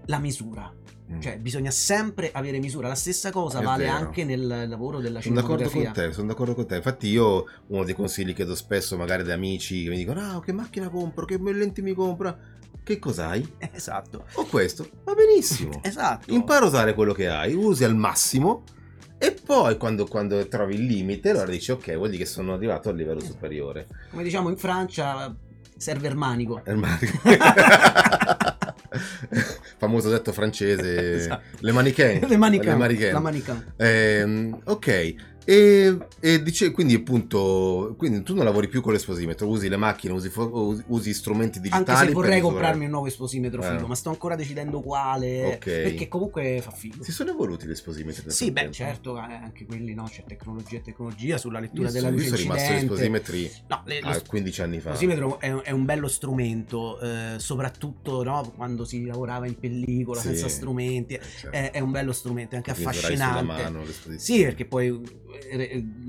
la 0.06 0.18
misura, 0.18 0.72
Mm. 1.12 1.20
cioè 1.20 1.38
bisogna 1.40 1.72
sempre 1.72 2.30
avere 2.32 2.60
misura, 2.60 2.86
la 2.86 2.94
stessa 2.94 3.32
cosa 3.32 3.58
È 3.58 3.64
vale 3.64 3.82
vero. 3.84 3.96
anche 3.96 4.22
nel 4.24 4.66
lavoro 4.68 5.00
della 5.00 5.20
Sono 5.20 5.34
d'accordo 5.34 5.62
con 5.64 5.70
cinematografia. 5.72 6.08
te, 6.10 6.14
sono 6.14 6.28
d'accordo 6.28 6.54
con 6.54 6.66
te. 6.66 6.76
Infatti, 6.76 7.08
io 7.08 7.44
uno 7.66 7.82
dei 7.82 7.94
consigli 7.94 8.32
che 8.32 8.44
do 8.44 8.54
spesso, 8.54 8.96
magari 8.96 9.24
da 9.24 9.34
amici 9.34 9.82
che 9.82 9.90
mi 9.90 9.96
dicono: 9.96 10.20
Ah, 10.20 10.40
che 10.40 10.52
macchina 10.52 10.88
compro, 10.88 11.24
che 11.24 11.36
lenti 11.40 11.82
mi 11.82 11.94
compra. 11.94 12.38
Che 12.84 12.98
cos'hai? 13.00 13.54
Esatto, 13.72 14.24
Ho 14.34 14.44
questo, 14.46 14.88
va 15.02 15.14
benissimo. 15.14 15.80
esatto. 15.82 16.32
Impara 16.32 16.64
a 16.64 16.68
usare 16.68 16.94
quello 16.94 17.12
che 17.12 17.28
hai, 17.28 17.54
usi 17.54 17.82
al 17.82 17.96
massimo. 17.96 18.62
E 19.18 19.32
poi 19.32 19.76
quando, 19.78 20.06
quando 20.06 20.46
trovi 20.46 20.74
il 20.76 20.84
limite, 20.84 21.30
allora 21.30 21.50
dici: 21.50 21.72
Ok, 21.72 21.92
vuol 21.96 22.10
dire 22.10 22.22
che 22.22 22.28
sono 22.28 22.54
arrivato 22.54 22.88
al 22.88 22.94
livello 22.94 23.20
superiore. 23.20 23.88
Come 24.10 24.22
diciamo 24.22 24.48
in 24.48 24.56
Francia, 24.56 25.34
server 25.76 26.14
manico. 26.14 26.62
È 26.64 26.70
il 26.70 26.76
mar- 26.76 26.98
Famoso 29.80 30.10
detto 30.10 30.30
francese: 30.32 31.14
Esatto. 31.16 31.56
le 31.60 31.72
maniche. 31.72 32.20
Le 32.28 32.36
manican, 32.36 32.72
Le 32.74 32.76
maniche. 32.78 33.10
la 33.12 33.18
manican. 33.20 33.72
Ehm, 33.78 34.60
ok, 34.64 35.14
e, 35.50 35.98
e 36.20 36.42
dice 36.44 36.70
quindi 36.70 36.94
appunto, 36.94 37.96
quindi 37.98 38.22
tu 38.22 38.36
non 38.36 38.44
lavori 38.44 38.68
più 38.68 38.80
con 38.80 38.92
l'esposimetro, 38.92 39.48
usi 39.48 39.68
le 39.68 39.76
macchine, 39.76 40.12
usi, 40.12 40.30
usi- 40.86 41.12
strumenti 41.12 41.58
digitali. 41.58 41.84
Anche 41.90 42.06
se 42.06 42.12
vorrei 42.12 42.40
comprarmi 42.40 42.84
un 42.84 42.90
nuovo 42.92 43.08
esposimetro 43.08 43.60
Eh. 43.60 43.66
figo, 43.74 43.88
ma 43.88 43.96
sto 43.96 44.10
ancora 44.10 44.36
decidendo 44.36 44.80
quale. 44.80 45.54
Ok. 45.54 45.64
Perché 45.64 46.06
comunque 46.06 46.60
fa 46.62 46.70
figo. 46.70 47.02
Si 47.02 47.10
sono 47.10 47.30
evoluti 47.30 47.66
gli 47.66 47.72
esposimetri? 47.72 48.30
Sì, 48.30 48.52
beh, 48.52 48.60
frattempo? 48.70 48.72
certo, 48.76 49.16
eh, 49.16 49.22
anche 49.34 49.66
quelli 49.66 49.92
no, 49.92 50.04
c'è 50.04 50.22
tecnologia 50.24 50.76
e 50.76 50.82
tecnologia 50.82 51.36
sulla 51.36 51.58
Io 51.58 51.64
lettura 51.64 51.88
sono, 51.88 52.00
della 52.00 52.08
io 52.10 52.14
luce 52.14 52.28
sono 52.28 52.40
rimasto 52.42 52.70
agli 52.72 52.76
esposimetri 52.76 53.50
No, 53.66 53.82
le- 53.86 53.98
a 53.98 54.22
15 54.24 54.62
anni 54.62 54.78
fa. 54.78 54.90
L'osimetro 54.90 55.40
è, 55.40 55.52
è 55.52 55.70
un 55.72 55.84
bello 55.84 56.06
strumento, 56.06 57.00
eh, 57.00 57.34
soprattutto 57.38 58.22
no, 58.22 58.52
quando 58.54 58.84
si 58.84 59.04
lavorava 59.04 59.48
in 59.48 59.58
pellicola 59.58 60.20
Sì. 60.20 60.28
senza 60.28 60.48
strumenti. 60.48 61.14
Eh, 61.14 61.20
certo. 61.20 61.56
È, 61.56 61.70
è 61.72 61.80
un 61.80 61.90
bello 61.90 62.12
strumento, 62.12 62.54
è 62.54 62.58
anche 62.58 62.70
affascinante. 62.70 63.42
mano. 63.44 63.82
Sì, 64.16 64.42
perché 64.44 64.64
poi 64.64 65.28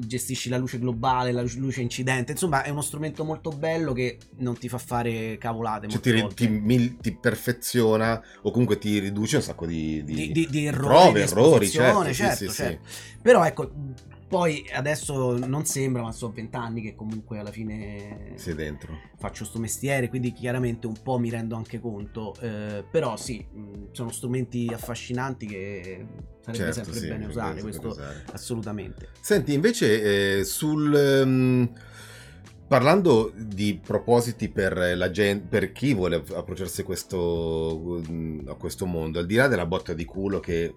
gestisci 0.05 0.49
la 0.49 0.57
luce 0.57 0.79
globale, 0.79 1.31
la 1.31 1.41
luce- 1.41 1.81
incidente. 1.81 2.31
Insomma, 2.31 2.63
è 2.63 2.69
uno 2.69 2.81
strumento 2.81 3.23
molto 3.23 3.49
bello 3.49 3.93
che 3.93 4.17
non 4.37 4.57
ti 4.57 4.69
fa 4.69 4.77
fare 4.77 5.37
cavolate. 5.37 5.87
Cioè, 5.87 5.99
ti, 6.01 6.27
ti 6.33 6.47
mil- 6.47 6.97
ti 6.99 7.15
perfeziona 7.15 8.21
o 8.43 8.51
comunque 8.51 8.77
ti 8.77 8.99
riduce 8.99 9.37
un 9.37 9.41
sacco 9.41 9.65
di, 9.65 10.03
di, 10.03 10.31
di, 10.31 10.47
di- 10.49 10.65
errori, 10.65 11.11
prove, 11.11 11.21
errori, 11.21 11.69
certo, 11.69 12.03
esposizione, 12.03 12.13
sì, 12.13 12.21
certo, 12.23 12.35
sì, 12.37 12.47
sì. 12.47 12.55
certo. 12.55 12.87
Però 13.21 13.45
ecco, 13.45 13.71
poi 14.31 14.65
adesso 14.73 15.37
non 15.45 15.65
sembra, 15.65 16.01
ma 16.03 16.13
sono 16.13 16.31
vent'anni 16.31 16.81
che 16.81 16.95
comunque 16.95 17.37
alla 17.37 17.51
fine 17.51 18.31
Sei 18.35 18.55
dentro. 18.55 18.97
faccio 19.17 19.43
sto 19.43 19.59
mestiere, 19.59 20.07
quindi 20.07 20.31
chiaramente 20.31 20.87
un 20.87 20.95
po' 21.03 21.19
mi 21.19 21.29
rendo 21.29 21.57
anche 21.57 21.81
conto. 21.81 22.33
eh, 22.39 22.85
però 22.89 23.17
sì, 23.17 23.45
mh, 23.51 23.89
sono 23.91 24.09
strumenti 24.09 24.69
affascinanti 24.71 25.45
che 25.47 26.05
sarebbe 26.39 26.63
Certo, 26.71 26.83
sempre 26.85 26.93
sì, 27.01 27.07
bene 27.07 27.25
usare, 27.25 27.61
questo 27.61 27.89
usare. 27.89 28.23
assolutamente. 28.31 29.09
Senti, 29.19 29.53
invece, 29.53 30.37
eh, 30.39 30.43
sul. 30.45 30.95
ehm, 30.95 31.73
parlando 32.69 33.33
di 33.35 33.77
propositi 33.85 34.47
per 34.47 34.77
la 34.95 35.11
gente, 35.11 35.45
per 35.49 35.73
chi 35.73 35.93
vuole 35.93 36.23
approcciarsi 36.33 36.83
questo, 36.83 38.01
mm, 38.09 38.47
a 38.47 38.53
questo 38.55 38.85
mondo, 38.85 39.19
al 39.19 39.25
di 39.25 39.35
là 39.35 39.47
della 39.49 39.65
botta 39.65 39.91
di 39.93 40.05
culo 40.05 40.39
che 40.39 40.75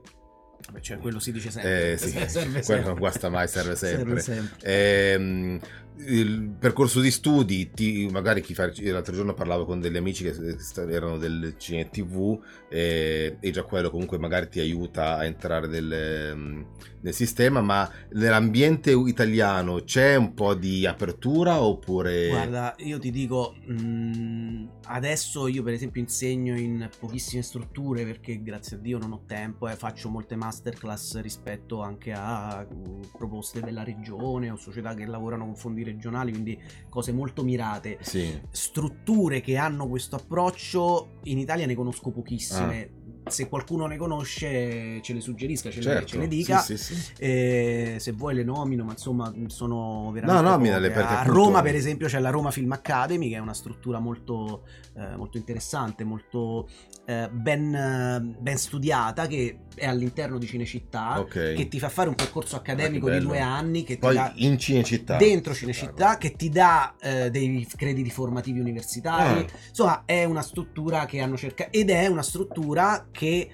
Cioè, 0.80 0.98
quello 0.98 1.18
si 1.18 1.32
dice 1.32 1.50
sempre. 1.50 1.92
eh, 1.92 1.96
sì, 1.96 2.10
serve 2.28 2.62
quello 2.62 2.86
non 2.86 2.98
guasta 2.98 3.28
mai, 3.28 3.48
serve 3.48 3.76
sempre. 3.76 4.20
Serve 4.20 4.48
sempre. 4.60 5.12
Ehm, 5.12 5.60
il 5.96 6.54
percorso 6.58 7.00
di 7.00 7.10
studi, 7.10 7.70
ti- 7.70 8.08
magari 8.10 8.40
chi 8.40 8.54
fa 8.54 8.70
l'altro 8.76 9.14
giorno 9.14 9.32
parlavo 9.32 9.64
con 9.64 9.80
degli 9.80 9.96
amici 9.96 10.24
che 10.24 10.32
st- 10.58 10.86
erano 10.90 11.18
del 11.18 11.54
cinema 11.56 11.88
TV 11.88 12.38
eh, 12.68 13.36
e 13.38 13.50
già 13.50 13.62
quello 13.62 13.90
comunque 13.90 14.18
magari 14.18 14.48
ti 14.48 14.58
aiuta 14.58 15.16
a 15.18 15.24
entrare 15.24 15.68
nel, 15.68 15.92
ehm, 15.92 16.66
nel 17.00 17.14
sistema, 17.14 17.60
ma 17.60 17.88
nell'ambiente 18.12 18.90
italiano 18.90 19.84
c'è 19.84 20.16
un 20.16 20.34
po' 20.34 20.54
di 20.54 20.84
apertura 20.84 21.62
oppure... 21.62 22.28
Guarda, 22.28 22.74
io 22.78 22.98
ti 22.98 23.10
dico, 23.10 23.54
mh, 23.64 24.68
adesso 24.86 25.46
io 25.46 25.62
per 25.62 25.74
esempio 25.74 26.00
insegno 26.00 26.58
in 26.58 26.88
pochissime 26.98 27.42
strutture 27.42 28.04
perché 28.04 28.42
grazie 28.42 28.78
a 28.78 28.80
Dio 28.80 28.98
non 28.98 29.12
ho 29.12 29.22
tempo 29.26 29.68
e 29.68 29.76
faccio 29.76 30.08
molte 30.08 30.34
masterclass 30.34 31.20
rispetto 31.20 31.82
anche 31.82 32.12
a 32.12 32.66
mh, 32.68 33.10
proposte 33.16 33.60
della 33.60 33.84
regione 33.84 34.50
o 34.50 34.56
società 34.56 34.94
che 34.94 35.06
lavorano 35.06 35.44
con 35.44 35.56
fondi 35.56 35.83
regionali, 35.84 36.32
quindi 36.32 36.60
cose 36.88 37.12
molto 37.12 37.44
mirate. 37.44 37.98
Sì, 38.00 38.40
Strutture 38.50 39.40
che 39.40 39.56
hanno 39.56 39.88
questo 39.88 40.16
approccio 40.16 41.20
in 41.24 41.38
Italia 41.38 41.66
ne 41.66 41.74
conosco 41.74 42.10
pochissime. 42.10 43.02
Se 43.26 43.48
qualcuno 43.48 43.86
ne 43.86 43.96
conosce 43.96 45.00
ce 45.02 45.12
le 45.12 45.20
suggerisca, 45.20 45.70
ce, 45.70 45.76
le, 45.76 45.82
certo. 45.82 46.06
ce 46.08 46.18
le 46.18 46.28
dica. 46.28 46.58
Sì, 46.58 46.76
sì, 46.76 46.94
sì. 46.94 47.12
E 47.18 47.96
se 47.98 48.12
vuoi 48.12 48.34
le 48.34 48.44
nomino, 48.44 48.84
ma 48.84 48.92
insomma 48.92 49.32
sono 49.46 50.02
No, 50.04 50.10
veramente. 50.12 50.42
nominale, 50.42 50.88
poche. 50.88 51.00
perché 51.00 51.14
A 51.14 51.20
appunto- 51.20 51.38
Roma, 51.38 51.62
per 51.62 51.74
esempio, 51.74 52.06
c'è 52.06 52.18
la 52.20 52.30
Roma 52.30 52.50
Film 52.50 52.72
Academy, 52.72 53.28
che 53.30 53.36
è 53.36 53.38
una 53.40 53.54
struttura 53.54 53.98
molto, 53.98 54.66
eh, 54.96 55.16
molto 55.16 55.36
interessante, 55.38 56.04
molto 56.04 56.68
eh, 57.06 57.28
ben, 57.30 57.74
eh, 57.74 58.20
ben 58.40 58.56
studiata, 58.58 59.26
che 59.26 59.58
è 59.74 59.86
all'interno 59.86 60.38
di 60.38 60.46
Cinecittà, 60.46 61.18
Ok. 61.20 61.52
che 61.54 61.68
ti 61.68 61.78
fa 61.78 61.88
fare 61.88 62.08
un 62.08 62.14
percorso 62.14 62.56
accademico 62.56 63.08
Ah, 63.08 63.12
che 63.12 63.18
di 63.18 63.24
due 63.24 63.40
anni, 63.40 63.82
che 63.84 63.94
ti 63.94 64.00
Poi 64.00 64.14
dà 64.14 64.32
in 64.36 64.58
Cinecittà. 64.58 65.16
dentro 65.16 65.52
Cinecittà, 65.54 66.16
che 66.18 66.32
ti 66.32 66.48
dà 66.48 66.94
eh, 67.00 67.30
dei 67.30 67.66
crediti 67.76 68.10
formativi 68.10 68.60
universitari. 68.60 69.40
Ah. 69.40 69.46
Insomma, 69.68 70.02
è 70.06 70.24
una 70.24 70.42
struttura 70.42 71.04
che 71.06 71.20
hanno 71.20 71.36
cercato 71.36 71.70
ed 71.76 71.90
è 71.90 72.06
una 72.06 72.22
struttura 72.22 73.06
che 73.14 73.48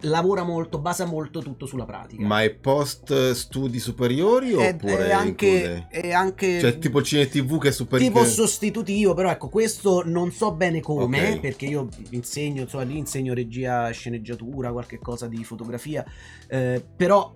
lavora 0.00 0.42
molto, 0.42 0.80
basa 0.80 1.04
molto 1.04 1.40
tutto 1.40 1.66
sulla 1.66 1.84
pratica. 1.84 2.26
Ma 2.26 2.42
è 2.42 2.50
post 2.50 3.30
studi 3.30 3.78
superiori 3.78 4.52
È- 4.52 4.72
oppure 4.74 5.06
è, 5.06 5.12
anche, 5.12 5.86
è 5.88 6.12
anche 6.12 6.60
Cioè 6.60 6.78
tipo 6.78 7.00
Cine 7.00 7.28
TV 7.28 7.58
che 7.58 7.68
è 7.68 7.72
superiore... 7.72 8.12
tipo 8.12 8.26
sostitutivo, 8.26 9.14
però 9.14 9.30
ecco, 9.30 9.48
questo 9.48 10.02
non 10.04 10.32
so 10.32 10.52
bene 10.52 10.80
come, 10.80 11.30
Ok. 11.34 11.40
perché 11.40 11.66
io 11.66 11.88
insegno, 12.10 12.62
insomma, 12.62 12.82
lì 12.82 12.98
insegno 12.98 13.32
regia, 13.34 13.88
sceneggiatura, 13.90 14.72
qualche 14.72 14.98
cosa 14.98 15.26
di 15.26 15.42
fotografia, 15.44 16.04
eh, 16.48 16.84
però 16.96 17.32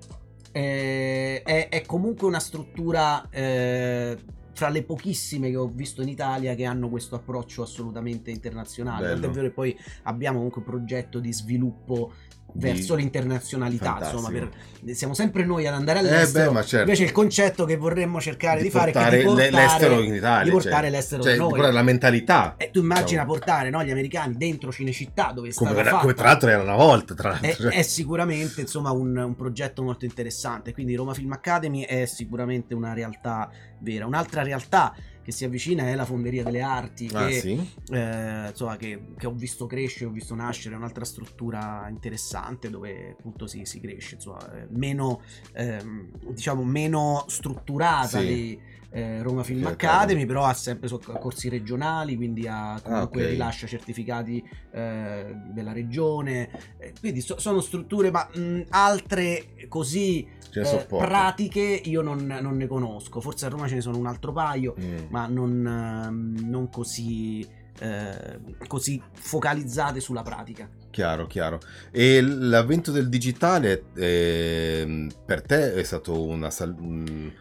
eh, 0.52 1.42
è, 1.42 1.68
è 1.68 1.82
comunque 1.86 2.26
una 2.26 2.40
struttura 2.40 3.28
eh, 3.30 4.18
fra 4.58 4.70
le 4.70 4.82
pochissime 4.82 5.50
che 5.50 5.56
ho 5.56 5.68
visto 5.72 6.02
in 6.02 6.08
Italia 6.08 6.56
che 6.56 6.64
hanno 6.64 6.88
questo 6.88 7.14
approccio 7.14 7.62
assolutamente 7.62 8.32
internazionale. 8.32 9.14
Bello. 9.14 9.30
Vero 9.30 9.46
che 9.46 9.52
poi 9.52 9.78
abbiamo 10.02 10.38
comunque 10.38 10.62
un 10.62 10.66
progetto 10.66 11.20
di 11.20 11.32
sviluppo 11.32 12.12
verso 12.54 12.94
Di- 12.94 13.02
l'internazionalità, 13.02 13.84
Fantastico. 13.84 14.20
insomma, 14.20 14.38
per- 14.82 14.94
siamo 14.94 15.14
sempre 15.14 15.44
noi 15.44 15.66
ad 15.66 15.74
andare 15.74 16.00
Eh 16.00 16.08
all'estero. 16.08 16.46
beh, 16.48 16.54
ma 16.54 16.62
certo. 16.62 16.84
Invece 16.86 17.04
il 17.04 17.12
concetto 17.12 17.64
che 17.64 17.76
vorremmo 17.76 18.20
cercare 18.20 18.62
di, 18.62 18.70
fare 18.70 18.90
è 18.90 19.18
di 19.18 19.24
portare, 19.24 19.50
le- 19.50 19.50
l'estero 19.50 20.00
in 20.00 20.14
Italia. 20.14 20.44
di 20.44 20.50
portare 20.50 20.82
cioè, 20.82 20.90
l'estero 20.90 21.22
cioè, 21.22 21.36
noi. 21.36 21.52
di 21.60 21.72
la 21.72 21.82
mentalità. 21.82 22.54
E 22.56 22.70
tu 22.70 22.80
immagina 22.80 23.04
Diciamo. 23.04 23.26
portare 23.32 23.70
no, 23.70 23.84
gli 23.84 23.90
americani 23.90 24.34
dentro 24.36 24.72
Cinecittà 24.72 25.32
dove 25.34 25.52
Come, 25.54 25.76
era- 25.78 25.98
come 25.98 26.14
tra 26.14 26.28
l'altro 26.28 26.48
era 26.48 26.62
una 26.62 26.76
volta, 26.76 27.38
è, 27.40 27.54
è 27.56 27.82
sicuramente 27.82 28.60
insomma 28.62 28.90
un, 28.92 29.16
un 29.16 29.36
progetto 29.36 29.82
molto 29.82 30.04
interessante. 30.04 30.72
Quindi 30.72 30.94
Roma 30.94 31.14
Film 31.14 31.32
Academy 31.32 31.82
è 31.82 32.06
sicuramente 32.06 32.74
una 32.74 32.92
realtà 32.94 33.50
vera. 33.80 34.06
Un'altra 34.06 34.42
realtà 34.42 34.94
che 35.28 35.34
si 35.34 35.44
avvicina 35.44 35.86
è 35.86 35.94
la 35.94 36.06
Fonderia 36.06 36.42
delle 36.42 36.62
Arti, 36.62 37.06
Ah, 37.12 37.28
che, 37.28 37.42
sì? 37.42 37.70
eh, 37.92 38.48
insomma, 38.48 38.76
che, 38.78 39.08
che 39.18 39.26
ho 39.26 39.32
visto 39.34 39.66
crescere, 39.66 40.06
ho 40.06 40.10
visto 40.10 40.34
nascere, 40.34 40.74
è 40.74 40.78
un'altra 40.78 41.04
struttura 41.04 41.86
interessante 41.90 42.70
dove 42.70 43.14
appunto 43.18 43.46
si, 43.46 43.66
si 43.66 43.78
cresce, 43.78 44.14
insomma, 44.14 44.50
eh, 44.54 44.66
meno, 44.70 45.20
ehm, 45.52 46.08
diciamo, 46.32 46.64
meno 46.64 47.26
strutturata 47.28 48.20
Sì. 48.20 48.26
di 48.26 48.58
eh, 48.90 49.20
Roma 49.22 49.42
Film 49.42 49.58
Film 49.58 49.66
Academy, 49.70 50.24
però 50.24 50.44
ha 50.44 50.54
sempre 50.54 50.88
corsi 51.18 51.50
regionali, 51.50 52.16
quindi 52.16 52.46
ha 52.48 52.80
comunque 52.82 53.20
Ah, 53.20 53.26
ok. 53.26 53.30
rilascia 53.32 53.66
certificati 53.66 54.42
eh, 54.72 55.34
della 55.52 55.72
regione, 55.72 56.48
eh, 56.78 56.94
quindi 56.98 57.20
so- 57.20 57.38
sono 57.38 57.60
strutture, 57.60 58.10
ma 58.10 58.26
mh, 58.32 58.62
altre 58.70 59.66
così 59.68 60.26
eh, 60.62 60.86
pratiche 60.86 61.60
io 61.84 62.02
non, 62.02 62.24
non 62.40 62.56
ne 62.56 62.66
conosco, 62.66 63.20
forse 63.20 63.46
a 63.46 63.48
Roma 63.48 63.68
ce 63.68 63.74
ne 63.74 63.80
sono 63.80 63.98
un 63.98 64.06
altro 64.06 64.32
paio, 64.32 64.74
Mm. 64.78 64.96
ma 65.10 65.26
non, 65.26 65.66
ehm, 65.66 66.48
non 66.48 66.68
così, 66.70 67.46
eh, 67.80 68.38
così 68.66 69.00
focalizzate 69.12 70.00
sulla 70.00 70.22
pratica. 70.22 70.68
Chiaro, 70.90 71.26
chiaro. 71.26 71.60
E 71.90 72.20
l'avvento 72.20 72.90
del 72.90 73.08
digitale 73.08 73.84
ehm, 73.96 75.08
per 75.24 75.42
te 75.42 75.74
è 75.74 75.82
stato 75.82 76.22
una... 76.22 76.50
sal- 76.50 76.74
un- 76.78 77.32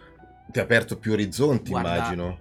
ti 0.49 0.59
ha 0.59 0.63
aperto 0.63 0.97
più 0.97 1.11
orizzonti, 1.11 1.72
Guarda, 1.72 1.95
immagino. 1.95 2.38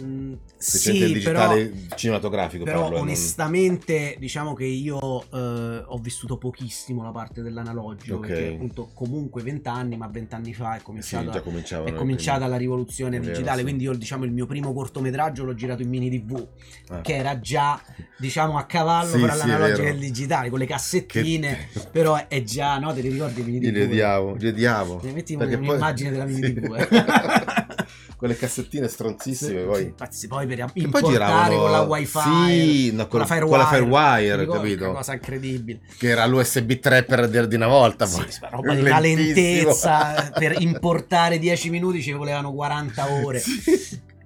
Mm, 0.00 0.34
sì, 0.56 0.96
il 0.96 1.12
digitale 1.14 1.66
però, 1.66 1.96
cinematografico. 1.96 2.64
però 2.64 2.80
parlo, 2.82 2.96
non- 2.96 3.06
onestamente 3.06 4.16
diciamo 4.18 4.54
che 4.54 4.64
io 4.64 5.22
eh, 5.32 5.82
ho 5.86 5.98
vissuto 5.98 6.36
pochissimo 6.38 7.02
la 7.02 7.10
parte 7.10 7.42
dell'analogico 7.42 8.16
Ok. 8.16 8.26
perché 8.26 8.46
appunto 8.54 8.90
comunque 8.94 9.42
20 9.42 9.68
anni 9.68 9.96
ma 9.96 10.06
20 10.08 10.34
anni 10.34 10.54
fa 10.54 10.74
è 10.74 10.78
Sì, 10.78 10.84
cominciato 10.84 11.30
già 11.30 11.40
cominciavano 11.40 11.88
è 11.88 11.94
cominciata 11.94 12.38
prime- 12.38 12.50
la 12.50 12.56
rivoluzione 12.58 13.16
È 13.16 13.20
vero, 13.20 13.32
digitale, 13.32 13.58
sì. 13.58 13.62
quindi 13.64 13.84
io 13.84 13.92
diciamo 13.94 14.24
il 14.24 14.32
mio 14.32 14.46
primo 14.46 14.72
cortometraggio 14.72 15.44
l'ho 15.44 15.54
girato 15.54 15.82
in 15.82 15.88
mini 15.88 16.10
TV, 16.10 16.46
Ah. 16.90 17.00
che 17.00 17.14
era 17.16 17.38
già 17.40 17.80
diciamo 18.18 18.56
a 18.58 18.64
cavallo 18.64 19.10
Sì, 19.10 19.18
sì, 19.18 19.24
è 19.24 19.26
l'analogico 19.26 19.82
e 19.86 19.90
il 19.90 19.98
digitale, 19.98 20.48
con 20.50 20.58
le 20.58 20.66
Che- 20.66 20.72
cassettine, 20.72 21.68
però 21.90 22.26
è 22.28 22.42
già, 22.42 22.78
no, 22.78 22.92
te 22.92 23.00
li 23.00 23.08
ricordi 23.10 23.40
i 23.40 23.44
mini 23.44 23.60
TV? 23.60 23.72
li 23.72 23.80
odiavo, 23.82 24.34
li 24.34 24.46
odiavo. 24.48 25.00
Ne 25.02 25.12
metti 25.12 25.36
Perché 25.36 25.56
poi- 25.58 25.68
un'immagine 25.68 26.10
della 26.10 26.24
mini 26.24 26.52
TV. 26.52 26.74
eh. 26.74 27.76
Quelle 28.18 28.36
cassettine 28.36 28.88
stronzissime, 28.88 29.60
Sì, 29.60 29.64
poi. 29.66 29.92
Pazzi, 29.96 30.26
poi 30.26 30.44
per 30.48 30.72
Che 30.72 30.88
poi 30.88 31.02
giravano 31.04 31.56
con 31.56 31.70
la 31.70 31.80
wifi 31.82 32.18
Sì, 32.18 32.92
no, 32.92 33.06
con 33.06 33.20
la 33.20 33.26
con- 33.26 33.36
Firewire, 33.36 33.48
con 33.48 33.58
la 33.58 33.66
Firewire, 33.68 34.46
capito? 34.48 34.84
Una 34.86 34.92
cosa 34.94 35.12
incredibile 35.12 35.78
Che 35.96 36.08
era 36.08 36.26
l'USB 36.26 36.72
3 36.80 37.04
per 37.04 37.28
dire 37.28 37.46
di 37.46 37.54
una 37.54 37.68
volta. 37.68 38.06
sì, 38.06 38.24
sta 38.28 38.48
roba 38.50 38.74
di 38.74 38.80
una 38.80 38.98
lentezza 38.98 40.32
per 40.36 40.56
importare 40.60 41.38
10 41.38 41.70
minuti 41.70 42.02
ci 42.02 42.10
volevano 42.10 42.52
40 42.52 43.08
ore 43.24 43.40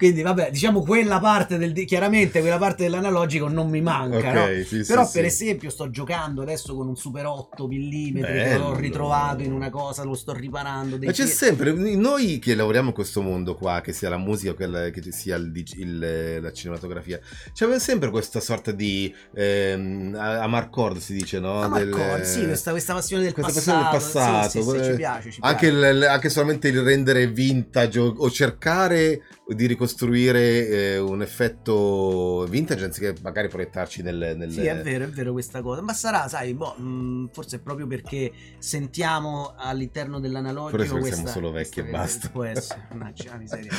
quindi 0.02 0.22
vabbè 0.22 0.50
diciamo 0.50 0.82
quella 0.82 1.20
parte 1.20 1.58
del 1.58 1.72
chiaramente 1.84 2.40
quella 2.40 2.58
parte 2.58 2.82
dell'analogico 2.82 3.48
non 3.48 3.70
mi 3.70 3.80
manca 3.80 4.16
Ok, 4.30 4.34
no? 4.34 4.46
sì, 4.64 4.82
sì, 4.82 4.84
però 4.92 5.04
sì. 5.06 5.12
per 5.12 5.24
esempio 5.26 5.70
sto 5.70 5.90
giocando 5.90 6.42
adesso 6.42 6.74
con 6.74 6.88
un 6.88 6.96
super 6.96 7.26
8 7.26 7.68
mm 7.68 8.14
che 8.22 8.58
l'ho 8.58 8.74
ritrovato 8.74 9.42
in 9.42 9.52
una 9.52 9.70
cosa 9.70 10.02
lo 10.02 10.14
sto 10.14 10.32
riparando 10.32 10.98
Ma 11.00 11.12
c'è 11.12 11.26
sempre, 11.26 11.72
noi 11.72 12.38
che 12.40 12.54
lavoriamo 12.54 12.88
in 12.88 12.94
questo 12.94 13.22
mondo 13.22 13.54
qua, 13.54 13.80
che 13.80 13.92
sia 13.92 14.08
la 14.08 14.16
musica, 14.18 14.54
che, 14.54 15.12
sia 15.12 15.36
il 15.36 15.52
il- 15.76 16.40
la 16.40 16.52
cinematografia, 16.52 17.20
c'è 17.52 17.78
sempre 17.78 18.10
questa 18.10 18.40
sorta 18.40 18.72
di 18.72 19.14
ehm, 19.34 20.16
amarcord 20.18 20.98
si 20.98 21.14
dice, 21.14 21.38
no? 21.38 21.68
Ma 21.68 21.78
Del- 21.78 22.20
sì, 22.24 22.44
questa, 22.44 22.70
questa 22.72 22.94
passione 22.94 23.22
del 23.22 23.32
questa 23.32 23.52
passato, 23.52 23.96
passione 23.96 24.24
del 24.24 24.40
passato, 24.50 24.62
sì, 24.62 24.62
sì, 24.62 24.70
sì, 24.70 24.76
eh, 24.76 24.84
ci 24.90 24.96
piace, 24.96 25.30
ci 25.30 25.38
anche, 25.42 25.70
piace. 25.70 25.88
il- 25.90 26.02
anche 26.04 26.28
solamente 26.28 26.68
il 26.68 26.80
rendere 26.80 27.26
vintage 27.28 27.98
o, 27.98 28.14
o 28.16 28.30
cercare 28.30 29.22
di 29.46 29.66
ricostruire 29.66 29.91
eh, 30.00 30.98
un 30.98 31.22
effetto 31.22 32.46
vintage 32.48 32.84
anziché 32.84 33.14
magari 33.22 33.48
proiettarci 33.48 34.02
nel, 34.02 34.34
nel- 34.36 34.50
Sì, 34.50 34.64
è 34.64 34.80
vero, 34.80 35.04
è 35.04 35.08
vero 35.08 35.32
questa 35.32 35.62
cosa. 35.62 35.82
Ma 35.82 35.92
sarà, 35.92 36.28
sai, 36.28 36.54
boh, 36.54 36.74
mh, 36.74 37.30
forse 37.32 37.56
è 37.56 37.60
proprio 37.60 37.86
perché 37.86 38.32
sentiamo 38.58 39.54
all'interno 39.56 40.20
dell'analogico 40.20 40.78
Forse 40.78 40.98
questa... 40.98 41.14
siamo 41.16 41.30
solo 41.30 41.50
vecchi 41.50 41.80
e 41.80 41.84
basta. 41.84 42.28
Può 42.28 42.44
essere, 42.44 42.86
mannaggia 42.90 43.30
la 43.30 43.36
miseria. 43.38 43.70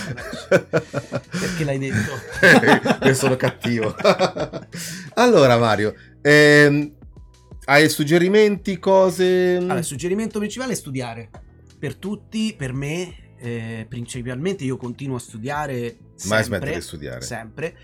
Perché 0.48 1.64
l'hai 1.64 1.80
detto? 1.80 2.12
Io 3.06 3.14
sono 3.14 3.36
cattivo. 3.36 3.96
allora, 5.16 5.58
Mario, 5.58 5.96
ehm, 6.22 6.92
hai 7.66 7.90
suggerimenti, 7.90 8.78
cose? 8.80 9.56
Allora, 9.56 9.78
il 9.80 9.86
suggerimento 9.86 10.40
principale 10.40 10.74
è 10.74 10.76
studiare. 10.76 11.30
Per 11.80 11.96
tutti, 11.96 12.56
per 12.58 12.74
me, 12.74 13.14
eh, 13.44 13.86
principalmente 13.90 14.64
io 14.64 14.78
continuo 14.78 15.18
a 15.18 15.20
studiare 15.20 15.98
Mai 16.26 16.42
sempre, 16.42 16.44
smettere 16.44 16.74
di 16.76 16.82
studiare. 16.82 17.22
Sempre. 17.22 17.76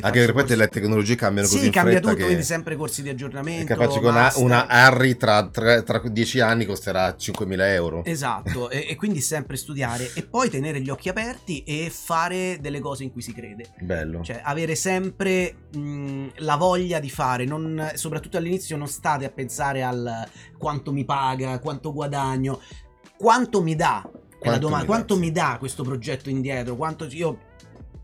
Anche 0.00 0.24
perché 0.24 0.32
poi 0.32 0.56
le 0.56 0.68
tecnologie 0.68 1.14
cambiano 1.14 1.46
così 1.46 1.60
Sì, 1.60 1.66
in 1.66 1.72
cambia 1.72 2.00
tutto, 2.00 2.14
che 2.14 2.24
quindi 2.24 2.42
sempre 2.42 2.74
corsi 2.74 3.02
di 3.02 3.10
è 3.10 3.12
aggiornamento. 3.12 3.66
capace 3.66 4.00
che 4.00 4.06
una, 4.06 4.20
master. 4.22 4.42
una 4.42 4.66
Harry 4.66 5.16
tra, 5.16 5.46
tra, 5.48 5.82
tra 5.82 6.00
10 6.02 6.40
anni 6.40 6.64
costerà 6.64 7.14
5.000 7.16 7.60
euro. 7.68 8.02
Esatto, 8.04 8.70
e, 8.70 8.86
e 8.88 8.96
quindi 8.96 9.20
sempre 9.20 9.56
studiare 9.56 10.10
e 10.14 10.22
poi 10.24 10.48
tenere 10.48 10.80
gli 10.80 10.88
occhi 10.88 11.10
aperti 11.10 11.62
e 11.64 11.92
fare 11.92 12.58
delle 12.60 12.80
cose 12.80 13.04
in 13.04 13.12
cui 13.12 13.20
si 13.20 13.32
crede. 13.34 13.74
Bello. 13.80 14.22
Cioè, 14.22 14.40
avere 14.42 14.74
sempre 14.74 15.54
mh, 15.76 16.28
la 16.38 16.56
voglia 16.56 16.98
di 16.98 17.10
fare, 17.10 17.44
non- 17.44 17.92
soprattutto 17.94 18.38
all'inizio 18.38 18.76
non 18.78 18.88
state 18.88 19.26
a 19.26 19.30
pensare 19.30 19.82
al 19.82 20.26
quanto 20.56 20.92
mi 20.92 21.04
paga, 21.04 21.58
quanto 21.58 21.92
guadagno, 21.92 22.60
quanto 23.18 23.62
mi 23.62 23.76
dà. 23.76 24.08
È 24.44 24.50
la 24.50 24.58
domanda, 24.58 24.84
mi 24.84 24.90
quanto 24.90 25.16
mi 25.16 25.32
dà 25.32 25.56
questo 25.58 25.82
progetto 25.82 26.28
indietro? 26.28 26.76
Quanto 26.76 27.06
io 27.06 27.38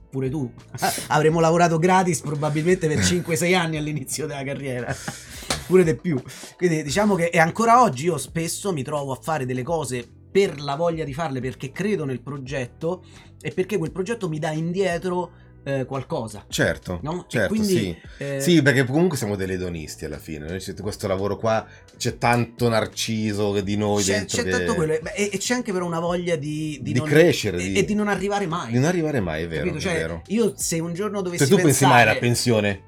pure 0.09 0.31
tu 0.31 0.51
avremmo 1.09 1.39
lavorato 1.39 1.79
gratis 1.79 2.21
probabilmente 2.21 2.89
per 2.89 2.97
5-6 3.05 3.55
anni 3.55 3.77
all'inizio 3.77 4.27
della 4.27 4.43
carriera. 4.43 4.95
Pure 5.71 5.85
di 5.85 5.95
più. 5.95 6.21
Quindi 6.57 6.83
diciamo 6.83 7.15
che 7.15 7.27
e 7.27 7.39
ancora 7.39 7.83
oggi 7.83 8.07
io 8.07 8.17
spesso 8.17 8.73
mi 8.73 8.83
trovo 8.83 9.13
a 9.13 9.19
fare 9.21 9.47
delle 9.47 9.63
cose 9.63 10.05
per 10.31 10.61
la 10.61 10.75
voglia 10.75 11.05
di 11.05 11.15
farle 11.15 11.41
perché 11.41 11.71
credo 11.71 12.05
nel 12.05 12.23
progetto 12.23 13.05
e 13.41 13.53
perché 13.53 13.79
quel 13.79 13.93
progetto 13.93 14.29
mi 14.29 14.41
dà 14.41 14.51
indietro 14.51 15.31
eh, 15.65 15.85
qualcosa. 15.85 16.45
Certo, 16.49 17.01
No? 17.03 17.25
Certo, 17.29 17.49
quindi, 17.55 17.69
sì. 17.69 17.97
eh, 18.19 18.41
Sì, 18.41 18.63
perché 18.63 18.85
comunque 18.85 19.17
siamo 19.17 19.37
degli 19.37 19.53
edonisti 19.53 20.05
alla 20.05 20.19
fine. 20.19 20.47
Noi 20.49 20.59
c'è 20.59 20.75
questo 20.75 21.07
lavoro 21.07 21.37
qua 21.37 21.67
c'è 21.97 22.17
tanto 22.17 22.69
narciso 22.69 23.61
di 23.61 23.77
noi 23.77 24.03
c'è, 24.03 24.13
dentro 24.19 24.39
c'è 24.39 24.45
che... 24.45 24.51
tanto 24.51 24.75
quello 24.75 24.99
beh, 25.03 25.11
e, 25.13 25.37
c'è 25.39 25.55
anche 25.55 25.71
però 25.73 25.85
una 25.87 26.01
voglia 26.01 26.37
di, 26.37 26.79
Di 26.81 26.95
non, 26.95 27.07
crescere, 27.07 27.59
e, 27.59 27.69
di- 27.69 27.79
e 27.79 27.85
di 27.85 27.95
non 27.95 28.09
arrivare 28.09 28.47
mai. 28.47 28.73
Di 28.73 28.79
non 28.79 28.85
arrivare 28.87 29.21
mai, 29.21 29.43
è 29.45 29.49
vero. 29.49 29.67
Capito? 29.67 29.79
è 29.79 29.81
Cioè, 29.81 29.93
vero. 29.99 30.23
io 30.29 30.55
se 30.57 30.79
un 30.81 30.95
giorno 30.95 31.21
dovessi 31.21 31.45
Se 31.45 31.51
tu 31.51 31.57
pensi 31.61 31.85
mai 31.85 32.03
alla 32.03 32.13
pensare- 32.13 32.21
pensione? 32.21 32.83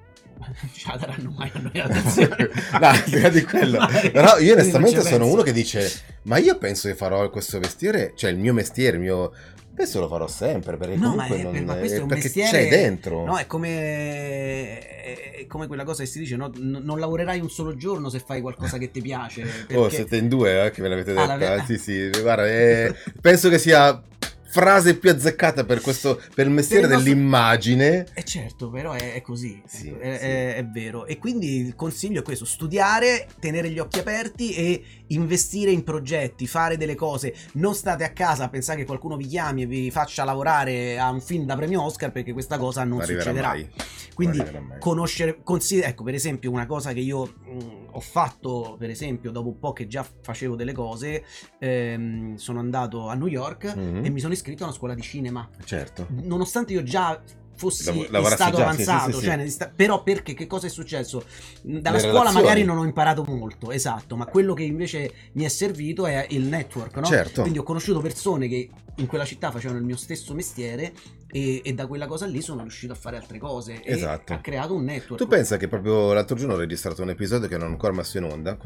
ce 0.72 0.88
la 0.88 0.96
daranno 0.96 1.34
mai 1.36 1.50
a 1.54 1.58
noi 1.60 1.70
la 1.74 1.88
pensione. 1.92 2.50
no, 2.80 2.86
al 2.86 3.02
di 3.04 3.20
là 3.20 3.28
di 3.28 3.42
quello. 3.42 3.78
Mai. 3.84 4.10
Però 4.10 4.38
io 4.38 4.54
non 4.54 4.60
onestamente 4.60 5.00
ci 5.00 5.06
sono 5.06 5.18
penso. 5.18 5.32
uno 5.32 5.42
che 5.42 5.52
dice: 5.52 5.92
Ma 6.22 6.38
io 6.38 6.58
penso 6.58 6.88
che 6.88 6.94
farò 6.94 7.28
questo 7.30 7.58
mestiere, 7.58 8.12
cioè 8.16 8.30
il 8.30 8.38
mio 8.38 8.52
mestiere, 8.52 8.96
il 8.96 9.02
mio. 9.02 9.32
Penso 9.74 10.00
lo 10.00 10.08
farò 10.08 10.28
sempre 10.28 10.76
perché 10.76 10.96
No, 10.96 11.14
ma 11.14 11.26
comunque 11.26 11.36
è- 11.38 11.42
non 11.60 11.64
ma 11.64 11.74
questo 11.76 11.96
è 11.98 12.02
un 12.02 12.08
perché 12.08 12.24
mestiere- 12.24 12.50
c'è 12.64 12.68
dentro. 12.68 13.24
No, 13.24 13.38
è 13.38 13.46
come, 13.46 14.78
è 14.78 15.46
come 15.48 15.66
quella 15.66 15.84
cosa 15.84 16.02
che 16.02 16.08
si 16.08 16.18
dice: 16.18 16.36
no? 16.36 16.52
N- 16.54 16.80
non 16.82 16.98
lavorerai 16.98 17.40
un 17.40 17.48
solo 17.50 17.74
giorno 17.76 18.10
se 18.10 18.18
fai 18.24 18.42
qualcosa 18.42 18.76
che 18.76 18.90
ti 18.90 19.00
piace. 19.00 19.42
Perché... 19.42 19.76
Oh, 19.76 19.88
siete 19.88 20.16
in 20.16 20.28
due, 20.28 20.66
eh, 20.66 20.70
che 20.70 20.82
me 20.82 20.88
l'avete 20.88 21.12
Ah, 21.12 21.26
detta. 21.26 21.36
l'ave- 21.36 21.64
Sì, 21.64 21.78
sì, 21.78 22.10
guarda, 22.20 22.46
eh, 22.46 22.94
penso 23.20 23.48
che 23.48 23.56
sia 23.58 24.00
frase 24.52 24.98
più 24.98 25.10
azzeccata 25.10 25.64
per 25.64 25.80
questo 25.80 26.20
per 26.34 26.46
il 26.46 26.52
mestiere 26.52 26.82
Per 26.82 26.90
il 26.90 26.96
nostro- 26.96 27.14
dell'immagine. 27.14 28.06
Eh 28.12 28.22
certo, 28.24 28.68
però 28.70 28.92
è, 28.92 29.14
è 29.14 29.20
così, 29.22 29.62
Sì, 29.66 29.88
è, 29.88 30.16
sì. 30.18 30.24
è- 30.26 30.54
è 30.56 30.64
vero. 30.66 31.06
E 31.06 31.16
quindi 31.18 31.56
il 31.66 31.74
consiglio 31.74 32.20
è 32.20 32.22
questo, 32.22 32.44
studiare, 32.44 33.26
tenere 33.40 33.70
gli 33.70 33.78
occhi 33.78 33.98
aperti 33.98 34.54
e 34.54 34.82
investire 35.08 35.70
in 35.70 35.82
progetti, 35.84 36.46
fare 36.46 36.76
delle 36.76 36.94
cose. 36.94 37.34
Non 37.54 37.74
state 37.74 38.04
a 38.04 38.10
casa 38.10 38.44
a 38.44 38.48
pensare 38.48 38.80
che 38.80 38.84
qualcuno 38.86 39.16
vi 39.16 39.26
chiami 39.26 39.62
e 39.62 39.66
vi 39.66 39.90
faccia 39.90 40.22
lavorare 40.24 40.98
a 40.98 41.08
un 41.10 41.20
film 41.20 41.46
da 41.46 41.56
premio 41.56 41.82
Oscar 41.82 42.12
perché 42.12 42.32
questa 42.32 42.58
cosa 42.58 42.84
non 42.84 43.00
arriverà 43.00 43.22
succederà. 43.22 43.48
mai. 43.48 43.70
Quindi 44.14 44.42
conoscere, 44.78 45.38
consider- 45.42 45.88
ecco 45.88 46.04
per 46.04 46.14
esempio 46.14 46.50
una 46.50 46.66
cosa 46.66 46.92
che 46.92 47.00
io 47.00 47.24
mh, 47.24 47.81
ho 47.92 48.00
fatto 48.00 48.76
per 48.78 48.90
esempio 48.90 49.30
dopo 49.30 49.48
un 49.48 49.58
po' 49.58 49.72
che 49.72 49.86
già 49.86 50.04
facevo 50.22 50.56
delle 50.56 50.72
cose, 50.72 51.24
ehm, 51.58 52.34
sono 52.36 52.58
andato 52.58 53.08
a 53.08 53.14
New 53.14 53.26
York 53.28 53.74
Mhm. 53.74 54.04
e 54.04 54.10
mi 54.10 54.20
sono 54.20 54.32
iscritto 54.32 54.62
a 54.64 54.66
una 54.66 54.74
scuola 54.74 54.94
di 54.94 55.02
cinema 55.02 55.48
Certo. 55.64 56.06
nonostante 56.10 56.72
io 56.72 56.82
già 56.82 57.20
fossi 57.54 58.08
Lav- 58.10 58.26
stato 58.32 58.56
già, 58.56 58.72
sì, 58.72 58.82
sì, 58.82 58.90
avanzato, 58.90 59.12
sì, 59.12 59.18
sì. 59.18 59.24
cioè 59.26 59.48
sta- 59.48 59.72
però 59.74 60.02
perché 60.02 60.34
che 60.34 60.46
cosa 60.46 60.66
è 60.66 60.70
successo? 60.70 61.22
Dalla 61.62 61.96
Le 61.96 61.98
scuola 62.00 62.18
relazioni. 62.18 62.42
magari 62.42 62.64
non 62.64 62.78
ho 62.78 62.84
imparato 62.84 63.22
molto, 63.24 63.70
esatto, 63.70 64.16
ma 64.16 64.24
quello 64.26 64.54
che 64.54 64.64
invece 64.64 65.12
mi 65.34 65.44
è 65.44 65.48
servito 65.48 66.06
è 66.06 66.26
il 66.30 66.42
network, 66.44 66.96
no? 66.96 67.04
Certo. 67.04 67.42
Quindi 67.42 67.58
ho 67.60 67.62
conosciuto 67.62 68.00
persone 68.00 68.48
che 68.48 68.68
in 68.96 69.06
quella 69.06 69.24
città 69.24 69.50
facevano 69.52 69.78
il 69.78 69.84
mio 69.84 69.96
stesso 69.96 70.34
mestiere 70.34 70.92
e, 71.32 71.62
e 71.64 71.72
da 71.72 71.86
quella 71.86 72.06
cosa 72.06 72.26
lì 72.26 72.42
sono 72.42 72.60
riuscito 72.60 72.92
a 72.92 72.94
fare 72.94 73.16
altre 73.16 73.38
cose 73.38 73.82
e 73.82 73.94
Esatto. 73.94 74.34
ha 74.34 74.38
creato 74.38 74.74
un 74.74 74.84
network. 74.84 75.16
Tu 75.22 75.26
pensa 75.26 75.56
che 75.56 75.66
proprio 75.66 76.12
l'altro 76.12 76.36
giorno 76.36 76.54
ho 76.54 76.58
registrato 76.58 77.02
un 77.02 77.08
episodio 77.10 77.48
che 77.48 77.56
non 77.56 77.68
ho 77.68 77.70
ancora 77.70 77.94
messo 77.94 78.18
in 78.18 78.24
onda, 78.24 78.56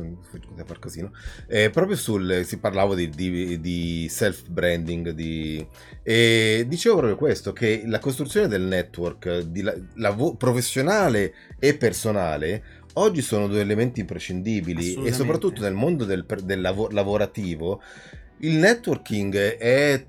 da 0.54 0.64
far 0.64 0.78
casino, 0.80 1.12
eh, 1.46 1.70
proprio 1.70 1.96
sul, 1.96 2.42
si 2.44 2.58
parlavo 2.58 2.94
di, 2.96 3.08
di- 3.08 3.60
di 3.60 4.06
self-branding, 4.10 5.10
di, 5.10 5.64
e 6.02 6.64
dicevo 6.66 6.96
proprio 6.96 7.16
questo, 7.16 7.52
che 7.52 7.82
la 7.86 8.00
costruzione 8.00 8.48
del 8.48 8.62
network 8.62 9.38
di 9.42 9.62
la- 9.62 9.74
lavo- 9.94 10.34
professionale 10.34 11.32
e 11.58 11.76
personale 11.76 12.64
oggi 12.94 13.20
sono 13.22 13.46
due 13.46 13.60
elementi 13.60 14.00
imprescindibili 14.00 15.04
e 15.04 15.12
soprattutto 15.12 15.60
nel 15.60 15.74
mondo 15.74 16.04
del, 16.04 16.24
del 16.44 16.60
lavo- 16.60 16.88
lavorativo 16.90 17.80
il 18.38 18.56
networking 18.56 19.34
è, 19.56 20.04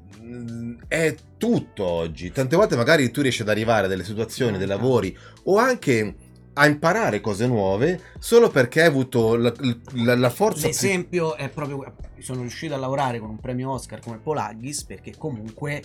è 0.87 1.15
tutto 1.37 1.83
oggi. 1.85 2.31
Tante 2.31 2.55
volte 2.55 2.75
magari 2.75 3.09
tu 3.11 3.21
riesci 3.21 3.41
ad 3.41 3.49
arrivare 3.49 3.85
a 3.85 3.89
delle 3.89 4.03
situazioni, 4.03 4.57
dei 4.57 4.67
lavori 4.67 5.15
o 5.43 5.57
anche 5.57 6.15
a 6.53 6.65
imparare 6.65 7.21
cose 7.21 7.45
nuove 7.45 8.01
solo 8.17 8.49
perché 8.49 8.81
hai 8.81 8.87
avuto 8.87 9.35
la, 9.35 9.53
la- 9.93 10.15
la 10.15 10.29
forza 10.31 10.65
L'esempio 10.65 11.35
è 11.35 11.49
proprio 11.49 11.93
sono 12.19 12.41
riuscito 12.41 12.73
a 12.73 12.77
lavorare 12.77 13.19
con 13.19 13.29
un 13.29 13.39
premio 13.39 13.71
Oscar 13.71 13.99
come 13.99 14.17
Polaghis 14.17 14.83
perché 14.85 15.13
comunque 15.15 15.83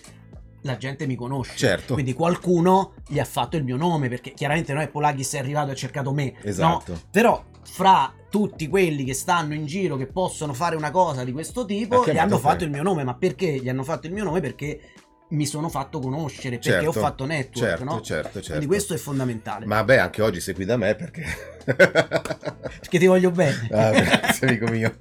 la 0.62 0.76
gente 0.78 1.06
mi 1.06 1.14
conosce. 1.14 1.56
Certo. 1.56 1.92
Quindi 1.94 2.14
qualcuno 2.14 2.94
gli 3.06 3.18
ha 3.18 3.24
fatto 3.24 3.56
il 3.56 3.64
mio 3.64 3.76
nome 3.76 4.08
perché 4.08 4.32
chiaramente 4.32 4.72
non 4.72 4.82
è 4.82 4.88
Polaghis 4.88 5.34
è 5.34 5.38
arrivato 5.38 5.70
e 5.70 5.72
ha 5.72 5.76
cercato 5.76 6.12
me. 6.12 6.34
Esatto. 6.42 6.92
No? 6.92 7.00
Però 7.10 7.44
fra 7.64 8.12
tutti 8.28 8.68
quelli 8.68 9.04
che 9.04 9.14
stanno 9.14 9.54
in 9.54 9.66
giro 9.66 9.96
che 9.96 10.06
possono 10.06 10.54
fare 10.54 10.74
una 10.74 10.90
cosa 10.90 11.22
di 11.22 11.32
questo 11.32 11.64
tipo 11.64 12.00
Ha 12.00 12.12
gli 12.12 12.18
hanno 12.18 12.38
fatto 12.38 12.64
il 12.64 12.70
mio 12.70 12.82
nome. 12.82 13.04
Ma 13.04 13.14
perché 13.14 13.60
gli 13.60 13.68
hanno 13.68 13.84
fatto 13.84 14.06
il 14.06 14.12
mio 14.12 14.24
nome? 14.24 14.40
Perché 14.40 14.80
mi 15.32 15.46
sono 15.46 15.68
fatto 15.68 15.98
conoscere 15.98 16.56
perché 16.58 16.70
Certo, 16.70 16.88
ho 16.88 16.92
fatto 16.92 17.24
network, 17.24 17.68
certo, 17.68 17.84
no? 17.84 18.00
certo, 18.02 18.32
certo. 18.32 18.48
Quindi 18.48 18.66
questo 18.66 18.94
è 18.94 18.98
fondamentale. 18.98 19.64
Ma 19.66 19.82
beh, 19.82 19.98
anche 19.98 20.22
oggi 20.22 20.40
sei 20.40 20.54
qui 20.54 20.64
da 20.64 20.76
me 20.76 20.94
perché... 20.94 21.24
Perché 22.82 22.98
ti 22.98 23.06
voglio 23.06 23.30
bene. 23.30 23.68
Ah, 23.70 23.90
grazie 23.90 24.46
amico 24.48 24.66
mio. 24.66 24.98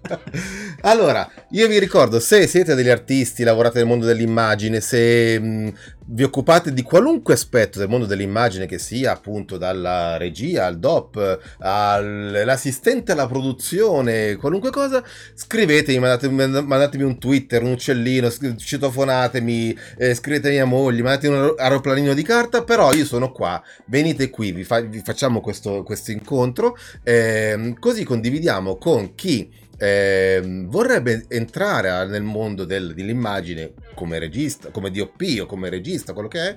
Allora, 0.82 1.30
io 1.52 1.68
vi 1.68 1.80
ricordo, 1.80 2.20
se 2.20 2.46
siete 2.48 2.76
degli 2.76 2.90
artisti, 2.90 3.44
lavorate 3.44 3.80
nel 3.80 3.88
mondo 3.88 4.06
dell'immagine, 4.06 4.80
se 4.80 5.40
mh, 5.40 5.74
vi 6.08 6.24
occupate 6.24 6.74
di 6.74 6.82
qualunque 6.82 7.34
aspetto 7.34 7.80
del 7.80 7.88
mondo 7.88 8.06
dell'immagine, 8.06 8.66
che 8.66 8.78
sia 8.80 9.12
appunto 9.12 9.58
dalla 9.58 10.18
regia 10.18 10.66
al 10.66 10.80
DOP, 10.80 11.40
all'assistente 11.60 13.12
alla 13.12 13.28
produzione, 13.28 14.36
qualunque 14.36 14.72
cosa, 14.72 15.04
scrivetemi, 15.34 16.00
mandate- 16.00 16.30
mandatemi 16.30 17.04
un 17.04 17.18
Twitter, 17.18 17.62
un 17.64 17.72
uccellino, 17.72 18.30
citofonatemi, 18.30 19.78
eh, 19.98 20.14
scrivetemi 20.14 20.60
a 20.60 20.66
moglie, 20.66 21.02
mandatemi 21.02 21.36
un 21.36 21.54
aeroplanino 21.58 22.14
di 22.14 22.24
carta, 22.24 22.64
però 22.64 22.94
io 22.94 23.06
sono 23.06 23.32
qua, 23.32 23.62
venite 23.86 24.30
qui, 24.30 24.52
vi, 24.52 24.64
fa- 24.64 24.82
vi 24.82 25.02
facciamo 25.04 25.40
questo, 25.42 25.84
questo 25.84 26.12
incontro, 26.12 26.78
ehm, 27.04 27.80
così 27.80 28.04
condividiamo 28.04 28.78
con 28.78 29.16
chi 29.16 29.60
ehm, 29.82 30.68
vorrebbe 30.70 31.26
entrare 31.28 32.06
nel 32.08 32.22
mondo 32.22 32.66
del- 32.66 32.94
dell'immagine 32.94 33.74
come 33.96 34.20
regista, 34.20 34.70
come 34.70 34.92
DOP 34.92 35.40
o 35.42 35.46
come 35.46 35.70
regista, 35.70 36.14
quello 36.14 36.28
che 36.28 36.40
è, 36.40 36.56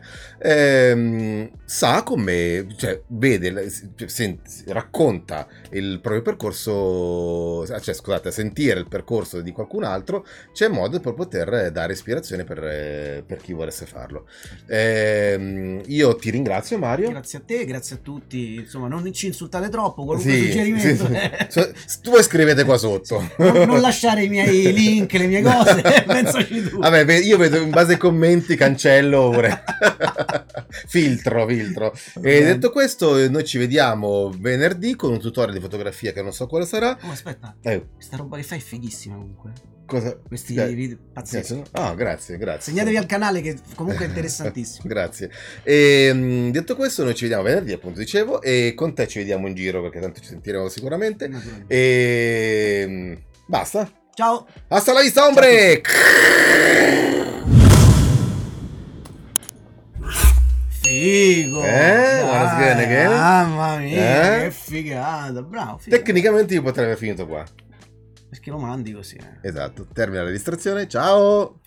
ehm, 0.93 1.51
sa 1.65 2.03
come, 2.03 2.67
cioè, 2.77 3.01
vede, 3.09 3.71
sen- 4.07 4.39
racconta 4.67 5.47
il 5.71 6.01
proprio 6.01 6.23
percorso, 6.23 7.67
cioè 7.81 7.95
scusate, 7.95 8.31
sentire 8.31 8.79
il 8.81 8.89
percorso 8.89 9.41
di 9.41 9.53
qualcun 9.53 9.85
altro, 9.85 10.27
c'è 10.53 10.69
modo 10.69 11.01
per 11.01 11.15
poter 11.15 11.71
dare 11.73 11.93
ispirazione 11.95 12.45
per, 12.45 12.63
eh, 12.65 13.25
per 13.27 13.39
chi 13.39 13.53
volesse 13.53 13.87
farlo. 13.87 14.27
Ehm, 14.67 15.81
io 15.87 16.15
ti 16.17 16.31
ringrazio 16.31 16.79
Mario. 16.79 17.11
Grazie 17.11 17.39
a 17.39 17.43
te, 17.45 17.65
grazie 17.65 17.97
a 17.97 17.99
tutti. 18.03 18.55
Insomma, 18.57 18.89
non 18.89 19.11
ci 19.13 19.27
insultate 19.27 19.69
troppo. 19.69 20.05
Qualunque 20.05 20.33
Sì, 20.33 20.45
suggerimento. 20.47 21.07
sì, 21.07 21.15
sì. 21.49 21.61
So- 21.61 22.11
voi 22.11 22.23
scrivete 22.23 22.65
qua 22.65 22.77
sotto. 22.77 23.14
Non, 23.37 23.53
non 23.67 23.81
lasciare 23.81 24.25
i 24.25 24.29
miei 24.29 24.73
link, 24.73 25.13
le 25.13 25.27
mie 25.27 25.43
cose. 25.43 25.83
Pensaci 26.07 26.69
tu. 26.69 26.79
Vabbè, 26.79 27.13
io 27.19 27.37
vedo 27.37 27.57
in 27.57 27.71
base 27.71 27.93
ai 27.93 27.99
commenti 27.99 28.57
cancello 28.57 29.21
oppure 29.23 29.63
filtro, 30.87 31.47
filtro. 31.47 31.93
E 32.23 32.45
detto 32.45 32.71
questo, 32.71 33.17
eh, 33.19 33.29
noi 33.29 33.45
ci 33.45 33.59
vediamo 33.59 34.33
venerdì 34.37 34.95
con 34.97 35.13
un 35.13 35.21
tutorial 35.21 35.55
di 35.55 35.61
fotografia 35.61 36.13
che 36.13 36.23
non 36.23 36.33
so 36.33 36.47
quale 36.47 36.67
sarà. 36.67 36.97
Oh, 37.03 37.11
aspetta, 37.11 37.57
Eh, 37.63 37.87
questa 37.95 38.17
roba 38.17 38.37
che 38.37 38.43
fai 38.43 38.59
è 38.59 38.63
fighissima 38.63 39.17
comunque. 39.17 39.53
Cosa? 39.87 40.17
Questi 40.27 40.55
Eh, 40.55 40.73
video 40.75 40.97
pazzeschi. 41.13 41.63
Ah, 41.73 41.95
grazie, 41.95 42.37
grazie. 42.39 42.73
Segnatevi 42.73 42.97
al 42.97 43.07
canale 43.07 43.41
che 43.41 43.57
comunque 43.75 44.05
è 44.05 44.09
interessantissimo. 44.09 44.83
Grazie. 44.89 45.31
E, 45.63 46.13
mh, 46.13 46.51
detto 46.51 46.77
questo, 46.77 47.05
noi 47.05 47.15
ci 47.15 47.23
vediamo 47.23 47.43
venerdì, 47.45 47.73
appunto 47.73 47.99
dicevo, 47.99 48.41
e 48.43 48.73
con 48.77 48.95
te 48.95 49.07
ci 49.09 49.19
vediamo 49.19 49.47
in 49.49 49.55
giro 49.55 49.81
perché 49.83 50.01
tanto 50.01 50.21
ci 50.21 50.27
sentiremo 50.29 50.69
sicuramente. 50.69 51.31
E 51.67 52.85
mh, 52.87 53.23
basta. 53.47 53.91
Ciao. 54.15 54.47
Hasta 54.69 54.93
la 54.93 55.01
vista, 55.01 55.27
hombre! 55.27 55.81
Figo. 60.83 61.63
Eh? 61.65 62.21
Again? 62.21 63.09
Mamma 63.11 63.77
mia, 63.79 64.37
Eh? 64.37 64.43
che 64.45 64.51
figata. 64.51 65.43
Bravo. 65.43 65.79
figo. 65.79 65.97
Tecnicamente 65.97 66.55
io 66.55 66.63
potrei 66.63 66.87
aver 66.87 66.97
finito 66.99 67.27
qua. 67.27 67.45
Perché 68.35 68.51
lo 68.51 68.59
mandi 68.59 68.91
così? 68.91 69.15
eh? 69.15 69.47
Esatto, 69.49 69.87
termina 69.93 70.23
la 70.23 70.27
registrazione. 70.31 70.89
Ciao! 70.89 71.61